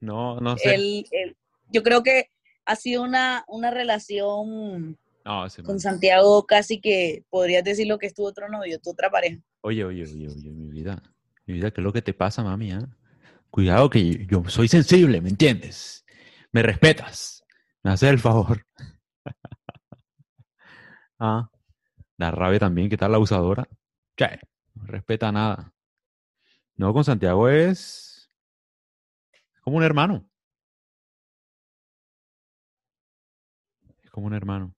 No, 0.00 0.40
no 0.40 0.56
sé. 0.56 1.04
yo 1.72 1.82
creo 1.82 2.02
que 2.02 2.30
ha 2.64 2.76
sido 2.76 3.02
una, 3.02 3.44
una 3.48 3.70
relación 3.70 4.96
con 5.64 5.80
Santiago 5.80 6.46
casi 6.46 6.80
que 6.80 7.24
podrías 7.28 7.64
decir 7.64 7.86
lo 7.86 7.98
que 7.98 8.06
es 8.06 8.14
tu 8.14 8.24
otro 8.24 8.48
novio, 8.48 8.78
tu 8.78 8.90
otra 8.90 9.10
pareja. 9.10 9.38
Oye, 9.60 9.84
oye, 9.84 10.04
oye, 10.04 10.28
oye, 10.28 10.50
mi 10.50 10.70
vida. 10.70 11.02
Mi 11.46 11.54
vida, 11.54 11.70
¿qué 11.70 11.80
es 11.80 11.84
lo 11.84 11.92
que 11.92 12.02
te 12.02 12.14
pasa, 12.14 12.42
mami? 12.42 12.72
Ah? 12.72 12.88
Cuidado 13.50 13.90
que 13.90 14.26
yo 14.26 14.44
soy 14.48 14.68
sensible, 14.68 15.20
¿me 15.20 15.30
entiendes? 15.30 16.04
Me 16.52 16.62
respetas. 16.62 17.44
Me 17.82 17.90
haces 17.90 18.10
el 18.10 18.18
favor. 18.18 18.64
Ah, 21.18 21.50
da 22.16 22.30
rabia 22.30 22.60
también, 22.60 22.88
¿qué 22.88 22.96
tal 22.96 23.12
la 23.12 23.18
usadora? 23.18 23.68
¿Qué? 24.14 24.38
No 24.74 24.86
respeta 24.86 25.32
nada. 25.32 25.72
No, 26.76 26.92
con 26.92 27.04
Santiago 27.04 27.48
es 27.48 28.30
como 29.62 29.78
un 29.78 29.82
hermano. 29.82 30.24
Es 34.04 34.10
como 34.10 34.28
un 34.28 34.34
hermano. 34.34 34.72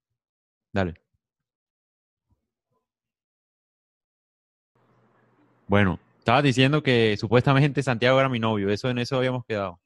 Dale. 0.73 0.95
Bueno, 5.69 6.01
estabas 6.19 6.43
diciendo 6.43 6.83
que 6.83 7.17
supuestamente 7.19 7.83
Santiago 7.83 8.19
era 8.19 8.29
mi 8.29 8.41
novio. 8.41 8.71
Eso 8.71 8.89
en 8.89 8.99
eso 8.99 9.19
habíamos 9.19 9.45
quedado. 9.45 9.79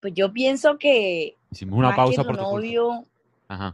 Pues 0.00 0.14
yo 0.14 0.32
pienso 0.32 0.78
que 0.78 1.36
hicimos 1.50 1.78
una 1.78 1.96
pausa 1.96 2.22
por 2.22 2.36
tu 2.36 2.44
novio 2.44 3.06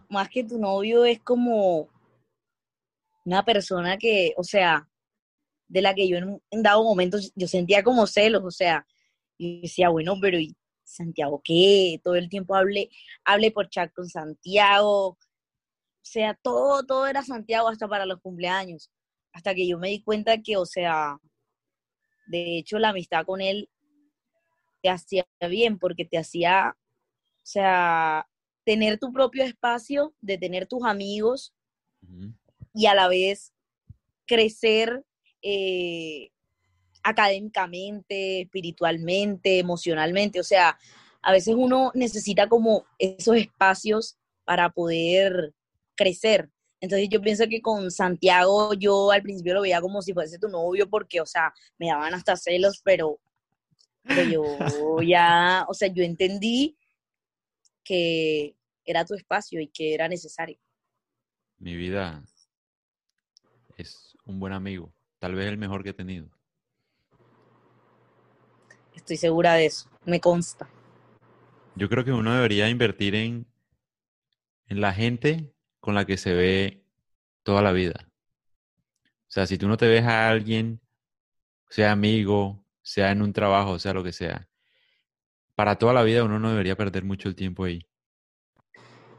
más 0.09 0.29
que 0.29 0.45
tu 0.45 0.59
novio 0.59 1.05
es 1.05 1.21
como 1.21 1.89
una 3.25 3.45
persona 3.45 3.97
que, 3.99 4.33
o 4.37 4.45
sea, 4.45 4.89
de 5.67 5.83
la 5.83 5.95
que 5.95 6.09
yo 6.09 6.19
en, 6.19 6.63
dado 6.63 6.85
momentos 6.85 7.33
yo 7.35 7.49
sentía 7.49 7.83
como 7.83 8.07
celos, 8.07 8.43
o 8.45 8.51
sea, 8.51 8.87
y 9.37 9.63
decía, 9.63 9.89
bueno, 9.89 10.17
pero 10.21 10.39
¿y 10.39 10.55
Santiago 10.85 11.41
qué? 11.43 12.01
Todo 12.05 12.15
el 12.15 12.29
tiempo 12.29 12.55
hablé, 12.55 12.91
hablé 13.25 13.51
por 13.51 13.69
chat 13.69 13.93
con 13.93 14.09
Santiago, 14.09 15.09
o 15.09 15.19
sea, 16.03 16.35
todo, 16.35 16.85
todo 16.85 17.07
era 17.07 17.23
Santiago 17.23 17.69
hasta 17.69 17.89
para 17.89 18.07
los 18.07 18.21
cumpleaños, 18.21 18.91
hasta 19.33 19.55
que 19.55 19.67
yo 19.67 19.79
me 19.79 19.89
di 19.89 20.03
cuenta 20.03 20.41
que, 20.43 20.57
o 20.57 20.67
sea, 20.67 21.19
de 22.27 22.59
hecho 22.59 22.79
la 22.79 22.91
amistad 22.91 23.25
con 23.25 23.41
él 23.41 23.69
te 24.83 24.91
hacía 24.91 25.27
bien 25.49 25.79
porque 25.79 26.05
te 26.05 26.19
hacía, 26.19 26.77
o 26.77 27.47
sea, 27.47 28.29
tener 28.65 28.99
tu 28.99 29.13
propio 29.13 29.45
espacio, 29.45 30.15
de 30.21 30.39
tener 30.39 30.67
tus 30.67 30.85
amigos 30.85 31.55
y 32.73 32.87
a 32.87 32.95
la 32.95 33.09
vez 33.09 33.53
crecer 34.27 35.05
eh, 35.43 36.31
académicamente, 37.03 38.43
espiritualmente, 38.43 39.59
emocionalmente. 39.59 40.41
O 40.41 40.45
sea, 40.45 40.79
a 41.23 41.33
veces 41.33 41.55
uno 41.57 41.93
necesita 41.95 42.49
como 42.49 42.85
esos 42.99 43.37
espacios 43.37 44.17
para 44.45 44.71
poder 44.71 45.55
crecer. 45.95 46.51
Entonces 46.81 47.09
yo 47.09 47.21
pienso 47.23 47.45
que 47.49 47.63
con 47.63 47.91
Santiago 47.91 48.75
yo 48.75 49.11
al 49.11 49.23
principio 49.23 49.55
lo 49.55 49.63
veía 49.63 49.81
como 49.81 50.03
si 50.03 50.13
fuese 50.13 50.39
tu 50.39 50.49
novio 50.49 50.89
porque, 50.89 51.21
o 51.21 51.27
sea, 51.27 51.53
me 51.79 51.89
daban 51.89 52.13
hasta 52.13 52.37
celos, 52.37 52.81
pero, 52.85 53.19
pero 54.03 54.31
yo 54.99 55.03
ya, 55.03 55.65
o 55.69 55.75
sea, 55.75 55.89
yo 55.89 56.03
entendí 56.03 56.77
que 57.85 58.57
era 58.85 59.05
tu 59.05 59.15
espacio 59.15 59.61
y 59.61 59.69
que 59.69 59.95
era 59.95 60.09
necesario. 60.09 60.59
Mi 61.59 61.77
vida 61.77 62.25
es 63.77 64.17
un 64.25 64.41
buen 64.41 64.53
amigo, 64.53 64.93
tal 65.19 65.35
vez 65.35 65.47
el 65.47 65.59
mejor 65.59 65.83
que 65.83 65.91
he 65.91 65.95
tenido. 65.95 66.29
Estoy 68.95 69.17
segura 69.17 69.55
de 69.55 69.67
eso, 69.67 69.91
me 70.05 70.21
consta. 70.21 70.69
Yo 71.77 71.89
creo 71.89 72.05
que 72.05 72.13
uno 72.13 72.33
debería 72.33 72.69
invertir 72.69 73.15
en, 73.15 73.47
en 74.69 74.81
la 74.81 74.93
gente 74.93 75.53
con 75.81 75.95
la 75.95 76.05
que 76.05 76.17
se 76.17 76.33
ve 76.33 76.85
toda 77.43 77.63
la 77.63 77.73
vida. 77.73 78.09
O 79.01 79.31
sea, 79.35 79.47
si 79.47 79.59
tú 79.59 79.67
no 79.67 79.77
te 79.77 79.89
ves 79.89 80.05
a 80.05 80.29
alguien, 80.29 80.81
sea 81.69 81.93
amigo, 81.93 82.65
sea 82.83 83.11
en 83.11 83.23
un 83.23 83.33
trabajo, 83.33 83.79
sea 83.79 83.93
lo 83.93 84.05
que 84.05 84.13
sea, 84.13 84.49
para 85.55 85.77
toda 85.77 85.93
la 85.93 86.03
vida 86.03 86.25
uno 86.25 86.39
no 86.39 86.51
debería 86.51 86.77
perder 86.77 87.05
mucho 87.05 87.29
el 87.29 87.37
tiempo 87.37 87.65
ahí. 87.65 87.87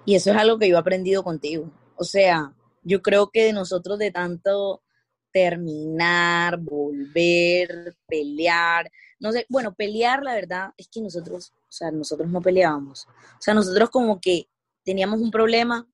Y 0.05 0.15
eso 0.15 0.31
es 0.31 0.37
algo 0.37 0.59
que 0.59 0.69
yo 0.69 0.75
he 0.75 0.79
aprendido 0.79 1.23
contigo. 1.23 1.71
O 1.95 2.03
sea, 2.03 2.53
yo 2.83 3.01
creo 3.01 3.29
que 3.31 3.45
de 3.45 3.53
nosotros 3.53 3.97
de 3.97 4.11
tanto 4.11 4.83
terminar, 5.31 6.57
volver, 6.57 7.95
pelear, 8.07 8.89
no 9.19 9.31
sé, 9.31 9.45
bueno, 9.49 9.73
pelear 9.73 10.23
la 10.23 10.33
verdad 10.33 10.69
es 10.77 10.87
que 10.87 11.01
nosotros, 11.01 11.51
o 11.57 11.71
sea, 11.71 11.91
nosotros 11.91 12.29
no 12.29 12.41
peleábamos. 12.41 13.05
O 13.07 13.41
sea, 13.41 13.53
nosotros 13.53 13.89
como 13.89 14.21
que 14.21 14.47
teníamos 14.83 15.19
un 15.19 15.31
problema, 15.31 15.87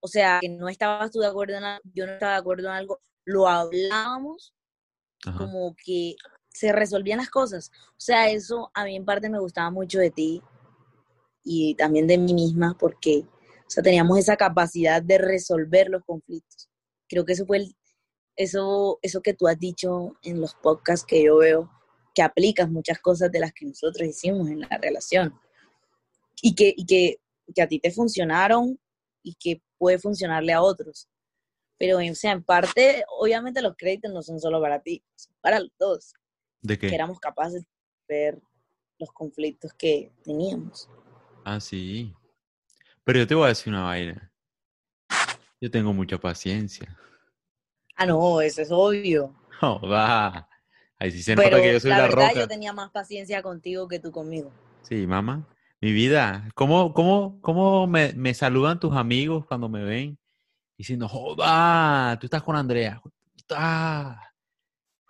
o 0.00 0.08
sea, 0.08 0.38
que 0.40 0.48
no 0.48 0.68
estabas 0.68 1.10
tú 1.10 1.18
de 1.18 1.26
acuerdo 1.26 1.56
en 1.56 1.64
algo, 1.64 1.82
yo 1.92 2.06
no 2.06 2.12
estaba 2.12 2.32
de 2.32 2.38
acuerdo 2.38 2.68
en 2.68 2.74
algo, 2.74 3.00
lo 3.24 3.48
hablábamos, 3.48 4.54
como 5.36 5.74
que 5.84 6.14
se 6.50 6.72
resolvían 6.72 7.18
las 7.18 7.30
cosas. 7.30 7.70
O 7.90 8.00
sea, 8.00 8.30
eso 8.30 8.70
a 8.74 8.84
mí 8.84 8.96
en 8.96 9.04
parte 9.04 9.30
me 9.30 9.40
gustaba 9.40 9.70
mucho 9.70 9.98
de 9.98 10.10
ti 10.10 10.42
y 11.42 11.74
también 11.76 12.06
de 12.06 12.18
mí 12.18 12.34
misma 12.34 12.76
porque 12.78 13.24
o 13.24 13.70
sea, 13.70 13.82
teníamos 13.82 14.18
esa 14.18 14.36
capacidad 14.36 15.02
de 15.02 15.18
resolver 15.18 15.88
los 15.88 16.04
conflictos. 16.04 16.68
Creo 17.08 17.24
que 17.24 17.32
eso 17.32 17.46
fue 17.46 17.68
eso, 18.36 18.98
eso 19.02 19.22
que 19.22 19.34
tú 19.34 19.46
has 19.46 19.58
dicho 19.58 20.16
en 20.22 20.40
los 20.40 20.54
podcasts 20.54 21.06
que 21.06 21.24
yo 21.24 21.38
veo, 21.38 21.70
que 22.14 22.22
aplicas 22.22 22.68
muchas 22.70 22.98
cosas 22.98 23.30
de 23.30 23.40
las 23.40 23.52
que 23.52 23.66
nosotros 23.66 24.08
hicimos 24.08 24.48
en 24.48 24.60
la 24.60 24.78
relación. 24.80 25.38
Y 26.42 26.54
que, 26.54 26.72
y 26.76 26.86
que 26.86 27.20
que 27.52 27.62
a 27.62 27.68
ti 27.68 27.78
te 27.78 27.90
funcionaron 27.90 28.78
y 29.22 29.34
que 29.34 29.62
puede 29.78 29.98
funcionarle 29.98 30.52
a 30.52 30.62
otros. 30.62 31.08
Pero, 31.78 31.98
o 31.98 32.14
sea, 32.14 32.32
en 32.32 32.44
parte, 32.44 33.04
obviamente 33.18 33.62
los 33.62 33.74
créditos 33.76 34.12
no 34.12 34.22
son 34.22 34.38
solo 34.38 34.60
para 34.60 34.80
ti, 34.80 35.02
son 35.16 35.34
para 35.40 35.60
los 35.60 35.70
dos. 35.78 36.14
¿De 36.62 36.78
Que 36.78 36.88
qué? 36.88 36.94
éramos 36.94 37.18
capaces 37.20 37.62
de 37.62 37.68
ver 38.14 38.42
los 38.98 39.10
conflictos 39.12 39.72
que 39.74 40.12
teníamos. 40.24 40.88
Ah, 41.44 41.58
sí. 41.60 42.14
Pero 43.04 43.20
yo 43.20 43.26
te 43.26 43.34
voy 43.34 43.44
a 43.46 43.48
decir 43.48 43.72
una 43.72 43.84
vaina. 43.84 44.30
Yo 45.60 45.70
tengo 45.70 45.92
mucha 45.92 46.18
paciencia. 46.18 46.96
Ah, 47.96 48.06
no, 48.06 48.40
eso 48.40 48.62
es 48.62 48.70
obvio. 48.70 49.34
Joda. 49.60 50.48
Ahí 50.98 51.10
sí 51.10 51.22
se 51.22 51.34
nota 51.34 51.48
Pero 51.48 51.62
que 51.62 51.72
yo 51.72 51.80
soy 51.80 51.90
la, 51.90 51.96
la, 51.98 52.02
verdad, 52.04 52.28
roca. 52.28 52.40
yo 52.40 52.48
tenía 52.48 52.72
más 52.72 52.90
paciencia 52.90 53.42
contigo 53.42 53.88
que 53.88 53.98
tú 53.98 54.10
conmigo. 54.10 54.50
Sí, 54.82 55.06
mamá. 55.06 55.46
Mi 55.80 55.92
vida. 55.92 56.48
¿Cómo, 56.54 56.92
cómo, 56.92 57.38
cómo 57.40 57.86
me, 57.86 58.12
me 58.12 58.34
saludan 58.34 58.78
tus 58.80 58.94
amigos 58.94 59.46
cuando 59.46 59.68
me 59.68 59.82
ven? 59.82 60.18
Diciendo, 60.76 61.08
joda, 61.08 62.18
tú 62.18 62.26
estás 62.26 62.42
con 62.42 62.56
Andrea. 62.56 63.02
Ah, 63.50 64.29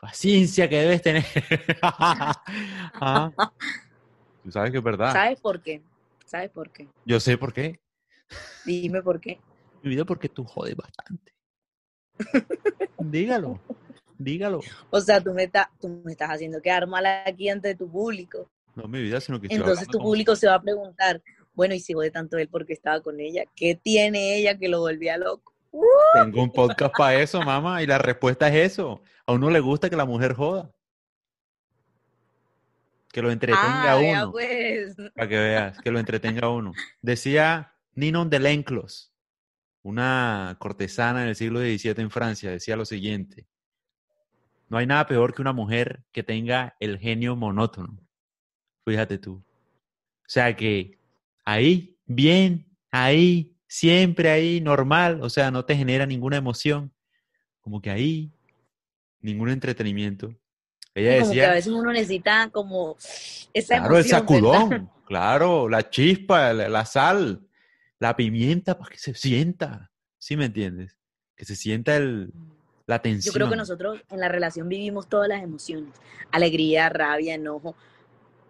paciencia 0.01 0.69
que 0.69 0.77
debes 0.79 1.03
tener. 1.03 1.25
Ah, 1.83 3.31
Tú 4.43 4.51
sabes 4.51 4.71
que 4.71 4.79
es 4.79 4.85
verdad. 4.85 5.13
¿Sabes 5.13 5.41
por 5.41 5.61
qué? 5.63 5.83
¿Sabes 6.25 6.51
por 6.51 6.71
qué? 6.71 6.89
Yo 7.05 7.21
sé 7.21 7.37
por 7.37 7.53
qué. 7.53 7.79
Dime 8.65 9.03
por 9.03 9.21
qué. 9.21 9.39
Mi 9.83 9.91
vida 9.91 10.05
porque 10.05 10.29
tú 10.29 10.45
jodes 10.45 10.75
bastante. 10.77 11.33
dígalo, 12.99 13.61
dígalo. 14.19 14.61
O 14.91 15.01
sea, 15.01 15.21
tú 15.21 15.33
me, 15.33 15.45
está- 15.45 15.71
tú 15.81 15.89
me 16.05 16.13
estás 16.13 16.31
haciendo 16.31 16.61
quedar 16.63 16.87
mal 16.87 17.05
aquí 17.27 17.49
ante 17.49 17.75
tu 17.75 17.91
público. 17.91 18.51
No 18.75 18.87
mi 18.89 19.01
vida, 19.03 19.21
sino 19.21 19.41
que 19.41 19.49
Entonces 19.51 19.87
tu 19.89 19.99
como- 19.99 20.11
público 20.11 20.37
se 20.37 20.47
va 20.47 20.55
a 20.55 20.63
preguntar, 20.63 21.23
bueno, 21.55 21.75
y 21.75 21.81
si 21.81 21.93
jode 21.93 22.11
tanto 22.11 22.39
él 22.39 22.49
porque 22.49 22.73
estaba 22.73 23.01
con 23.01 23.21
ella, 23.21 23.45
¿qué 23.57 23.75
tiene 23.75 24.37
ella 24.37 24.57
que 24.59 24.69
lo 24.69 24.81
volvía 24.81 25.17
loco? 25.19 25.53
Tengo 26.15 26.43
un 26.43 26.51
podcast 26.53 26.95
para 26.97 27.21
eso, 27.21 27.41
mamá, 27.43 27.83
y 27.83 27.87
la 27.87 27.99
respuesta 27.99 28.49
es 28.49 28.73
eso. 28.73 29.03
A 29.27 29.33
uno 29.33 29.51
le 29.51 29.61
gusta 29.61 29.89
que 29.89 29.97
la 29.97 30.05
mujer 30.05 30.35
joda. 30.35 30.71
Que 33.13 33.23
lo 33.23 33.31
entretenga 33.31 33.93
Ah, 33.93 33.97
uno. 33.99 34.33
pues. 34.33 34.97
Para 35.15 35.29
que 35.29 35.37
veas, 35.39 35.79
que 35.81 35.91
lo 35.91 35.99
entretenga 35.99 36.49
uno. 36.49 36.73
Decía 37.03 37.75
Ninon 37.95 38.31
de 38.31 38.39
Lenclos, 38.39 39.13
una 39.83 40.57
cortesana 40.61 41.25
del 41.25 41.35
siglo 41.37 41.61
XVII 41.61 41.95
en 42.03 42.11
Francia, 42.11 42.51
decía 42.51 42.77
lo 42.77 42.85
siguiente. 42.85 43.47
No 44.69 44.79
hay 44.79 44.87
nada 44.87 45.07
peor 45.09 45.35
que 45.35 45.43
una 45.43 45.53
mujer 45.53 46.05
que 46.13 46.23
tenga 46.23 46.77
el 46.79 46.99
genio 46.99 47.35
monótono. 47.35 47.99
Fíjate 48.85 49.19
tú. 49.19 49.35
O 49.35 50.29
sea 50.33 50.55
que 50.55 50.99
ahí, 51.45 51.97
bien, 52.07 52.67
ahí, 52.93 53.57
siempre 53.71 54.31
ahí, 54.31 54.61
normal, 54.61 55.21
o 55.23 55.31
sea, 55.31 55.53
no 55.53 55.65
te 55.65 55.77
genera 55.77 56.05
ninguna 56.05 56.37
emoción. 56.37 56.93
Como 57.61 57.81
que 57.81 57.91
ahí, 57.91 58.29
ningún 59.21 59.49
entretenimiento. 59.49 60.35
Ella 60.93 61.21
Como 61.21 61.33
que 61.33 61.45
a 61.45 61.53
decía, 61.53 61.53
veces 61.53 61.73
uno 61.73 61.93
necesita 61.93 62.51
como 62.51 62.97
esa 63.55 63.77
claro, 63.79 63.97
el 63.99 64.05
sacudón, 64.05 64.91
claro, 65.07 65.69
la 65.69 65.89
chispa, 65.89 66.53
la, 66.53 66.69
la 66.69 66.85
sal, 66.85 67.47
la 68.01 68.17
pimienta 68.17 68.77
para 68.77 68.91
que 68.91 68.99
se 68.99 69.15
sienta. 69.15 69.93
¿Sí 70.19 70.37
me 70.37 70.47
entiendes? 70.47 70.99
Que 71.37 71.45
se 71.45 71.55
sienta 71.55 71.97
el, 71.97 72.33
la 72.89 72.97
Yo 72.97 73.03
tensión. 73.03 73.35
creo 73.37 73.51
que 73.51 73.57
nosotros 73.57 74.01
en 74.11 74.19
la 74.19 74.29
relación 74.29 74.69
vivimos 74.69 75.09
todas 75.09 75.29
las 75.29 75.45
emociones, 75.45 75.95
alegría, 76.33 76.89
rabia, 76.89 77.35
enojo. 77.37 77.77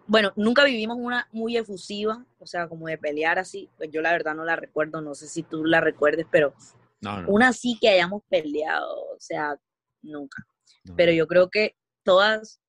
Bueno, 0.07 0.33
nunca 0.35 0.63
vivimos 0.65 0.97
una 0.99 1.27
muy 1.31 1.55
efusiva, 1.57 2.25
o 2.39 2.45
sea, 2.45 2.67
como 2.67 2.87
de 2.87 2.97
pelear 2.97 3.39
así. 3.39 3.69
Pues 3.77 3.89
yo 3.91 4.01
la 4.01 4.11
verdad 4.11 4.35
no 4.35 4.43
la 4.43 4.55
recuerdo, 4.55 5.01
no 5.01 5.15
sé 5.15 5.27
si 5.27 5.43
tú 5.43 5.63
la 5.63 5.79
recuerdes, 5.79 6.25
pero 6.29 6.53
No, 7.01 7.21
no, 7.21 7.29
una 7.29 7.49
así 7.49 7.77
que 7.79 7.89
hayamos 7.89 8.23
peleado, 8.29 8.93
o 9.11 9.19
sea, 9.19 9.57
nunca. 10.01 10.45
no. 10.83 10.95
Pero 10.95 11.11
yo 11.13 11.27
creo 11.27 11.49
que 11.49 11.75
todas, 12.03 12.59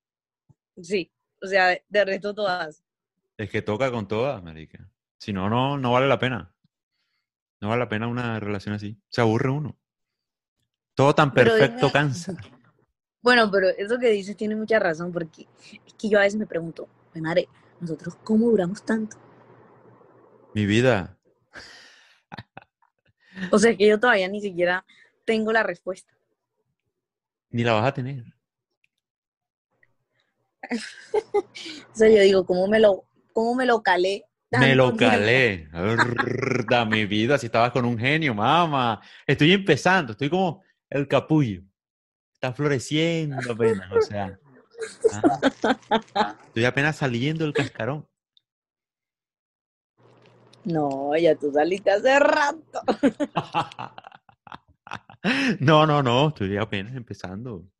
sí, 0.80 1.10
o 1.42 1.46
sea, 1.46 1.76
de 1.88 2.04
resto 2.04 2.34
todas. 2.34 2.82
Es 3.36 3.50
que 3.50 3.62
toca 3.62 3.90
con 3.90 4.06
todas, 4.06 4.42
marica. 4.42 4.88
Si 5.18 5.32
no, 5.32 5.48
no, 5.50 5.78
no 5.78 5.92
vale 5.92 6.06
la 6.06 6.18
pena. 6.18 6.54
No 7.60 7.68
vale 7.68 7.80
la 7.80 7.88
pena 7.88 8.06
una 8.08 8.38
relación 8.40 8.74
así. 8.74 8.96
Se 9.08 9.20
aburre 9.20 9.50
uno. 9.50 9.76
Todo 10.94 11.14
tan 11.14 11.32
perfecto 11.32 11.86
dime- 11.86 11.92
cansa. 11.92 12.34
Bueno, 13.22 13.50
pero 13.50 13.68
eso 13.68 13.98
que 13.98 14.10
dices 14.10 14.36
tiene 14.36 14.54
mucha 14.56 14.78
razón, 14.78 15.12
porque 15.12 15.46
es 15.86 15.94
que 15.94 16.08
yo 16.08 16.18
a 16.18 16.22
veces 16.22 16.38
me 16.38 16.46
pregunto, 16.46 16.88
"Pues, 17.12 17.22
madre, 17.22 17.48
nosotros 17.80 18.16
cómo 18.24 18.48
duramos 18.48 18.84
tanto. 18.84 19.16
Mi 20.54 20.66
vida. 20.66 21.18
O 23.50 23.58
sea, 23.58 23.70
es 23.70 23.78
que 23.78 23.86
yo 23.86 23.98
todavía 23.98 24.28
ni 24.28 24.40
siquiera 24.40 24.84
tengo 25.24 25.52
la 25.52 25.62
respuesta. 25.62 26.12
Ni 27.50 27.64
la 27.64 27.74
vas 27.74 27.86
a 27.86 27.94
tener. 27.94 28.24
O 31.92 31.94
sea, 31.94 32.08
yo 32.08 32.22
digo, 32.22 32.46
¿cómo 32.46 32.66
me 32.66 32.80
lo, 32.80 33.04
cómo 33.34 33.54
me 33.54 33.66
lo 33.66 33.82
calé? 33.82 34.24
Me 34.50 34.74
lo 34.74 34.96
calé. 34.96 35.68
Arda, 35.72 36.84
mi 36.84 37.06
vida, 37.06 37.38
si 37.38 37.46
estabas 37.46 37.72
con 37.72 37.84
un 37.84 37.98
genio, 37.98 38.34
mamá. 38.34 39.00
Estoy 39.26 39.52
empezando, 39.52 40.12
estoy 40.12 40.30
como 40.30 40.62
el 40.88 41.08
capullo. 41.08 41.62
Está 42.32 42.52
floreciendo 42.52 43.52
apenas, 43.52 43.90
o 43.92 44.00
sea. 44.00 44.38
Ah, 46.14 46.36
Estoy 46.46 46.64
apenas 46.64 46.96
saliendo 46.96 47.44
del 47.44 47.52
cascarón. 47.52 48.06
No, 50.64 51.16
ya 51.16 51.34
tú 51.34 51.50
saliste 51.52 51.90
hace 51.90 52.18
rato. 52.18 52.82
No, 55.60 55.86
no, 55.86 56.02
no, 56.02 56.28
estoy 56.28 56.56
apenas 56.56 56.96
empezando. 56.96 57.70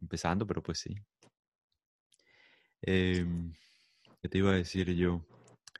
Empezando, 0.00 0.46
pero 0.46 0.62
pues 0.62 0.78
sí. 0.78 0.94
Em, 2.82 3.52
¿qué 4.22 4.28
te 4.28 4.38
iba 4.38 4.52
a 4.52 4.54
decir 4.54 4.94
yo? 4.94 5.26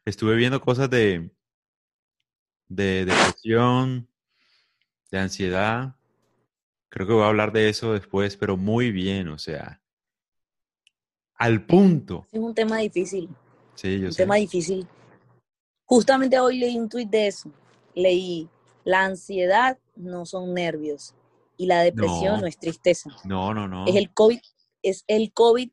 Estuve 0.05 0.35
viendo 0.35 0.61
cosas 0.61 0.91
de, 0.91 1.31
de 2.68 3.05
depresión, 3.05 4.09
de 5.11 5.18
ansiedad. 5.18 5.97
Creo 6.89 7.07
que 7.07 7.12
voy 7.12 7.22
a 7.22 7.29
hablar 7.29 7.53
de 7.53 7.68
eso 7.68 7.93
después, 7.93 8.37
pero 8.37 8.57
muy 8.57 8.91
bien, 8.91 9.29
o 9.29 9.39
sea, 9.39 9.81
al 11.39 11.64
punto. 11.66 12.26
Es 12.32 12.41
un 12.41 12.55
tema 12.55 12.78
difícil, 12.78 13.28
Sí, 13.74 13.99
yo 14.01 14.07
un 14.07 14.12
sé. 14.12 14.22
tema 14.22 14.37
difícil. 14.37 14.87
Justamente 15.84 16.39
hoy 16.41 16.59
leí 16.59 16.78
un 16.78 16.89
tuit 16.89 17.09
de 17.09 17.28
eso. 17.28 17.51
Leí, 17.95 18.49
la 18.84 19.05
ansiedad 19.05 19.78
no 19.95 20.26
son 20.26 20.53
nervios 20.55 21.14
y 21.57 21.66
la 21.66 21.82
depresión 21.82 22.37
No. 22.37 22.41
no, 22.43 22.47
es 22.47 22.59
tristeza. 22.59 23.11
No, 23.24 23.55
no, 23.55 23.68
no. 23.68 23.87
Es 23.87 23.95
el 23.97 24.12
COVID, 24.12 24.41
es 24.82 25.05
el 25.07 25.32
COVID, 25.32 25.70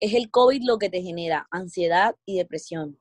es 0.00 0.14
el 0.14 0.30
COVID 0.30 0.62
lo 0.64 0.78
que 0.78 0.90
te 0.90 1.02
genera 1.02 1.46
ansiedad 1.50 2.16
y 2.24 2.38
depresión. 2.38 2.98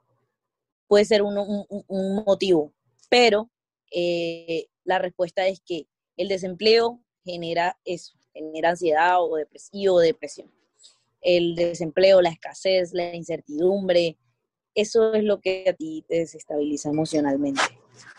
Puede 0.87 1.05
ser 1.05 1.21
un, 1.21 1.37
un- 1.37 1.65
un 1.87 2.23
motivo, 2.25 2.73
pero 3.09 3.49
eh, 3.91 4.67
la 4.83 4.99
respuesta 4.99 5.47
es 5.47 5.61
que 5.61 5.87
el 6.17 6.27
desempleo 6.27 6.99
genera 7.23 7.77
eso, 7.85 8.17
genera 8.33 8.71
ansiedad 8.71 9.17
o 9.21 9.35
depresión. 9.99 10.51
El 11.21 11.55
desempleo, 11.55 12.21
la 12.21 12.29
escasez, 12.29 12.93
la 12.93 13.13
incertidumbre, 13.15 14.17
eso 14.73 15.13
es 15.13 15.23
lo 15.23 15.41
que 15.41 15.65
a 15.69 15.73
ti 15.73 16.05
te 16.07 16.17
desestabiliza 16.19 16.89
emocionalmente. 16.89 17.61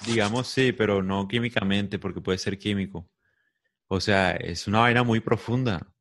Digamos 0.06 0.48
sí, 0.48 0.72
pero 0.72 1.02
no 1.02 1.26
químicamente, 1.28 1.98
porque 1.98 2.20
puede 2.20 2.38
ser 2.38 2.58
químico. 2.58 3.08
O 3.88 4.00
sea, 4.00 4.32
es 4.32 4.66
una 4.68 4.80
vaina 4.80 5.02
muy 5.02 5.20
profunda, 5.20 5.92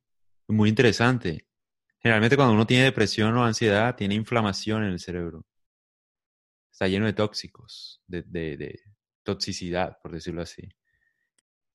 muy 0.48 0.70
interesante. 0.70 1.48
Generalmente 2.02 2.36
cuando 2.36 2.54
uno 2.54 2.68
tiene 2.68 2.84
depresión 2.86 3.36
o 3.38 3.44
ansiedad, 3.44 3.96
tiene 3.96 4.16
inflamación 4.16 4.84
en 4.84 4.92
el 4.92 5.00
cerebro. 5.00 5.46
Está 6.72 6.88
lleno 6.88 7.06
de 7.06 7.14
tóxicos, 7.14 8.02
de, 8.08 8.22
de- 8.24 8.58
de 8.58 8.80
toxicidad, 9.24 9.98
por 10.02 10.12
decirlo 10.12 10.42
así. 10.42 10.64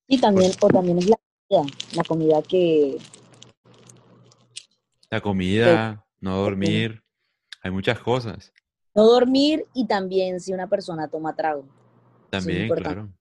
Y 0.07 0.19
también, 0.19 0.51
o 0.61 0.67
también 0.67 0.97
es 0.99 1.09
la 1.09 1.17
comida, 1.47 1.73
la 1.95 2.03
comida 2.03 2.41
que, 2.43 2.97
La 5.15 5.21
comida, 5.21 6.05
no 6.19 6.35
dormir, 6.35 7.01
hay 7.61 7.71
muchas 7.71 8.01
cosas. 8.01 8.51
no 8.93 9.05
dormir 9.05 9.65
y 9.73 9.87
también 9.87 10.41
si 10.41 10.51
una 10.51 10.67
persona 10.67 11.07
toma 11.07 11.33
trago. 11.33 11.65
También, 12.29 12.67
claro. 12.67 13.13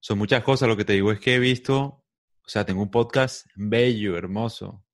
Son 0.00 0.18
muchas 0.18 0.42
cosas. 0.42 0.68
Lo 0.68 0.76
que 0.76 0.84
te 0.84 0.94
digo 0.94 1.12
es 1.12 1.20
que 1.20 1.36
he 1.36 1.38
visto, 1.38 1.80
o 1.80 2.48
sea, 2.48 2.66
tengo 2.66 2.82
un 2.82 2.90
podcast 2.90 3.46
bello, 3.54 4.16
hermoso, 4.16 4.84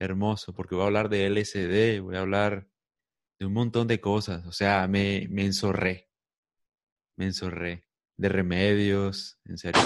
hermoso, 0.00 0.52
porque 0.52 0.74
voy 0.74 0.82
a 0.82 0.86
hablar 0.86 1.08
de 1.08 1.30
LSD, 1.30 2.02
voy 2.02 2.16
a 2.16 2.22
hablar 2.22 2.66
de 3.38 3.46
un 3.46 3.52
montón 3.52 3.86
de 3.86 4.00
cosas. 4.00 4.44
O 4.46 4.52
sea, 4.52 4.88
me, 4.88 5.28
me 5.30 5.44
enzorré, 5.44 6.10
me 7.14 7.26
enzorré 7.26 7.86
de 8.16 8.28
remedios, 8.28 9.38
en 9.44 9.56
serio, 9.56 9.82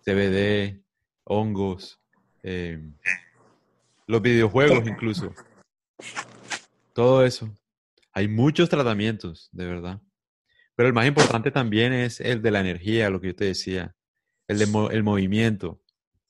CBD, 0.00 0.82
hongos, 1.24 2.00
eh, 2.42 2.80
los 4.06 4.22
videojuegos 4.22 4.86
incluso. 4.86 5.32
Todo 6.94 7.24
eso. 7.24 7.52
Hay 8.12 8.28
muchos 8.28 8.68
tratamientos, 8.68 9.48
de 9.52 9.66
verdad. 9.66 10.00
Pero 10.76 10.88
el 10.88 10.92
más 10.94 11.06
importante 11.06 11.50
también 11.50 11.92
es 11.92 12.20
el 12.20 12.42
de 12.42 12.50
la 12.50 12.60
energía, 12.60 13.10
lo 13.10 13.20
que 13.20 13.28
yo 13.28 13.34
te 13.36 13.44
decía, 13.46 13.94
el 14.48 14.58
de 14.58 14.66
mo- 14.66 14.90
el 14.90 15.02
movimiento. 15.02 15.80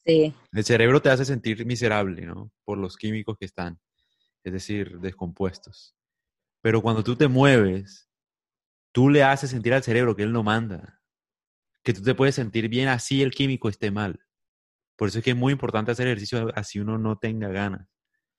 Sí, 0.06 0.34
El 0.52 0.64
cerebro 0.64 1.00
te 1.00 1.08
hace 1.10 1.24
sentir 1.24 1.64
miserable, 1.64 2.26
¿no? 2.26 2.50
Por 2.64 2.78
los 2.78 2.96
químicos 2.96 3.36
que 3.38 3.46
están, 3.46 3.80
es 4.44 4.52
decir, 4.52 4.98
descompuestos. 5.00 5.94
Pero 6.62 6.82
cuando 6.82 7.02
tú 7.02 7.16
te 7.16 7.26
mueves, 7.26 8.08
tú 8.92 9.08
le 9.10 9.22
haces 9.22 9.50
sentir 9.50 9.72
al 9.74 9.82
cerebro 9.82 10.14
que 10.14 10.22
él 10.22 10.32
no 10.32 10.42
manda, 10.42 11.00
que 11.82 11.92
tú 11.94 12.02
te 12.02 12.14
puedes 12.14 12.34
sentir 12.34 12.68
bien 12.68 12.88
así 12.88 13.22
el 13.22 13.32
químico 13.34 13.68
esté 13.68 13.90
mal. 13.90 14.20
Por 14.96 15.08
eso 15.08 15.18
es 15.18 15.24
que 15.24 15.30
es 15.30 15.36
muy 15.36 15.52
importante 15.52 15.90
hacer 15.90 16.06
ejercicio 16.06 16.50
así 16.54 16.78
uno 16.78 16.98
no 16.98 17.18
tenga 17.18 17.48
ganas. 17.48 17.88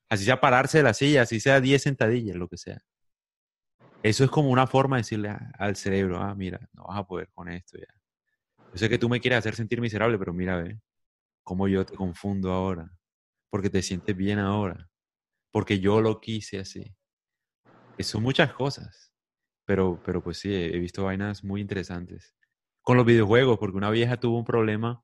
Así 0.09 0.25
sea 0.25 0.39
pararse 0.39 0.79
de 0.79 0.83
la 0.83 0.93
silla, 0.93 1.23
así 1.23 1.39
sea 1.39 1.59
10 1.59 1.81
sentadillas, 1.81 2.35
lo 2.35 2.47
que 2.47 2.57
sea. 2.57 2.81
Eso 4.03 4.23
es 4.23 4.29
como 4.29 4.49
una 4.49 4.67
forma 4.67 4.97
de 4.97 5.01
decirle 5.01 5.35
al 5.57 5.75
cerebro, 5.75 6.21
ah, 6.21 6.35
mira, 6.35 6.59
no 6.73 6.83
vas 6.87 6.99
a 6.99 7.07
poder 7.07 7.29
con 7.33 7.49
esto 7.49 7.77
ya. 7.77 7.87
Yo 8.71 8.77
sé 8.77 8.89
que 8.89 8.99
tú 8.99 9.09
me 9.09 9.19
quieres 9.19 9.39
hacer 9.39 9.55
sentir 9.55 9.81
miserable, 9.81 10.19
pero 10.19 10.31
mira, 10.31 10.57
ve, 10.57 10.79
cómo 11.43 11.67
yo 11.67 11.85
te 11.85 11.95
confundo 11.95 12.51
ahora, 12.51 12.91
porque 13.49 13.69
te 13.69 13.81
sientes 13.81 14.15
bien 14.15 14.37
ahora, 14.37 14.89
porque 15.51 15.79
yo 15.79 16.01
lo 16.01 16.19
quise 16.19 16.59
así. 16.59 16.95
Son 17.99 18.21
muchas 18.21 18.53
cosas, 18.53 19.13
pero, 19.65 20.01
pero 20.05 20.21
pues 20.21 20.37
sí, 20.39 20.53
he 20.53 20.77
visto 20.77 21.05
vainas 21.05 21.43
muy 21.43 21.61
interesantes. 21.61 22.35
Con 22.81 22.97
los 22.97 23.05
videojuegos, 23.05 23.57
porque 23.57 23.77
una 23.77 23.89
vieja 23.89 24.17
tuvo 24.17 24.37
un 24.37 24.45
problema, 24.45 25.03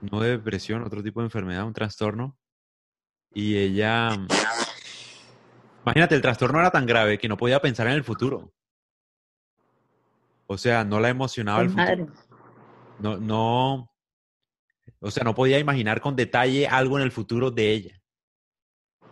no 0.00 0.20
de 0.20 0.30
depresión, 0.30 0.82
otro 0.82 1.02
tipo 1.02 1.20
de 1.20 1.26
enfermedad, 1.26 1.66
un 1.66 1.72
trastorno, 1.72 2.36
y 3.32 3.56
ella, 3.56 4.10
imagínate, 5.84 6.14
el 6.14 6.22
trastorno 6.22 6.58
era 6.58 6.70
tan 6.70 6.86
grave 6.86 7.18
que 7.18 7.28
no 7.28 7.36
podía 7.36 7.60
pensar 7.60 7.86
en 7.86 7.94
el 7.94 8.04
futuro. 8.04 8.52
O 10.46 10.56
sea, 10.56 10.84
no 10.84 11.00
la 11.00 11.08
emocionaba 11.08 11.62
el 11.62 11.70
futuro. 11.70 12.06
No, 12.98 13.18
no, 13.18 13.90
o 15.00 15.10
sea, 15.10 15.24
no 15.24 15.34
podía 15.34 15.58
imaginar 15.58 16.00
con 16.00 16.16
detalle 16.16 16.66
algo 16.66 16.98
en 16.98 17.04
el 17.04 17.12
futuro 17.12 17.50
de 17.50 17.72
ella. 17.72 18.02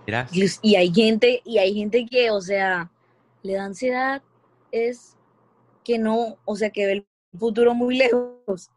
Era, 0.06 0.26
Y 0.32 0.44
y 0.62 0.76
hay 0.76 0.92
gente, 0.92 1.40
y 1.44 1.58
hay 1.58 1.74
gente 1.74 2.06
que, 2.06 2.30
o 2.30 2.40
sea, 2.40 2.90
le 3.42 3.54
da 3.54 3.64
ansiedad, 3.64 4.22
es 4.70 5.16
que 5.82 5.98
no, 5.98 6.38
o 6.44 6.56
sea, 6.56 6.70
que 6.70 6.86
ve 6.86 6.92
el 6.92 7.06
futuro 7.38 7.74
muy 7.74 7.96
lejos. 7.96 8.70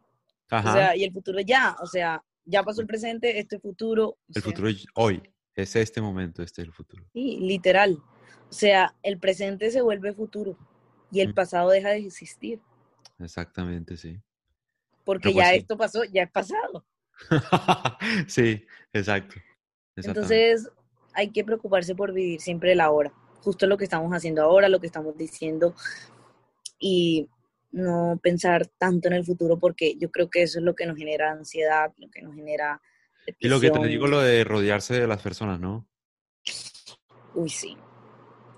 Ajá, 0.50 0.70
O 0.70 0.72
sea, 0.72 0.96
y 0.96 1.04
el 1.04 1.12
futuro 1.12 1.40
ya, 1.40 1.76
o 1.80 1.86
sea, 1.86 2.22
ya 2.44 2.62
pasó 2.62 2.80
el 2.80 2.86
presente, 2.86 3.38
este 3.38 3.58
futuro. 3.58 4.16
el 4.28 4.34
sea, 4.34 4.42
futuro 4.42 4.68
es 4.68 4.86
hoy, 4.94 5.22
es 5.54 5.76
este 5.76 6.00
momento, 6.00 6.42
este 6.42 6.62
es 6.62 6.68
el 6.68 6.74
futuro. 6.74 7.04
Sí, 7.12 7.38
literal. 7.40 7.98
O 8.48 8.52
sea, 8.52 8.94
el 9.02 9.18
presente 9.18 9.70
se 9.70 9.82
vuelve 9.82 10.12
futuro 10.14 10.56
y 11.10 11.20
el 11.20 11.30
Mm. 11.30 11.34
pasado 11.34 11.70
deja 11.70 11.90
de 11.90 11.98
existir. 11.98 12.60
Exactamente, 13.18 13.96
sí. 13.96 14.20
Porque 15.04 15.30
pues 15.30 15.36
ya 15.36 15.50
sí. 15.52 15.56
esto 15.58 15.76
pasó, 15.76 16.04
ya 16.04 16.22
es 16.22 16.30
pasado. 16.30 16.84
sí, 18.28 18.64
exacto. 18.92 19.36
Entonces, 19.96 20.68
hay 21.14 21.30
que 21.30 21.44
preocuparse 21.44 21.94
por 21.94 22.12
vivir 22.12 22.40
siempre 22.40 22.72
el 22.72 22.80
ahora. 22.80 23.12
Justo 23.42 23.66
lo 23.66 23.76
que 23.76 23.84
estamos 23.84 24.12
haciendo 24.12 24.42
ahora, 24.42 24.68
lo 24.68 24.80
que 24.80 24.86
estamos 24.86 25.16
diciendo. 25.16 25.74
Y 26.78 27.28
no 27.70 28.18
pensar 28.22 28.66
tanto 28.78 29.08
en 29.08 29.14
el 29.14 29.24
futuro, 29.24 29.58
porque 29.58 29.96
yo 29.98 30.10
creo 30.10 30.30
que 30.30 30.42
eso 30.42 30.58
es 30.58 30.64
lo 30.64 30.74
que 30.74 30.86
nos 30.86 30.96
genera 30.96 31.32
ansiedad, 31.32 31.92
lo 31.98 32.10
que 32.10 32.22
nos 32.22 32.34
genera. 32.34 32.80
y 33.40 33.48
lo 33.48 33.60
que 33.60 33.66
te 33.66 33.72
depresión. 33.78 33.90
digo, 33.92 34.06
lo 34.06 34.20
de 34.20 34.44
rodearse 34.44 35.00
de 35.00 35.06
las 35.06 35.22
personas, 35.22 35.60
¿no? 35.60 35.86
Uy, 37.34 37.48
sí. 37.48 37.76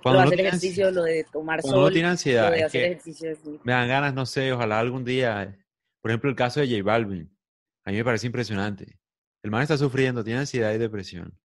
Cuando 0.02 0.12
lo 0.12 0.12
de 0.12 0.12
uno 0.12 0.22
hacer 0.22 0.36
tiene 0.36 0.48
ejercicio, 0.48 0.88
ansi- 0.88 0.92
lo 0.94 1.02
de 1.02 1.24
tomar 1.24 1.60
uno 1.64 1.90
tiene 1.90 2.08
lo 2.08 2.12
ansiedad, 2.12 2.52
de 2.52 2.58
es 2.60 2.64
hacer 2.66 2.80
que 2.80 2.86
ejercicio. 2.92 3.36
sí. 3.36 3.60
me 3.64 3.72
dan 3.72 3.88
ganas, 3.88 4.14
no 4.14 4.26
sé, 4.26 4.52
ojalá 4.52 4.78
algún 4.78 5.04
día, 5.04 5.58
por 6.00 6.10
ejemplo, 6.10 6.30
el 6.30 6.36
caso 6.36 6.60
de 6.60 6.68
J 6.68 6.82
Balvin, 6.82 7.36
a 7.84 7.90
mí 7.90 7.96
me 7.96 8.04
parece 8.04 8.26
impresionante. 8.26 8.98
El 9.42 9.50
man 9.50 9.62
está 9.62 9.76
sufriendo, 9.76 10.22
tiene 10.22 10.40
ansiedad 10.40 10.72
y 10.72 10.78
depresión. 10.78 11.38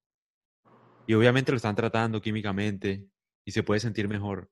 Y 1.07 1.13
obviamente 1.13 1.51
lo 1.51 1.57
están 1.57 1.76
tratando 1.76 2.22
químicamente 2.22 3.05
y 3.45 3.51
se 3.51 3.63
puede 3.63 3.80
sentir 3.80 4.07
mejor. 4.07 4.49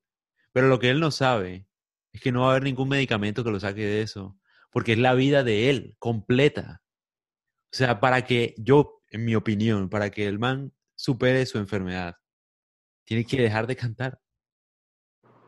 Pero 0.52 0.68
lo 0.68 0.78
que 0.78 0.90
él 0.90 1.00
no 1.00 1.10
sabe 1.10 1.66
es 2.14 2.20
que 2.20 2.32
no 2.32 2.42
va 2.42 2.46
a 2.46 2.50
haber 2.52 2.62
ningún 2.62 2.88
medicamento 2.88 3.42
que 3.42 3.50
lo 3.50 3.58
saque 3.58 3.84
de 3.84 4.00
eso, 4.00 4.38
porque 4.70 4.92
es 4.92 4.98
la 4.98 5.14
vida 5.14 5.42
de 5.42 5.68
él, 5.68 5.96
completa. 5.98 6.80
O 7.72 7.76
sea, 7.76 7.98
para 7.98 8.24
que 8.24 8.54
yo, 8.56 9.02
en 9.10 9.24
mi 9.24 9.34
opinión, 9.34 9.90
para 9.90 10.10
que 10.10 10.26
el 10.26 10.38
man 10.38 10.72
supere 10.94 11.44
su 11.44 11.58
enfermedad, 11.58 12.16
tiene 13.04 13.24
que 13.24 13.42
dejar 13.42 13.66
de 13.66 13.74
cantar, 13.74 14.20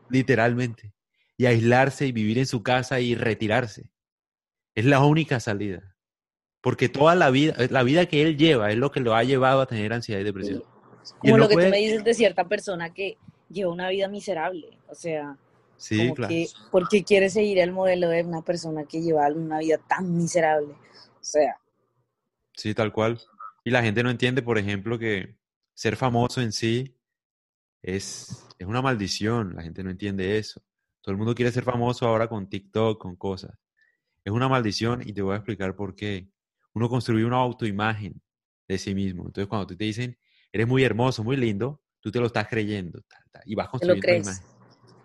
literalmente, 0.09 0.93
y 1.37 1.45
aislarse 1.45 2.05
y 2.05 2.11
vivir 2.11 2.37
en 2.37 2.45
su 2.45 2.61
casa 2.63 2.99
y 2.99 3.15
retirarse. 3.15 3.89
Es 4.75 4.83
la 4.83 4.99
única 4.99 5.39
salida. 5.39 5.95
Porque 6.59 6.89
toda 6.89 7.15
la 7.15 7.29
vida, 7.29 7.55
la 7.69 7.83
vida 7.83 8.07
que 8.07 8.21
él 8.23 8.37
lleva 8.37 8.71
es 8.71 8.77
lo 8.77 8.91
que 8.91 8.99
lo 8.99 9.15
ha 9.15 9.23
llevado 9.23 9.61
a 9.61 9.67
tener 9.67 9.93
ansiedad 9.93 10.19
y 10.19 10.25
depresión. 10.25 10.63
Y 11.23 11.29
Como 11.29 11.37
no 11.37 11.43
lo 11.43 11.47
que 11.47 11.53
puede- 11.53 11.67
tú 11.67 11.71
me 11.71 11.77
dices 11.77 12.03
de 12.03 12.13
cierta 12.13 12.45
persona 12.49 12.93
que 12.93 13.17
lleva 13.49 13.71
una 13.71 13.87
vida 13.87 14.09
miserable. 14.09 14.77
O 14.89 14.95
sea, 14.95 15.37
Sí, 15.77 15.99
como 15.99 16.15
claro. 16.15 16.29
que, 16.29 16.47
¿por 16.71 16.89
qué 16.89 17.03
quieres 17.03 17.33
seguir 17.33 17.59
el 17.59 17.71
modelo 17.71 18.09
de 18.09 18.23
una 18.23 18.41
persona 18.41 18.85
que 18.85 19.01
lleva 19.01 19.27
una 19.27 19.59
vida 19.59 19.77
tan 19.77 20.15
miserable? 20.17 20.73
O 20.73 21.23
sea, 21.23 21.57
Sí, 22.57 22.73
tal 22.73 22.91
cual. 22.91 23.21
Y 23.63 23.69
la 23.69 23.83
gente 23.83 24.01
no 24.03 24.09
entiende, 24.09 24.41
por 24.41 24.57
ejemplo, 24.57 24.97
que 24.97 25.37
ser 25.75 25.95
famoso 25.95 26.41
en 26.41 26.51
sí 26.51 26.97
es, 27.83 28.47
es 28.57 28.67
una 28.67 28.81
maldición. 28.81 29.55
La 29.55 29.61
gente 29.61 29.83
no 29.83 29.91
entiende 29.91 30.39
eso. 30.39 30.61
Todo 31.01 31.11
el 31.11 31.17
mundo 31.17 31.35
quiere 31.35 31.51
ser 31.51 31.63
famoso 31.63 32.07
ahora 32.07 32.27
con 32.27 32.49
TikTok, 32.49 32.99
con 32.99 33.15
cosas. 33.15 33.55
Es 34.25 34.33
una 34.33 34.49
maldición 34.49 35.07
y 35.07 35.13
te 35.13 35.21
voy 35.21 35.33
a 35.33 35.37
explicar 35.37 35.75
por 35.75 35.95
qué. 35.95 36.29
Uno 36.73 36.89
construye 36.89 37.23
una 37.23 37.37
autoimagen 37.37 38.19
de 38.67 38.77
sí 38.79 38.95
mismo. 38.95 39.27
Entonces, 39.27 39.47
cuando 39.47 39.67
te 39.67 39.75
dicen, 39.75 40.17
eres 40.51 40.67
muy 40.67 40.83
hermoso, 40.83 41.23
muy 41.23 41.37
lindo, 41.37 41.81
tú 41.99 42.11
te 42.11 42.19
lo 42.19 42.25
estás 42.25 42.47
creyendo. 42.47 43.01
ta, 43.03 43.17
ta, 43.31 43.41
y 43.45 43.53
vas 43.53 43.69
construyendo 43.69 44.07
una 44.07 44.17
imagen. 44.17 44.56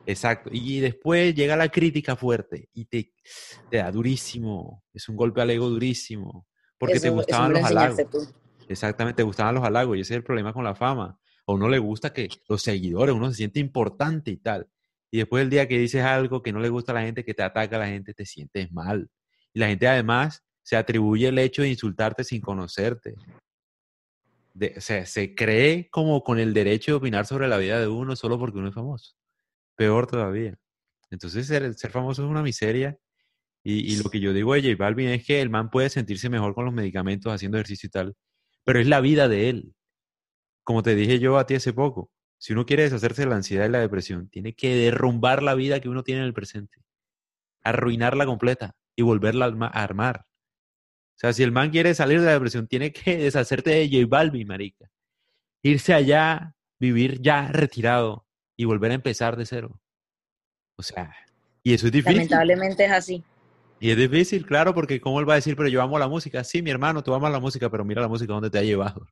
Exacto. 0.07 0.50
Y 0.53 0.80
después 0.80 1.34
llega 1.34 1.57
la 1.57 1.68
crítica 1.68 2.16
fuerte 2.16 2.68
y 2.72 2.86
te, 2.86 3.12
te 3.70 3.76
da 3.78 3.90
durísimo. 3.92 4.82
Es 4.92 5.09
un 5.09 5.16
golpe 5.16 5.40
al 5.40 5.50
ego 5.50 5.68
durísimo. 5.68 6.46
Porque 6.78 6.98
te 6.98 7.07
Eso- 7.09 7.14
gustaban 7.16 7.53
los 7.53 7.62
halagos. 7.62 8.00
tú. 8.11 8.18
Exactamente, 8.68 9.16
te 9.18 9.22
gustaban 9.22 9.55
los 9.55 9.64
halagos. 9.64 9.96
Y 9.96 10.00
ese 10.00 10.14
es 10.14 10.16
el 10.18 10.24
problema 10.24 10.53
con 10.53 10.64
la 10.64 10.74
fama. 10.74 11.18
A 11.46 11.53
uno 11.53 11.68
le 11.68 11.78
gusta 11.78 12.12
que 12.12 12.28
los 12.48 12.62
seguidores, 12.62 13.14
uno 13.14 13.28
se 13.30 13.36
siente 13.36 13.61
importante 13.61 14.30
y 14.30 14.36
tal. 14.38 14.68
Y 15.11 15.18
después 15.18 15.42
el 15.42 15.50
día 15.50 15.68
que 15.68 15.78
dices 15.78 16.03
algo 16.03 16.42
que 16.42 16.53
no 16.53 16.61
le 16.61 16.68
gusta 16.68 16.92
a 16.92 16.94
la 16.96 17.03
gente, 17.03 17.24
que 17.24 17.34
te 17.34 17.42
ataca 17.42 17.76
a 17.76 17.80
la 17.80 17.86
gente, 17.88 18.14
te 18.14 18.24
sientes 18.24 18.72
mal. 18.72 19.09
Y 19.53 19.61
la 19.61 19.68
gente 19.68 19.86
además 19.86 20.42
se 20.62 20.76
atribuye 20.76 21.28
el 21.28 21.38
hecho 21.38 21.62
de 21.62 21.68
insultarte 21.68 22.24
sin 22.24 22.40
conocerte. 22.40 23.14
De- 24.55 24.74
o 24.76 24.80
sea, 24.80 25.05
se 25.07 25.34
cree 25.34 25.88
como 25.90 26.22
con 26.22 26.38
el 26.38 26.53
derecho 26.55 26.92
de 26.92 26.96
opinar 26.96 27.26
sobre 27.26 27.48
la 27.48 27.59
vida 27.59 27.80
de 27.80 27.88
uno 27.88 28.16
solo 28.16 28.38
porque 28.38 28.59
uno 28.59 28.68
es 28.68 28.74
famoso. 28.74 29.14
Peor 29.77 30.07
todavía. 30.07 30.57
Entonces 31.11 31.47
ser, 31.47 31.75
ser 31.75 31.91
famoso 31.91 32.25
es 32.25 32.31
una 32.31 32.43
miseria. 32.43 32.99
Y, 33.64 33.97
lo 34.03 34.11
que 34.11 34.20
yo 34.20 34.33
digo 34.33 34.55
de 34.55 34.62
J 34.62 34.77
Balvin 34.77 35.09
es 35.11 35.25
que 35.25 35.41
el 35.41 35.51
man 35.51 35.70
puede 35.70 35.89
sentirse 35.91 36.29
mejor 36.29 36.55
con 36.55 36.64
los 36.64 36.75
medicamentos, 36.75 37.33
haciendo 37.33 37.59
ejercicio 37.59 37.87
y 37.87 37.91
tal, 37.91 38.16
pero 38.64 38.81
es 38.81 38.89
la 38.89 39.01
vida 39.01 39.29
de 39.29 39.51
él. 39.51 39.75
Como 40.64 40.83
te 40.83 40.95
dije 40.97 41.18
yo 41.20 41.39
a 41.39 41.47
ti 41.47 41.55
hace 41.55 41.73
poco, 41.73 42.11
si 42.39 42.53
uno 42.53 42.66
quiere 42.66 42.85
deshacerse 42.85 43.23
de 43.23 43.29
la 43.29 43.37
ansiedad 43.37 43.66
y 43.66 43.70
la 43.70 43.81
depresión, 43.81 44.29
tiene 44.31 44.55
que 44.55 44.75
derrumbar 44.75 45.43
la 45.45 45.55
vida 45.55 45.81
que 45.81 45.89
uno 45.89 46.03
tiene 46.03 46.23
en 46.23 46.27
el 46.27 46.35
presente, 46.35 46.83
arruinarla 47.62 48.27
completa 48.27 48.75
y 48.97 49.03
volverla 49.03 49.47
a 49.47 49.83
armar. 49.83 50.27
O 51.14 51.18
sea, 51.18 51.33
si 51.33 51.45
el 51.45 51.53
man 51.53 51.70
quiere 51.70 51.95
salir 51.95 52.20
de 52.20 52.27
la 52.27 52.33
depresión, 52.33 52.66
tiene 52.66 52.93
que 52.93 53.16
deshacerte 53.18 53.70
de 53.70 53.89
J 53.89 54.07
Balvin, 54.09 54.49
marica. 54.49 54.91
Irse 55.62 55.95
allá, 55.95 56.55
vivir 56.81 57.20
ya 57.23 57.49
retirado 57.53 58.27
y 58.62 58.64
volver 58.64 58.92
a 58.92 58.94
empezar 58.94 59.36
de 59.36 59.44
cero. 59.44 59.80
O 60.76 60.82
sea, 60.82 61.14
y 61.64 61.74
eso 61.74 61.86
es 61.86 61.92
difícil. 61.92 62.16
Lamentablemente 62.16 62.84
es 62.84 62.92
así. 62.92 63.24
Y 63.80 63.90
es 63.90 63.96
difícil, 63.96 64.46
claro, 64.46 64.72
porque 64.72 65.00
¿cómo 65.00 65.18
él 65.18 65.28
va 65.28 65.32
a 65.32 65.36
decir, 65.36 65.56
pero 65.56 65.68
yo 65.68 65.82
amo 65.82 65.98
la 65.98 66.06
música? 66.06 66.44
Sí, 66.44 66.62
mi 66.62 66.70
hermano, 66.70 67.02
tú 67.02 67.12
amas 67.12 67.32
la 67.32 67.40
música, 67.40 67.68
pero 67.68 67.84
mira 67.84 68.00
la 68.00 68.06
música 68.06 68.32
dónde 68.32 68.50
te 68.50 68.58
ha 68.58 68.62
llevado. 68.62 69.08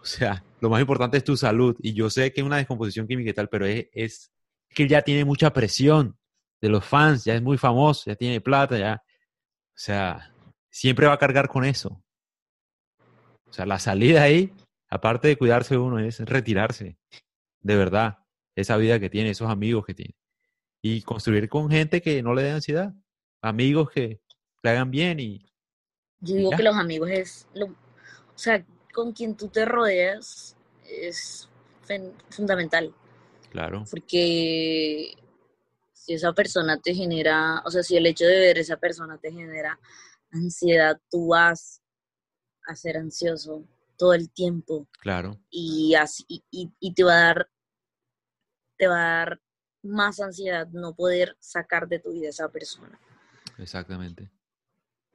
O 0.00 0.04
sea, 0.06 0.42
lo 0.60 0.70
más 0.70 0.80
importante 0.80 1.18
es 1.18 1.24
tu 1.24 1.36
salud. 1.36 1.76
Y 1.80 1.92
yo 1.92 2.08
sé 2.08 2.32
que 2.32 2.40
es 2.40 2.46
una 2.46 2.56
descomposición 2.56 3.06
química 3.06 3.30
y 3.30 3.34
tal, 3.34 3.50
pero 3.50 3.66
es, 3.66 3.88
es 3.92 4.32
que 4.70 4.84
él 4.84 4.88
ya 4.88 5.02
tiene 5.02 5.26
mucha 5.26 5.52
presión 5.52 6.16
de 6.62 6.70
los 6.70 6.84
fans, 6.84 7.24
ya 7.24 7.34
es 7.34 7.42
muy 7.42 7.58
famoso, 7.58 8.04
ya 8.06 8.16
tiene 8.16 8.40
plata, 8.40 8.78
ya. 8.78 9.02
O 9.04 9.78
sea, 9.78 10.32
siempre 10.70 11.06
va 11.06 11.12
a 11.12 11.18
cargar 11.18 11.48
con 11.48 11.66
eso. 11.66 12.02
O 13.44 13.52
sea, 13.52 13.66
la 13.66 13.78
salida 13.78 14.22
ahí, 14.22 14.54
aparte 14.88 15.28
de 15.28 15.36
cuidarse 15.36 15.76
uno, 15.76 15.98
es 15.98 16.20
retirarse. 16.20 16.96
De 17.66 17.76
verdad, 17.76 18.18
esa 18.54 18.76
vida 18.76 18.98
que 19.00 19.10
tiene, 19.10 19.30
esos 19.30 19.50
amigos 19.50 19.84
que 19.84 19.94
tiene. 19.94 20.14
Y 20.82 21.02
construir 21.02 21.48
con 21.48 21.70
gente 21.70 22.00
que 22.00 22.22
no 22.22 22.34
le 22.34 22.42
dé 22.42 22.50
ansiedad 22.50 22.94
amigos 23.46 23.90
que 23.90 24.20
le 24.62 24.70
hagan 24.70 24.90
bien 24.90 25.20
y 25.20 25.44
Yo 26.20 26.36
digo 26.36 26.50
que 26.50 26.62
los 26.62 26.76
amigos 26.76 27.10
es 27.10 27.48
lo, 27.54 27.66
o 27.66 28.38
sea, 28.38 28.64
con 28.92 29.12
quien 29.12 29.36
tú 29.36 29.48
te 29.48 29.64
rodeas 29.64 30.56
es 30.84 31.48
fundamental, 32.30 32.92
claro, 33.50 33.84
porque 33.90 35.14
si 35.92 36.14
esa 36.14 36.32
persona 36.32 36.80
te 36.80 36.94
genera, 36.94 37.62
o 37.64 37.70
sea, 37.70 37.82
si 37.82 37.96
el 37.96 38.06
hecho 38.06 38.24
de 38.24 38.38
ver 38.38 38.58
a 38.58 38.60
esa 38.60 38.76
persona 38.76 39.18
te 39.18 39.32
genera 39.32 39.78
ansiedad, 40.32 41.00
tú 41.10 41.28
vas 41.28 41.80
a 42.66 42.74
ser 42.74 42.96
ansioso 42.96 43.64
todo 43.96 44.12
el 44.12 44.30
tiempo. 44.30 44.88
Claro. 45.00 45.40
Y, 45.48 45.94
así, 45.94 46.24
y, 46.28 46.70
y 46.80 46.94
te 46.94 47.04
va 47.04 47.12
a 47.12 47.24
dar, 47.24 47.48
te 48.76 48.86
va 48.86 48.96
a 48.96 49.18
dar 49.18 49.40
más 49.82 50.20
ansiedad 50.20 50.66
no 50.68 50.94
poder 50.94 51.36
sacar 51.38 51.88
de 51.88 51.98
tu 51.98 52.12
vida 52.12 52.26
a 52.26 52.30
esa 52.30 52.48
persona. 52.50 52.98
Exactamente. 53.58 54.30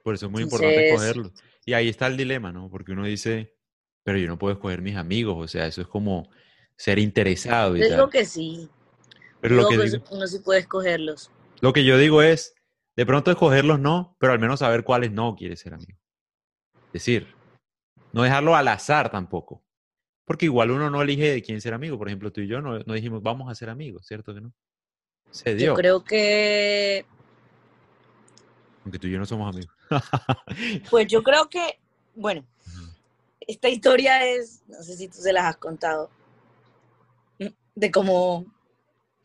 Por 0.04 0.16
eso 0.16 0.26
es 0.26 0.32
muy 0.32 0.44
importante 0.44 0.90
escogerlo. 0.90 1.32
Y 1.66 1.74
ahí 1.74 1.90
está 1.90 2.08
el 2.08 2.18
dilema, 2.18 2.52
¿no? 2.52 2.70
Porque 2.70 2.94
uno 2.94 3.06
dice, 3.06 3.56
pero 4.04 4.18
yo 4.18 4.28
no 4.28 4.40
puedo 4.40 4.54
escoger 4.54 4.82
mis 4.82 4.96
amigos, 4.96 5.38
o 5.38 5.48
sea, 5.48 5.68
eso 5.68 5.82
es 5.82 5.88
como 5.88 6.30
ser 6.76 6.98
interesado. 6.98 7.78
Y 7.78 7.82
yo 7.82 7.90
digo 7.90 8.10
que 8.10 8.26
sí. 8.26 8.70
Pero 9.42 9.56
lo 9.56 9.68
que 9.68 10.02
uno 10.10 10.28
sí 10.28 10.40
puede 10.40 10.62
escogerlos. 10.62 11.32
Lo 11.60 11.74
que 11.74 11.84
yo 11.84 11.98
digo 11.98 12.22
es, 12.22 12.56
de 12.96 13.06
pronto 13.06 13.32
escogerlos 13.32 13.80
no, 13.80 14.16
pero 14.20 14.34
al 14.34 14.40
menos 14.40 14.60
saber 14.60 14.84
cuáles 14.84 15.12
no 15.12 15.36
quiere 15.36 15.56
ser 15.56 15.74
amigo. 15.74 16.00
Es 16.88 16.94
decir, 16.94 17.28
no 18.12 18.24
dejarlo 18.24 18.56
al 18.56 18.68
azar 18.68 19.12
tampoco. 19.12 19.64
Porque 20.26 20.46
igual 20.46 20.72
uno 20.72 20.90
no 20.90 21.02
elige 21.02 21.32
de 21.32 21.42
quién 21.42 21.62
ser 21.62 21.74
amigo. 21.74 21.98
Por 21.98 22.08
ejemplo, 22.08 22.32
tú 22.32 22.42
y 22.42 22.48
yo 22.48 22.62
no, 22.62 22.80
no 22.80 22.94
dijimos, 22.94 23.22
vamos 23.22 23.52
a 23.52 23.56
ser 23.56 23.70
amigos, 23.70 24.06
¿cierto 24.08 24.34
que 24.34 24.42
no? 24.42 24.54
Se 25.32 25.56
dio. 25.56 25.68
Yo 25.68 25.74
creo 25.76 26.04
que... 26.04 27.06
Aunque 28.84 29.00
tú 29.00 29.08
y 29.08 29.12
yo 29.12 29.20
no 29.20 29.26
somos 29.26 29.54
amigos. 29.54 29.74
pues 30.90 31.08
yo 31.08 31.24
creo 31.24 31.50
que, 31.50 31.80
bueno, 32.16 32.46
esta 33.42 33.70
historia 33.70 34.26
es, 34.26 34.64
no 34.68 34.82
sé 34.84 34.96
si 34.96 35.08
tú 35.08 35.18
se 35.18 35.34
las 35.34 35.46
has 35.46 35.58
contado, 35.58 36.10
de 37.76 37.92
cómo... 37.92 38.46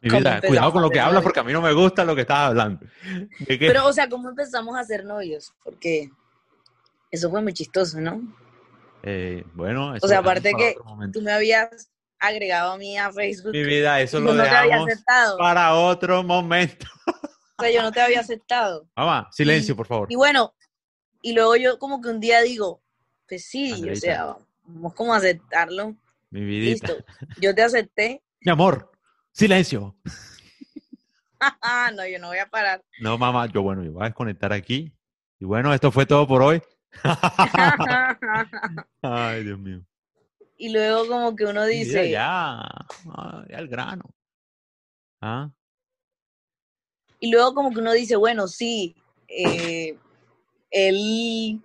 Mi 0.02 0.10
vida, 0.10 0.40
cuidado 0.40 0.72
con 0.72 0.82
lo 0.82 0.90
que 0.90 1.00
hablas 1.00 1.22
porque 1.22 1.40
a 1.40 1.42
mí 1.42 1.52
no 1.52 1.62
me 1.62 1.72
gusta 1.72 2.04
lo 2.04 2.14
que 2.14 2.20
estás 2.20 2.50
hablando. 2.50 2.86
Pero, 3.48 3.86
o 3.86 3.92
sea, 3.92 4.08
¿cómo 4.08 4.28
empezamos 4.28 4.76
a 4.76 4.84
ser 4.84 5.04
novios? 5.04 5.52
Porque 5.64 6.10
eso 7.10 7.30
fue 7.30 7.42
muy 7.42 7.52
chistoso, 7.52 7.98
¿no? 8.00 8.22
Eh, 9.08 9.44
bueno, 9.54 9.94
o 10.02 10.08
sea, 10.08 10.18
aparte 10.18 10.52
que 10.58 10.74
tú 11.12 11.22
me 11.22 11.30
habías 11.30 11.92
agregado 12.18 12.72
a 12.72 12.76
mí 12.76 12.98
a 12.98 13.12
Facebook. 13.12 13.52
Mi 13.52 13.62
vida, 13.62 14.00
eso 14.00 14.18
lo 14.18 14.34
no 14.34 14.42
dejamos 14.42 14.90
para 15.38 15.74
otro 15.74 16.22
momento. 16.22 16.86
O 17.58 17.62
sea, 17.62 17.72
yo 17.72 17.80
no 17.80 17.90
te 17.90 18.02
había 18.02 18.20
aceptado. 18.20 18.86
Mamá, 18.94 19.30
silencio, 19.32 19.74
por 19.74 19.86
favor. 19.86 20.12
Y 20.12 20.14
bueno, 20.14 20.54
y 21.22 21.32
luego 21.32 21.56
yo 21.56 21.78
como 21.78 22.02
que 22.02 22.10
un 22.10 22.20
día 22.20 22.42
digo, 22.42 22.82
pues 23.26 23.46
sí, 23.46 23.88
o 23.88 23.96
sea, 23.96 24.36
vamos 24.62 24.92
como 24.92 25.14
a 25.14 25.16
aceptarlo. 25.16 25.96
Mi 26.28 26.44
vidita. 26.44 26.88
Listo, 26.88 27.04
yo 27.40 27.54
te 27.54 27.62
acepté. 27.62 28.22
Mi 28.42 28.52
amor, 28.52 28.92
silencio. 29.32 29.96
no, 31.94 32.06
yo 32.06 32.18
no 32.18 32.28
voy 32.28 32.38
a 32.38 32.46
parar. 32.46 32.84
No, 33.00 33.16
mamá, 33.16 33.46
yo 33.46 33.62
bueno, 33.62 33.82
yo 33.82 33.92
voy 33.92 34.02
a 34.02 34.08
desconectar 34.08 34.52
aquí. 34.52 34.92
Y 35.40 35.46
bueno, 35.46 35.72
esto 35.72 35.90
fue 35.90 36.04
todo 36.04 36.28
por 36.28 36.42
hoy. 36.42 36.60
Ay, 39.02 39.44
Dios 39.44 39.58
mío. 39.58 39.84
Y 40.58 40.70
luego 40.70 41.06
como 41.06 41.36
que 41.36 41.44
uno 41.44 41.64
dice... 41.64 42.10
ya, 42.10 42.62
ya 43.48 43.58
el 43.58 43.68
grano. 43.68 44.04
¿Ah? 45.20 45.50
Y 47.20 47.30
luego 47.30 47.54
como 47.54 47.70
que 47.70 47.80
uno 47.80 47.92
dice, 47.92 48.16
bueno, 48.16 48.48
sí, 48.48 48.94
eh, 49.28 49.98
él 50.70 51.62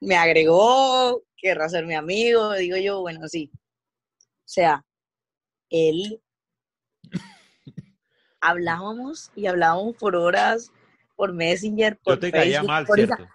me 0.00 0.16
agregó, 0.16 1.22
querrá 1.36 1.68
ser 1.68 1.86
mi 1.86 1.94
amigo, 1.94 2.52
digo 2.54 2.76
yo, 2.76 3.00
bueno, 3.00 3.28
sí. 3.28 3.50
O 3.54 4.48
sea, 4.48 4.84
él 5.70 6.20
hablábamos 8.40 9.30
y 9.34 9.46
hablábamos 9.46 9.96
por 9.96 10.16
horas, 10.16 10.72
por 11.16 11.32
Messenger, 11.32 11.98
por 11.98 12.14
Yo 12.14 12.20
te 12.20 12.32
caía 12.32 12.62
mal, 12.62 12.86
¿cierto? 12.86 13.28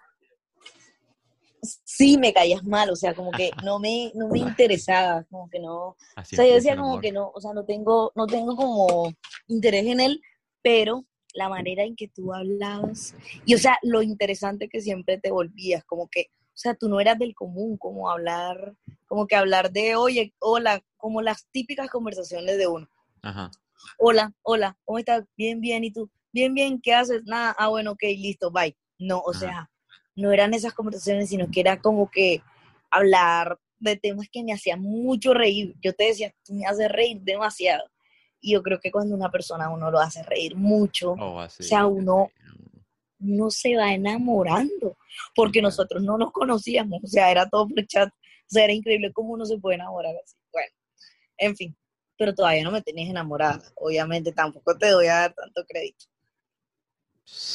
Sí, 1.98 2.16
me 2.16 2.32
caías 2.32 2.62
mal, 2.62 2.90
o 2.90 2.94
sea, 2.94 3.12
como 3.12 3.32
que 3.32 3.50
no 3.64 3.80
me, 3.80 4.12
no 4.14 4.28
me 4.28 4.38
interesaba, 4.38 5.24
como 5.24 5.50
que 5.50 5.58
no. 5.58 5.88
o 5.88 5.96
sea, 6.22 6.46
yo 6.46 6.54
decía 6.54 6.76
como 6.76 7.00
que 7.00 7.10
no, 7.10 7.32
o 7.34 7.40
sea, 7.40 7.52
no 7.52 7.64
tengo, 7.64 8.12
no 8.14 8.28
tengo 8.28 8.54
como 8.54 9.12
interés 9.48 9.84
en 9.86 9.98
él, 9.98 10.22
pero 10.62 11.04
la 11.34 11.48
manera 11.48 11.82
en 11.82 11.96
que 11.96 12.06
tú 12.06 12.32
hablabas, 12.32 13.16
y 13.44 13.54
o 13.56 13.58
sea, 13.58 13.78
lo 13.82 14.00
interesante 14.02 14.68
que 14.68 14.80
siempre 14.80 15.18
te 15.18 15.32
volvías, 15.32 15.84
como 15.84 16.06
que, 16.06 16.30
o 16.30 16.60
sea, 16.60 16.76
tú 16.76 16.88
no 16.88 17.00
eras 17.00 17.18
del 17.18 17.34
común, 17.34 17.76
como 17.76 18.08
hablar, 18.08 18.76
como 19.08 19.26
que 19.26 19.34
hablar 19.34 19.72
de, 19.72 19.96
oye, 19.96 20.32
hola, 20.38 20.80
como 20.98 21.20
las 21.20 21.48
típicas 21.50 21.90
conversaciones 21.90 22.58
de 22.58 22.68
uno. 22.68 22.88
Ajá. 23.22 23.50
Hola, 23.98 24.32
hola, 24.42 24.78
¿cómo 24.84 25.00
estás? 25.00 25.24
Bien, 25.36 25.60
bien, 25.60 25.82
¿y 25.82 25.90
tú? 25.90 26.08
Bien, 26.30 26.54
bien, 26.54 26.80
¿qué 26.80 26.94
haces? 26.94 27.24
Nada, 27.24 27.56
ah, 27.58 27.66
bueno, 27.66 27.92
ok, 27.92 28.02
listo, 28.02 28.52
bye. 28.52 28.76
No, 29.00 29.20
o 29.20 29.32
sea, 29.32 29.68
no 30.18 30.32
eran 30.32 30.52
esas 30.52 30.74
conversaciones, 30.74 31.28
sino 31.28 31.48
que 31.50 31.60
era 31.60 31.80
como 31.80 32.10
que 32.10 32.42
hablar 32.90 33.58
de 33.78 33.96
temas 33.96 34.28
que 34.30 34.42
me 34.42 34.52
hacían 34.52 34.80
mucho 34.80 35.32
reír. 35.32 35.76
Yo 35.80 35.94
te 35.94 36.06
decía, 36.06 36.34
tú 36.44 36.54
me 36.54 36.66
haces 36.66 36.90
reír 36.90 37.20
demasiado. 37.20 37.84
Y 38.40 38.52
yo 38.52 38.62
creo 38.62 38.80
que 38.80 38.90
cuando 38.90 39.14
una 39.14 39.30
persona 39.30 39.70
uno 39.70 39.90
lo 39.90 40.00
hace 40.00 40.22
reír 40.24 40.56
mucho, 40.56 41.12
oh, 41.12 41.44
o 41.44 41.48
sea, 41.48 41.86
uno, 41.86 42.30
no 43.18 43.50
se 43.50 43.76
va 43.76 43.92
enamorando, 43.92 44.96
porque 45.34 45.62
nosotros 45.62 46.02
no 46.02 46.18
nos 46.18 46.32
conocíamos, 46.32 47.02
o 47.02 47.06
sea, 47.06 47.30
era 47.30 47.48
todo 47.48 47.68
por 47.68 47.86
chat, 47.86 48.08
o 48.08 48.46
sea, 48.46 48.64
era 48.64 48.72
increíble 48.72 49.12
cómo 49.12 49.34
uno 49.34 49.44
se 49.44 49.58
puede 49.58 49.76
enamorar 49.76 50.14
así. 50.22 50.36
Bueno, 50.52 50.72
en 51.36 51.56
fin, 51.56 51.76
pero 52.16 52.34
todavía 52.34 52.62
no 52.62 52.70
me 52.70 52.82
tenías 52.82 53.10
enamorada, 53.10 53.60
obviamente 53.76 54.32
tampoco 54.32 54.76
te 54.76 54.90
doy 54.90 55.06
a 55.06 55.14
dar 55.14 55.34
tanto 55.34 55.64
crédito. 55.66 56.06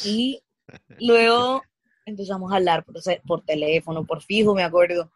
Y 0.04 0.42
luego 0.98 1.62
empezamos 2.04 2.52
a 2.52 2.56
hablar 2.56 2.84
por, 2.84 2.96
por 3.26 3.44
teléfono, 3.44 4.04
por 4.04 4.22
fijo, 4.22 4.54
me 4.54 4.62
acuerdo, 4.62 5.10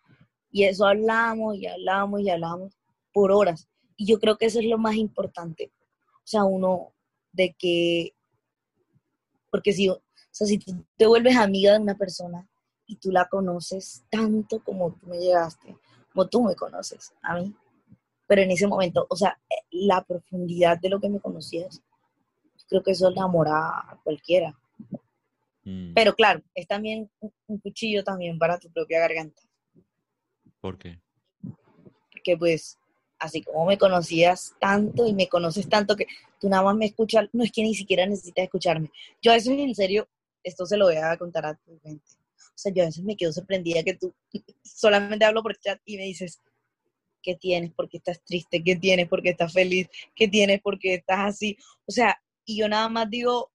y 0.50 0.64
eso 0.64 0.86
hablamos 0.86 1.56
y 1.56 1.66
hablamos 1.66 2.20
y 2.20 2.30
hablamos 2.30 2.78
por 3.12 3.32
horas. 3.32 3.68
Y 3.96 4.06
yo 4.06 4.18
creo 4.18 4.36
que 4.36 4.46
eso 4.46 4.60
es 4.60 4.66
lo 4.66 4.78
más 4.78 4.94
importante. 4.94 5.72
O 6.16 6.30
sea, 6.30 6.44
uno 6.44 6.92
de 7.32 7.54
que, 7.58 8.14
porque 9.50 9.72
si, 9.72 9.88
o 9.88 10.00
sea, 10.30 10.46
si 10.46 10.58
tú 10.58 10.84
te 10.96 11.06
vuelves 11.06 11.36
amiga 11.36 11.72
de 11.72 11.80
una 11.80 11.96
persona 11.96 12.48
y 12.86 12.96
tú 12.96 13.10
la 13.10 13.28
conoces 13.28 14.04
tanto 14.10 14.62
como 14.62 14.92
tú 14.92 15.06
me 15.06 15.18
llegaste, 15.18 15.76
como 16.12 16.28
tú 16.28 16.42
me 16.42 16.54
conoces 16.54 17.12
a 17.22 17.36
mí, 17.36 17.54
pero 18.26 18.42
en 18.42 18.50
ese 18.50 18.66
momento, 18.66 19.06
o 19.08 19.16
sea, 19.16 19.38
la 19.70 20.02
profundidad 20.04 20.78
de 20.78 20.90
lo 20.90 21.00
que 21.00 21.08
me 21.08 21.20
conocías, 21.20 21.82
creo 22.68 22.82
que 22.82 22.92
eso 22.92 23.08
enamora 23.08 23.56
a 23.56 24.00
cualquiera. 24.04 24.54
Mm. 25.68 25.92
Pero 25.92 26.14
claro, 26.14 26.40
es 26.54 26.66
también 26.66 27.10
un 27.20 27.58
cuchillo 27.58 28.02
también 28.02 28.38
para 28.38 28.58
tu 28.58 28.70
propia 28.72 29.00
garganta. 29.00 29.42
¿Por 30.60 30.78
qué? 30.78 30.98
Porque 32.10 32.36
pues 32.38 32.78
así 33.18 33.42
como 33.42 33.66
me 33.66 33.76
conocías 33.76 34.54
tanto 34.58 35.06
y 35.06 35.12
me 35.12 35.28
conoces 35.28 35.68
tanto 35.68 35.94
que 35.94 36.06
tú 36.40 36.48
nada 36.48 36.62
más 36.62 36.76
me 36.76 36.86
escuchas, 36.86 37.28
no 37.32 37.44
es 37.44 37.52
que 37.52 37.62
ni 37.62 37.74
siquiera 37.74 38.06
necesitas 38.06 38.44
escucharme. 38.44 38.90
Yo 39.20 39.30
a 39.30 39.34
veces 39.34 39.58
en 39.58 39.74
serio, 39.74 40.08
esto 40.42 40.64
se 40.64 40.78
lo 40.78 40.86
voy 40.86 40.96
a 40.96 41.16
contar 41.18 41.44
a 41.44 41.54
tu 41.54 41.78
gente. 41.80 42.04
O 42.38 42.60
sea, 42.60 42.72
yo 42.72 42.84
a 42.84 42.86
veces 42.86 43.04
me 43.04 43.16
quedo 43.16 43.32
sorprendida 43.32 43.82
que 43.82 43.94
tú 43.94 44.14
solamente 44.62 45.26
hablo 45.26 45.42
por 45.42 45.58
chat 45.58 45.80
y 45.84 45.98
me 45.98 46.04
dices, 46.04 46.40
¿qué 47.22 47.34
tienes? 47.34 47.72
¿Por 47.72 47.90
qué 47.90 47.98
estás 47.98 48.22
triste? 48.24 48.62
¿Qué 48.64 48.76
tienes? 48.76 49.06
¿Por 49.06 49.22
qué 49.22 49.30
estás 49.30 49.52
feliz? 49.52 49.88
¿Qué 50.14 50.28
tienes? 50.28 50.62
¿Por 50.62 50.78
qué 50.78 50.94
estás 50.94 51.34
así? 51.34 51.58
O 51.86 51.92
sea, 51.92 52.18
y 52.46 52.56
yo 52.56 52.68
nada 52.68 52.88
más 52.88 53.10
digo, 53.10 53.50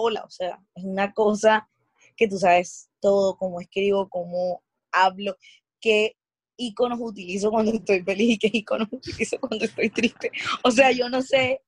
hola, 0.00 0.22
o 0.24 0.30
sea, 0.30 0.60
es 0.76 0.84
una 0.84 1.12
cosa 1.12 1.68
que 2.16 2.28
tú 2.28 2.38
sabes 2.38 2.88
todo, 3.00 3.36
cómo 3.36 3.60
escribo, 3.60 4.08
cómo 4.08 4.62
hablo, 4.92 5.36
que 5.80 6.16
iconos 6.56 7.00
utilizo 7.00 7.50
cuando 7.50 7.72
estoy 7.72 8.02
feliz 8.02 8.34
y 8.34 8.38
qué 8.38 8.50
iconos 8.52 8.88
utilizo 8.92 9.40
cuando 9.40 9.64
estoy 9.64 9.90
triste. 9.90 10.30
O 10.62 10.70
sea, 10.70 10.92
yo 10.92 11.08
no 11.08 11.20
sé. 11.20 11.62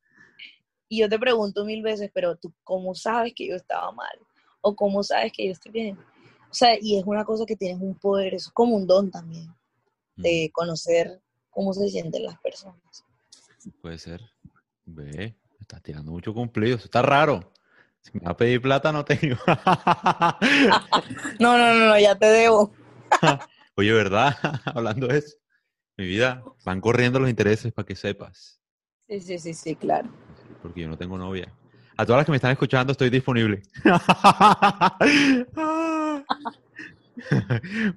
Y 0.88 1.00
yo 1.00 1.08
te 1.08 1.18
pregunto 1.18 1.64
mil 1.64 1.82
veces, 1.82 2.10
pero 2.14 2.36
tú, 2.36 2.52
¿cómo 2.62 2.94
sabes 2.94 3.32
que 3.34 3.48
yo 3.48 3.56
estaba 3.56 3.90
mal? 3.92 4.18
¿O 4.60 4.76
cómo 4.76 5.02
sabes 5.02 5.32
que 5.32 5.46
yo 5.46 5.52
estoy 5.52 5.72
bien? 5.72 5.98
O 6.50 6.54
sea, 6.54 6.76
y 6.80 6.98
es 6.98 7.04
una 7.06 7.24
cosa 7.24 7.44
que 7.46 7.56
tienes 7.56 7.80
un 7.80 7.96
poder, 7.96 8.34
es 8.34 8.48
como 8.48 8.76
un 8.76 8.86
don 8.86 9.10
también, 9.10 9.52
de 10.16 10.48
mm. 10.48 10.52
conocer 10.52 11.20
cómo 11.48 11.72
se 11.72 11.88
sienten 11.88 12.24
las 12.24 12.38
personas. 12.40 13.04
Puede 13.82 13.98
ser. 13.98 14.20
Ve, 14.84 15.36
estás 15.60 15.82
tirando 15.82 16.12
mucho 16.12 16.32
cumplido, 16.32 16.76
eso 16.76 16.86
está 16.86 17.02
raro. 17.02 17.52
Si 18.02 18.10
me 18.14 18.20
va 18.24 18.30
a 18.32 18.36
pedir 18.36 18.62
plata, 18.62 18.92
no 18.92 19.04
tengo. 19.04 19.36
no, 21.38 21.58
no, 21.58 21.74
no, 21.74 21.98
ya 21.98 22.14
te 22.16 22.26
debo. 22.26 22.72
Oye, 23.76 23.92
¿verdad? 23.92 24.36
Hablando 24.64 25.06
de 25.06 25.18
eso, 25.18 25.36
mi 25.96 26.06
vida, 26.06 26.42
van 26.64 26.80
corriendo 26.80 27.20
los 27.20 27.28
intereses 27.28 27.72
para 27.72 27.86
que 27.86 27.96
sepas. 27.96 28.60
Sí, 29.08 29.20
sí, 29.20 29.38
sí, 29.38 29.54
sí, 29.54 29.76
claro. 29.76 30.08
Porque 30.62 30.80
yo 30.82 30.88
no 30.88 30.96
tengo 30.96 31.18
novia. 31.18 31.52
A 31.96 32.06
todas 32.06 32.20
las 32.20 32.26
que 32.26 32.32
me 32.32 32.36
están 32.36 32.52
escuchando 32.52 32.92
estoy 32.92 33.10
disponible. 33.10 33.62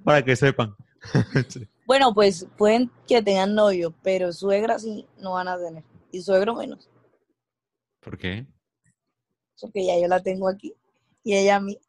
para 0.03 0.23
que 0.25 0.35
sepan. 0.35 0.75
Bueno, 1.85 2.13
pues 2.13 2.47
pueden 2.57 2.91
que 3.07 3.21
tengan 3.21 3.55
novio, 3.55 3.93
pero 4.03 4.33
suegra 4.33 4.79
sí 4.79 5.05
no 5.19 5.33
van 5.33 5.47
a 5.47 5.57
tener. 5.57 5.83
Y 6.11 6.21
suegro 6.21 6.55
menos. 6.55 6.89
¿Por 8.01 8.17
qué? 8.17 8.45
Porque 9.63 9.85
ya 9.85 9.97
yo 9.97 10.09
la 10.09 10.21
tengo 10.21 10.49
aquí 10.49 10.75
y 11.23 11.35
ella 11.35 11.55
a 11.55 11.59
mí. 11.61 11.79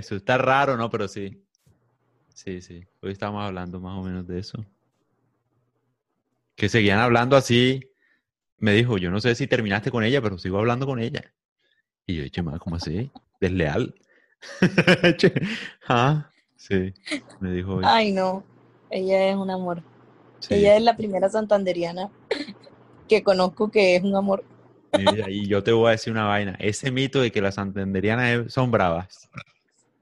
Eso 0.00 0.16
está 0.16 0.38
raro, 0.38 0.78
¿no? 0.78 0.88
Pero 0.88 1.08
sí. 1.08 1.44
Sí, 2.32 2.62
sí. 2.62 2.86
Hoy 3.02 3.12
estamos 3.12 3.44
hablando 3.44 3.80
más 3.80 3.98
o 3.98 4.02
menos 4.02 4.26
de 4.26 4.38
eso. 4.38 4.64
Que 6.54 6.70
seguían 6.70 7.00
hablando 7.00 7.36
así. 7.36 7.92
Me 8.56 8.72
dijo, 8.72 8.96
yo 8.96 9.10
no 9.10 9.20
sé 9.20 9.34
si 9.34 9.46
terminaste 9.46 9.90
con 9.90 10.02
ella, 10.02 10.22
pero 10.22 10.38
sigo 10.38 10.58
hablando 10.58 10.86
con 10.86 11.00
ella. 11.00 11.34
Y 12.06 12.16
yo, 12.16 12.28
che, 12.30 12.42
¿cómo 12.58 12.76
así? 12.76 13.10
Desleal. 13.40 13.94
Ah, 15.86 16.30
sí. 16.56 16.94
Me 17.40 17.52
dijo 17.52 17.74
hoy. 17.74 17.84
Ay, 17.86 18.12
no. 18.12 18.42
Ella 18.88 19.28
es 19.28 19.36
un 19.36 19.50
amor. 19.50 19.82
Sí. 20.38 20.54
Ella 20.54 20.76
es 20.76 20.82
la 20.82 20.96
primera 20.96 21.28
santanderiana 21.28 22.10
que 23.08 23.22
conozco 23.22 23.70
que 23.70 23.96
es 23.96 24.02
un 24.04 24.14
amor. 24.14 24.44
Mira, 24.96 25.28
y 25.30 25.46
yo 25.46 25.62
te 25.62 25.72
voy 25.72 25.88
a 25.88 25.90
decir 25.92 26.12
una 26.12 26.24
vaina. 26.24 26.56
Ese 26.60 26.90
mito 26.90 27.20
de 27.20 27.30
que 27.32 27.40
las 27.42 27.56
santanderianas 27.56 28.46
es- 28.46 28.52
son 28.52 28.70
bravas. 28.70 29.28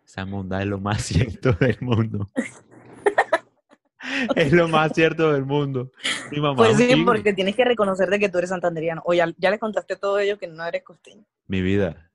Esa 0.06 0.24
mondad 0.24 0.60
es 0.62 0.68
lo 0.68 0.78
más 0.78 1.02
cierto 1.02 1.52
del 1.52 1.78
mundo. 1.80 2.28
es 4.36 4.52
lo 4.52 4.68
más 4.68 4.92
cierto 4.92 5.32
del 5.32 5.44
mundo. 5.44 5.90
Mi 6.30 6.40
mamá 6.40 6.56
Pues 6.56 6.76
sí, 6.76 7.02
porque 7.04 7.32
tienes 7.32 7.56
que 7.56 7.64
reconocer 7.64 8.08
de 8.08 8.18
que 8.18 8.28
tú 8.28 8.38
eres 8.38 8.50
santanderiano. 8.50 9.02
O 9.04 9.14
ya, 9.14 9.32
ya 9.38 9.50
les 9.50 9.58
contaste 9.58 9.94
a 9.94 9.98
todos 9.98 10.20
ellos 10.20 10.38
que 10.38 10.46
no 10.46 10.64
eres 10.64 10.82
costeño. 10.84 11.24
Mi 11.46 11.60
vida. 11.62 12.10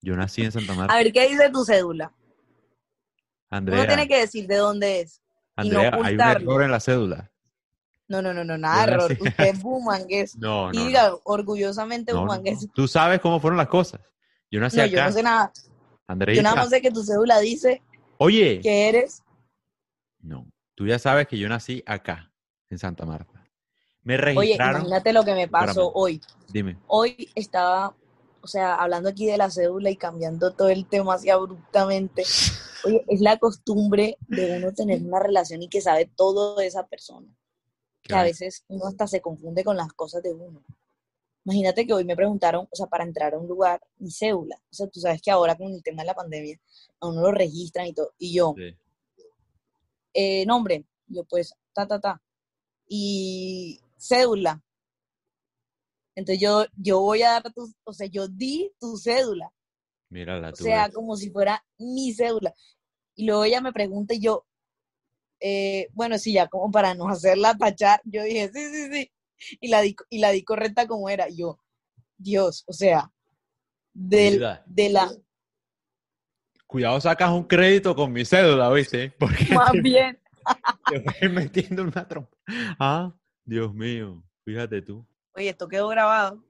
Yo 0.00 0.16
nací 0.16 0.42
en 0.42 0.52
Santa 0.52 0.74
Marta. 0.74 0.94
A 0.94 0.96
ver, 0.96 1.12
¿qué 1.12 1.28
dice 1.28 1.50
tu 1.50 1.64
cédula? 1.64 2.12
Uno 3.50 3.58
Andrea, 3.58 3.86
tiene 3.86 4.08
que 4.08 4.20
decir 4.20 4.46
de 4.46 4.56
dónde 4.56 5.00
es. 5.00 5.20
y 5.62 5.68
no 5.70 5.80
Andrea, 5.80 6.00
hay 6.04 6.14
un 6.14 6.20
error 6.20 6.62
en 6.62 6.70
la 6.70 6.80
cédula. 6.80 7.29
No, 8.10 8.20
no, 8.20 8.34
no, 8.34 8.44
no, 8.44 8.58
nada 8.58 8.86
Yo 8.86 8.92
error. 8.92 9.12
Usted 9.20 9.44
es 9.46 9.62
bumangués. 9.62 10.36
No, 10.38 10.72
no. 10.72 10.80
y 10.80 10.86
diga 10.86 11.14
orgullosamente 11.24 12.12
No, 12.12 12.22
bumangués. 12.22 12.66
Tú 12.74 12.88
sabes 12.88 13.20
cómo 13.20 13.38
fueron 13.40 13.56
las 13.56 13.68
cosas. 13.68 14.00
Yo 14.50 14.60
nací 14.60 14.76
No, 14.78 14.82
acá. 14.82 14.90
yo 14.92 15.04
no 15.04 15.12
sé 15.12 15.22
nada. 15.22 15.52
Yo 15.54 15.70
Andreita. 16.08 16.42
nada 16.42 16.56
más 16.56 16.70
sé 16.70 16.82
que 16.82 16.90
tu 16.90 17.04
cédula 17.04 17.38
dice 17.38 17.82
Oye. 18.18 18.60
que 18.60 18.88
eres. 18.88 19.22
No. 20.20 20.46
Tú 20.74 20.86
ya 20.86 20.98
sabes 20.98 21.28
que 21.28 21.38
yo 21.38 21.48
nací 21.48 21.82
acá, 21.86 22.32
en 22.68 22.78
Santa 22.78 23.06
Marta. 23.06 23.46
Me 24.02 24.14
Oye, 24.14 24.22
registraron. 24.24 24.80
imagínate 24.80 25.12
lo 25.12 25.24
que 25.24 25.34
me 25.34 25.46
pasó 25.46 25.68
Espérame. 25.70 25.92
hoy. 25.94 26.20
Dime. 26.48 26.78
Hoy 26.88 27.28
estaba, 27.36 27.94
o 28.40 28.46
sea, 28.48 28.74
hablando 28.74 29.08
aquí 29.10 29.26
de 29.26 29.36
la 29.36 29.50
cédula 29.50 29.88
y 29.90 29.96
cambiando 29.96 30.52
todo 30.52 30.68
el 30.68 30.86
tema 30.86 31.14
así 31.14 31.30
abruptamente. 31.30 32.24
Oye, 32.84 33.04
es 33.08 33.20
la 33.20 33.36
costumbre 33.38 34.16
de 34.26 34.56
uno 34.56 34.72
tener 34.72 35.00
una 35.02 35.20
relación 35.20 35.62
y 35.62 35.68
que 35.68 35.80
sabe 35.80 36.10
todo 36.16 36.56
de 36.56 36.66
esa 36.66 36.86
persona. 36.88 37.28
Que 38.10 38.20
a 38.20 38.22
veces 38.24 38.64
uno 38.68 38.86
hasta 38.86 39.06
se 39.06 39.20
confunde 39.20 39.64
con 39.64 39.76
las 39.76 39.92
cosas 39.92 40.22
de 40.22 40.32
uno. 40.32 40.62
Imagínate 41.44 41.86
que 41.86 41.94
hoy 41.94 42.04
me 42.04 42.14
preguntaron, 42.16 42.68
o 42.70 42.76
sea, 42.76 42.86
para 42.86 43.04
entrar 43.04 43.34
a 43.34 43.38
un 43.38 43.48
lugar, 43.48 43.80
mi 43.98 44.10
cédula. 44.10 44.56
O 44.70 44.74
sea, 44.74 44.86
tú 44.88 45.00
sabes 45.00 45.22
que 45.22 45.30
ahora 45.30 45.56
con 45.56 45.72
el 45.72 45.82
tema 45.82 46.02
de 46.02 46.06
la 46.06 46.14
pandemia, 46.14 46.60
a 47.00 47.08
uno 47.08 47.22
lo 47.22 47.32
registran 47.32 47.86
y 47.86 47.94
todo. 47.94 48.12
Y 48.18 48.34
yo, 48.34 48.54
Sí. 48.56 48.76
eh, 50.14 50.44
nombre, 50.46 50.84
yo 51.06 51.24
pues, 51.24 51.54
ta, 51.72 51.86
ta, 51.86 51.98
ta. 52.00 52.22
Y 52.86 53.80
cédula. 53.96 54.62
Entonces 56.14 56.40
yo, 56.42 56.64
yo 56.76 57.00
voy 57.00 57.22
a 57.22 57.30
dar 57.40 57.52
tu, 57.54 57.72
o 57.84 57.92
sea, 57.92 58.06
yo 58.06 58.28
di 58.28 58.72
tu 58.78 58.96
cédula. 58.96 59.52
Mírala 60.10 60.48
O 60.50 60.52
tú. 60.52 60.64
sea, 60.64 60.86
ves. 60.86 60.94
como 60.94 61.16
si 61.16 61.30
fuera 61.30 61.64
mi 61.78 62.12
cédula. 62.12 62.54
Y 63.14 63.24
luego 63.26 63.44
ella 63.44 63.60
me 63.60 63.72
pregunta 63.72 64.12
y 64.14 64.20
yo, 64.20 64.44
eh, 65.40 65.88
bueno, 65.92 66.18
sí, 66.18 66.32
ya 66.32 66.48
como 66.48 66.70
para 66.70 66.94
no 66.94 67.08
hacerla 67.08 67.56
tachar, 67.56 68.00
yo 68.04 68.22
dije, 68.22 68.50
sí, 68.52 68.66
sí, 68.72 68.92
sí. 68.92 69.12
Y 69.60 69.68
la 69.68 69.80
di, 69.80 69.96
y 70.10 70.18
la 70.18 70.30
di 70.30 70.44
correcta 70.44 70.86
como 70.86 71.08
era. 71.08 71.28
Y 71.28 71.38
yo, 71.38 71.58
Dios, 72.18 72.64
o 72.66 72.72
sea, 72.72 73.10
del, 73.92 74.44
de 74.66 74.90
la, 74.90 75.10
Cuidado, 76.70 77.00
sacas 77.00 77.32
un 77.32 77.42
crédito 77.42 77.96
con 77.96 78.12
mi 78.12 78.24
cédula, 78.24 78.70
¿viste? 78.70 79.10
Porque 79.18 79.52
más 79.52 79.72
bien, 79.72 80.16
te 80.88 81.00
voy 81.00 81.28
metiendo 81.28 81.82
una 81.82 82.06
trompa. 82.06 82.36
Ah, 82.78 83.12
Dios 83.44 83.74
mío. 83.74 84.22
Fíjate 84.44 84.80
tú. 84.80 85.04
oye, 85.34 85.48
esto 85.48 85.66
quedó 85.66 85.88
grabado, 85.88 86.40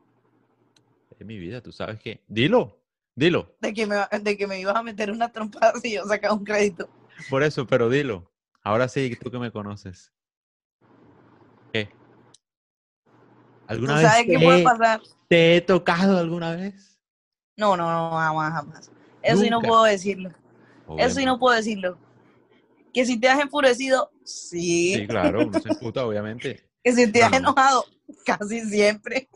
Es 1.19 1.27
mi 1.27 1.39
vida, 1.39 1.63
tú 1.63 1.73
sabes 1.73 1.99
que. 2.01 2.23
Dilo, 2.29 2.83
dilo. 3.15 3.57
de 3.63 3.73
que 3.73 3.87
me, 3.87 3.97
de 4.21 4.37
que 4.37 4.47
me 4.47 4.61
ibas 4.61 4.77
a 4.77 4.83
meter 4.83 5.11
una 5.11 5.33
trompada 5.33 5.73
si 5.83 5.95
yo 5.95 6.05
sacaba 6.05 6.35
un 6.35 6.45
crédito. 6.45 6.91
Por 7.31 7.43
eso, 7.43 7.67
pero 7.67 7.89
dilo. 7.89 8.30
Ahora 8.71 8.87
sí, 8.87 9.17
tú 9.21 9.33
que 9.33 9.39
me 9.41 9.51
conoces. 9.51 10.13
¿Qué? 11.73 11.87
¿Tú 11.87 13.65
¿Alguna 13.67 13.95
vez 13.97 14.03
sabes 14.09 14.27
qué 14.27 14.39
te, 14.39 14.45
puede 14.45 14.59
he- 14.61 14.63
pasar? 14.63 15.01
te 15.29 15.57
he 15.57 15.61
tocado 15.61 16.19
alguna 16.19 16.55
vez? 16.55 16.97
No, 17.57 17.77
no, 17.77 17.91
no, 17.91 18.17
jamás, 18.17 18.53
jamás. 18.53 18.91
Eso 19.25 19.39
sí 19.43 19.51
no 19.51 19.61
puedo 19.61 19.83
decirlo. 19.83 20.31
Eso 20.97 21.19
sí 21.19 21.25
no 21.25 21.41
puedo 21.41 21.57
decirlo. 21.57 21.99
Que 22.95 23.05
si 23.05 23.19
te 23.19 23.29
has 23.29 23.41
enfurecido, 23.41 24.13
sí. 24.23 24.95
Sí, 24.95 25.07
claro, 25.09 25.45
uno 25.49 25.59
se 25.59 25.71
emputa, 25.71 26.07
obviamente. 26.07 26.65
Que 26.85 26.93
si 26.93 27.11
te 27.11 27.25
has 27.25 27.33
no. 27.33 27.39
enojado, 27.39 27.85
casi 28.25 28.61
siempre. 28.61 29.29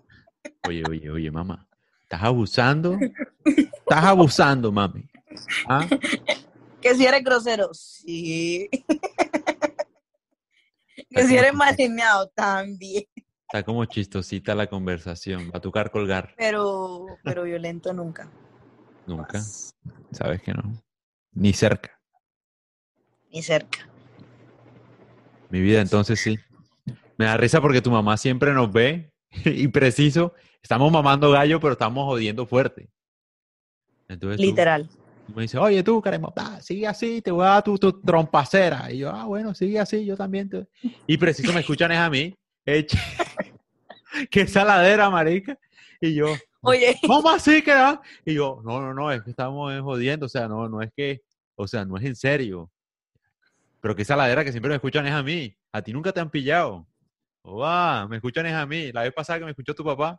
Oye, 0.63 0.87
oye, 0.87 1.11
oye, 1.11 1.31
mamá. 1.33 1.67
¿Estás 2.03 2.23
abusando? 2.23 2.97
Estás 3.81 4.05
abusando, 4.05 4.71
mami. 4.71 5.05
¿Ah? 5.69 5.89
Que 6.85 6.95
si 6.95 7.07
eres 7.07 7.25
grosero, 7.25 7.73
sí. 7.73 8.69
Que 11.11 11.27
si 11.27 11.37
eres 11.37 11.55
malgeneado, 11.55 12.29
también. 12.29 13.05
Está 13.49 13.63
como 13.65 13.85
chistosita 13.87 14.55
la 14.55 14.67
conversación. 14.67 15.47
Va 15.47 15.59
a 15.59 15.61
tocar 15.61 15.91
colgar. 15.91 16.35
Pero, 16.37 17.07
pero 17.23 17.45
violento 17.45 17.93
nunca. 17.95 18.31
Nunca. 19.07 19.39
Más. 19.39 19.75
Sabes 20.11 20.43
que 20.43 20.53
no. 20.53 20.83
Ni 21.33 21.53
cerca. 21.53 21.99
Ni 23.33 23.43
cerca. 23.43 23.89
Mi 25.49 25.61
vida, 25.61 25.81
entonces 25.81 26.21
sí. 26.21 26.39
Me 27.17 27.25
da 27.25 27.37
risa 27.39 27.61
porque 27.63 27.81
tu 27.81 27.91
mamá 27.93 28.19
siempre 28.19 28.53
nos 28.53 28.71
ve 28.73 29.11
y 29.45 29.69
preciso. 29.69 30.35
Estamos 30.63 30.93
mamando 30.93 31.31
gallo, 31.31 31.61
pero 31.61 31.73
estamos 31.73 32.05
jodiendo 32.05 32.45
fuerte. 32.47 32.91
Entonces 34.09 34.39
Literal. 34.39 34.89
tú 34.89 35.04
me 35.35 35.43
dices, 35.43 35.61
oye 35.61 35.83
tú, 35.83 36.03
Karemo, 36.03 36.33
ah, 36.37 36.61
sigue 36.61 36.87
así, 36.87 37.23
te 37.23 37.31
voy 37.31 37.45
a 37.45 37.51
dar 37.51 37.63
tu, 37.63 37.79
tu 37.79 38.01
trompacera. 38.01 38.91
Y 38.93 38.99
yo, 38.99 39.11
ah, 39.11 39.25
bueno, 39.25 39.55
sigue 39.55 39.79
así, 39.81 40.05
yo 40.05 40.17
también. 40.17 40.49
te-". 40.49 40.67
Y 41.07 41.17
preciso 41.17 41.53
me 41.53 41.61
escuchan 41.61 41.93
es 41.93 41.99
a 41.99 42.11
mí. 42.11 42.35
Eche. 42.67 42.99
Qué 44.31 44.47
saladera, 44.47 45.09
marica. 45.11 45.59
Y 46.01 46.15
yo, 46.15 46.27
Oye, 46.67 46.99
¿cómo 47.07 47.29
así 47.29 47.63
que 47.63 47.75
va? 47.75 48.01
Y 48.25 48.35
yo, 48.35 48.63
no, 48.65 48.81
no, 48.81 48.95
no, 48.95 49.13
es 49.13 49.23
que 49.23 49.31
estamos 49.31 49.79
jodiendo, 49.83 50.27
o 50.27 50.29
sea, 50.31 50.49
no, 50.49 50.67
no 50.67 50.81
es 50.81 50.91
que, 50.97 51.21
o 51.57 51.69
sea, 51.69 51.85
no 51.85 51.99
es 51.99 52.05
en 52.05 52.17
serio. 52.17 52.71
Pero 53.83 53.95
qué 53.95 54.03
saladera 54.03 54.43
que 54.43 54.51
siempre 54.51 54.71
me 54.71 54.77
escuchan 54.77 55.07
es 55.07 55.13
a 55.13 55.23
mí. 55.23 55.55
A 55.73 55.83
ti 55.83 55.93
nunca 55.93 56.11
te 56.11 56.21
han 56.21 56.31
pillado. 56.31 56.87
Va, 57.47 58.09
me 58.09 58.17
escuchan 58.17 58.47
es 58.47 58.55
a 58.55 58.65
mí. 58.65 58.91
La 58.93 59.03
vez 59.03 59.13
pasada 59.13 59.41
que 59.41 59.45
me 59.45 59.51
escuchó 59.51 59.75
tu 59.75 59.85
papá. 59.85 60.19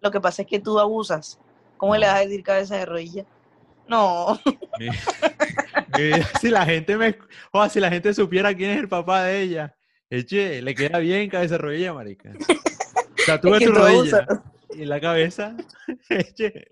lo 0.00 0.10
que 0.10 0.20
pasa 0.20 0.42
es 0.42 0.48
que 0.48 0.58
tú 0.58 0.80
abusas. 0.80 1.38
¿Cómo 1.80 1.96
le 1.96 2.06
vas 2.06 2.16
a 2.16 2.20
decir 2.20 2.42
cabeza 2.42 2.76
de 2.76 2.84
rodilla? 2.86 3.24
No. 3.88 4.38
Mi- 4.78 4.88
mi 5.96 6.02
vida, 6.04 6.28
si 6.40 6.50
la 6.50 6.64
gente 6.64 6.96
me, 6.96 7.16
o 7.50 7.68
si 7.68 7.80
la 7.80 7.88
gente 7.90 8.12
supiera 8.14 8.54
quién 8.54 8.70
es 8.72 8.78
el 8.80 8.88
papá 8.88 9.24
de 9.24 9.40
ella. 9.42 9.74
Eche, 10.10 10.60
le 10.62 10.74
queda 10.74 10.98
bien 10.98 11.28
cabeza 11.30 11.54
de 11.54 11.58
rodilla, 11.58 11.94
marica. 11.94 12.32
O 12.38 13.22
sea, 13.24 13.40
tú 13.40 13.52
Es 13.54 13.60
que 13.60 13.66
tu 13.66 13.72
rodilla 13.72 14.26
y 14.74 14.84
la 14.84 15.00
cabeza. 15.00 15.56
Eche, 16.10 16.66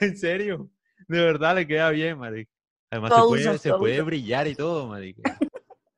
en 0.00 0.16
serio. 0.18 0.68
De 1.06 1.22
verdad 1.22 1.54
le 1.54 1.66
queda 1.66 1.90
bien, 1.90 2.18
marica. 2.18 2.50
Además 2.90 3.12
se 3.14 3.16
puede, 3.28 3.58
se 3.58 3.68
puede 3.78 4.02
brillar 4.02 4.46
y 4.48 4.54
todo, 4.54 4.86
marica. 4.88 5.38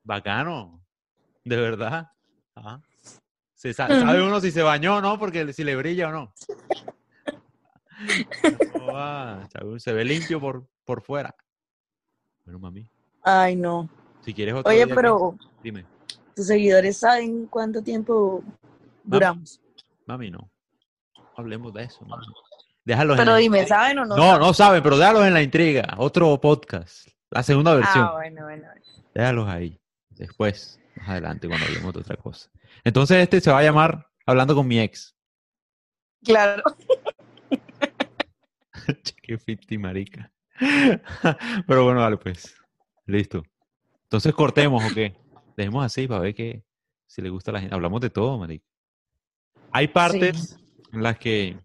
Bacano. 0.05 0.85
De 1.45 1.57
verdad. 1.57 2.11
Ajá. 2.55 2.81
Se 3.55 3.73
sa- 3.75 3.89
sabe 3.89 4.23
uno 4.23 4.41
si 4.41 4.51
se 4.51 4.63
bañó 4.63 4.97
o 4.97 5.01
no, 5.01 5.19
porque 5.19 5.53
si 5.53 5.65
le 5.65 5.77
brilla 5.77 6.09
o 6.09 6.13
no. 6.13 6.35
Sabe- 9.53 9.81
se 9.81 9.93
ve 9.93 10.05
limpio 10.05 10.41
por, 10.41 10.67
por 10.85 11.03
fuera. 11.03 11.35
Bueno, 12.45 12.59
mami, 12.59 12.91
Ay, 13.23 13.57
no. 13.57 13.89
si 14.23 14.33
quieres 14.35 14.55
otro 14.55 14.71
Oye, 14.71 14.87
día 14.87 14.95
pero 14.95 15.37
Dime, 15.63 15.85
tus 16.35 16.47
seguidores 16.47 16.97
saben 16.97 17.47
cuánto 17.47 17.83
tiempo 17.83 18.43
duramos. 19.05 19.61
mami, 20.07 20.31
no. 20.31 20.51
No 21.17 21.31
hablemos 21.37 21.73
de 21.75 21.85
eso, 21.85 22.05
mami. 22.05 22.27
Déjalos 22.85 23.19
en 23.19 23.25
Pero 23.25 23.37
dime, 23.37 23.67
¿saben 23.67 23.99
o 23.99 24.05
no? 24.07 24.17
No, 24.17 24.39
no 24.39 24.55
saben, 24.55 24.83
pero 24.83 24.97
déjalos 24.99 25.25
en 25.27 25.35
la 25.35 25.43
intriga. 25.43 25.95
Otro 25.99 26.41
podcast. 26.41 27.09
La 27.31 27.43
segunda 27.43 27.75
versión. 27.75 28.05
Ah, 28.05 28.13
bueno. 28.13 28.43
bueno. 28.45 28.67
Déjalos 29.15 29.49
ahí. 29.49 29.79
Después, 30.11 30.81
más 30.97 31.11
adelante, 31.11 31.47
cuando 31.47 31.67
hablemos 31.67 31.93
de 31.95 32.01
otra 32.01 32.17
cosa. 32.17 32.51
Entonces, 32.83 33.19
este 33.19 33.41
se 33.41 33.51
va 33.51 33.59
a 33.59 33.63
llamar 33.63 34.07
Hablando 34.27 34.55
con 34.55 34.67
mi 34.67 34.79
ex. 34.79 35.17
Claro. 36.25 36.63
Che, 39.03 39.15
Qué 39.23 39.39
ficti, 39.39 39.79
marica. 39.79 40.33
Pero 41.67 41.85
bueno, 41.85 42.01
dale, 42.01 42.17
pues. 42.17 42.55
Listo. 43.07 43.43
Entonces, 44.05 44.35
cortemos, 44.35 44.85
¿o 44.91 44.95
qué? 44.95 45.17
Dejemos 45.57 45.85
así 45.85 46.07
para 46.07 46.21
ver 46.21 46.35
que 46.35 46.63
si 47.07 47.23
le 47.23 47.31
gusta 47.31 47.51
a 47.51 47.55
la 47.55 47.61
gente. 47.61 47.75
Hablamos 47.75 48.01
de 48.01 48.11
todo, 48.11 48.39
marica. 48.39 48.67
Hay 49.73 49.89
partes 49.89 50.59
en 50.93 51.03
las 51.03 51.19
que 51.19 51.59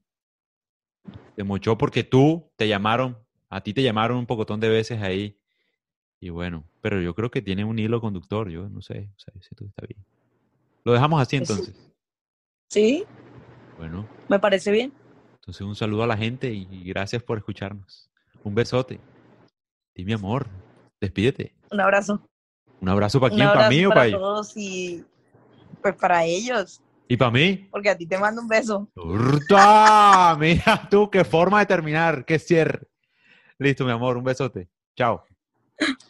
te 1.36 1.44
mochó 1.44 1.78
porque 1.78 2.04
tú 2.04 2.52
te 2.56 2.68
llamaron, 2.68 3.18
a 3.50 3.62
ti 3.62 3.74
te 3.74 3.84
llamaron 3.84 4.18
un 4.18 4.26
pocotón 4.26 4.60
de 4.60 4.70
veces 4.70 5.02
ahí. 5.02 5.40
Y 6.20 6.30
bueno, 6.30 6.66
pero 6.82 7.02
yo 7.02 7.14
creo 7.14 7.30
que 7.30 7.42
tiene 7.42 7.66
un 7.66 7.78
hilo 7.78 8.00
conductor, 8.00 8.50
yo 8.50 8.70
no 8.70 8.82
sé, 8.82 9.10
o 9.16 9.20
sea, 9.20 9.34
si 9.42 9.56
todo 9.56 9.68
está 9.68 9.86
bien. 9.88 10.04
Lo 10.84 10.94
dejamos 10.94 11.22
así 11.22 11.32
sí. 11.32 11.38
entonces. 11.38 11.76
Sí, 12.70 13.04
Bueno, 13.78 14.08
me 14.28 14.40
parece 14.40 14.72
bien. 14.72 14.94
Entonces 15.46 15.62
un 15.62 15.76
saludo 15.76 16.02
a 16.02 16.08
la 16.08 16.18
gente 16.18 16.52
y 16.52 16.84
gracias 16.86 17.22
por 17.22 17.38
escucharnos. 17.38 18.10
Un 18.44 18.56
besote. 18.56 19.00
Dime 19.94 20.16
amor, 20.16 20.48
despídete. 21.00 21.54
Un 21.72 21.80
abrazo. 21.82 22.20
Un 22.82 22.90
abrazo 22.90 23.20
para 23.20 23.34
quién, 23.36 23.48
para 23.48 23.70
mí 23.70 23.86
o 23.86 23.90
para 23.90 24.00
para 24.02 24.08
ellos. 24.08 24.20
todos 24.22 24.58
y 24.58 25.06
pues 25.84 25.96
para 25.96 26.26
ellos, 26.26 26.82
¿Y 27.08 27.16
para 27.16 27.30
mí? 27.30 27.68
porque 27.70 27.90
a 27.92 27.96
ti 27.96 28.08
te 28.08 28.18
mando 28.18 28.42
un 28.42 28.48
beso. 28.48 28.90
¡Urta! 28.96 30.36
Mira 30.40 30.88
tú, 30.90 31.12
qué 31.12 31.24
forma 31.24 31.60
de 31.60 31.68
terminar, 31.68 32.26
qué 32.26 32.40
cierre. 32.40 32.88
Listo, 33.60 33.86
mi 33.86 33.92
amor, 33.92 34.18
un 34.18 34.24
besote. 34.24 34.68
Chao. 34.96 35.24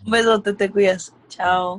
Un 0.06 0.12
besote, 0.12 0.54
te 0.54 0.72
cuidas. 0.72 1.14
Chao. 1.28 1.74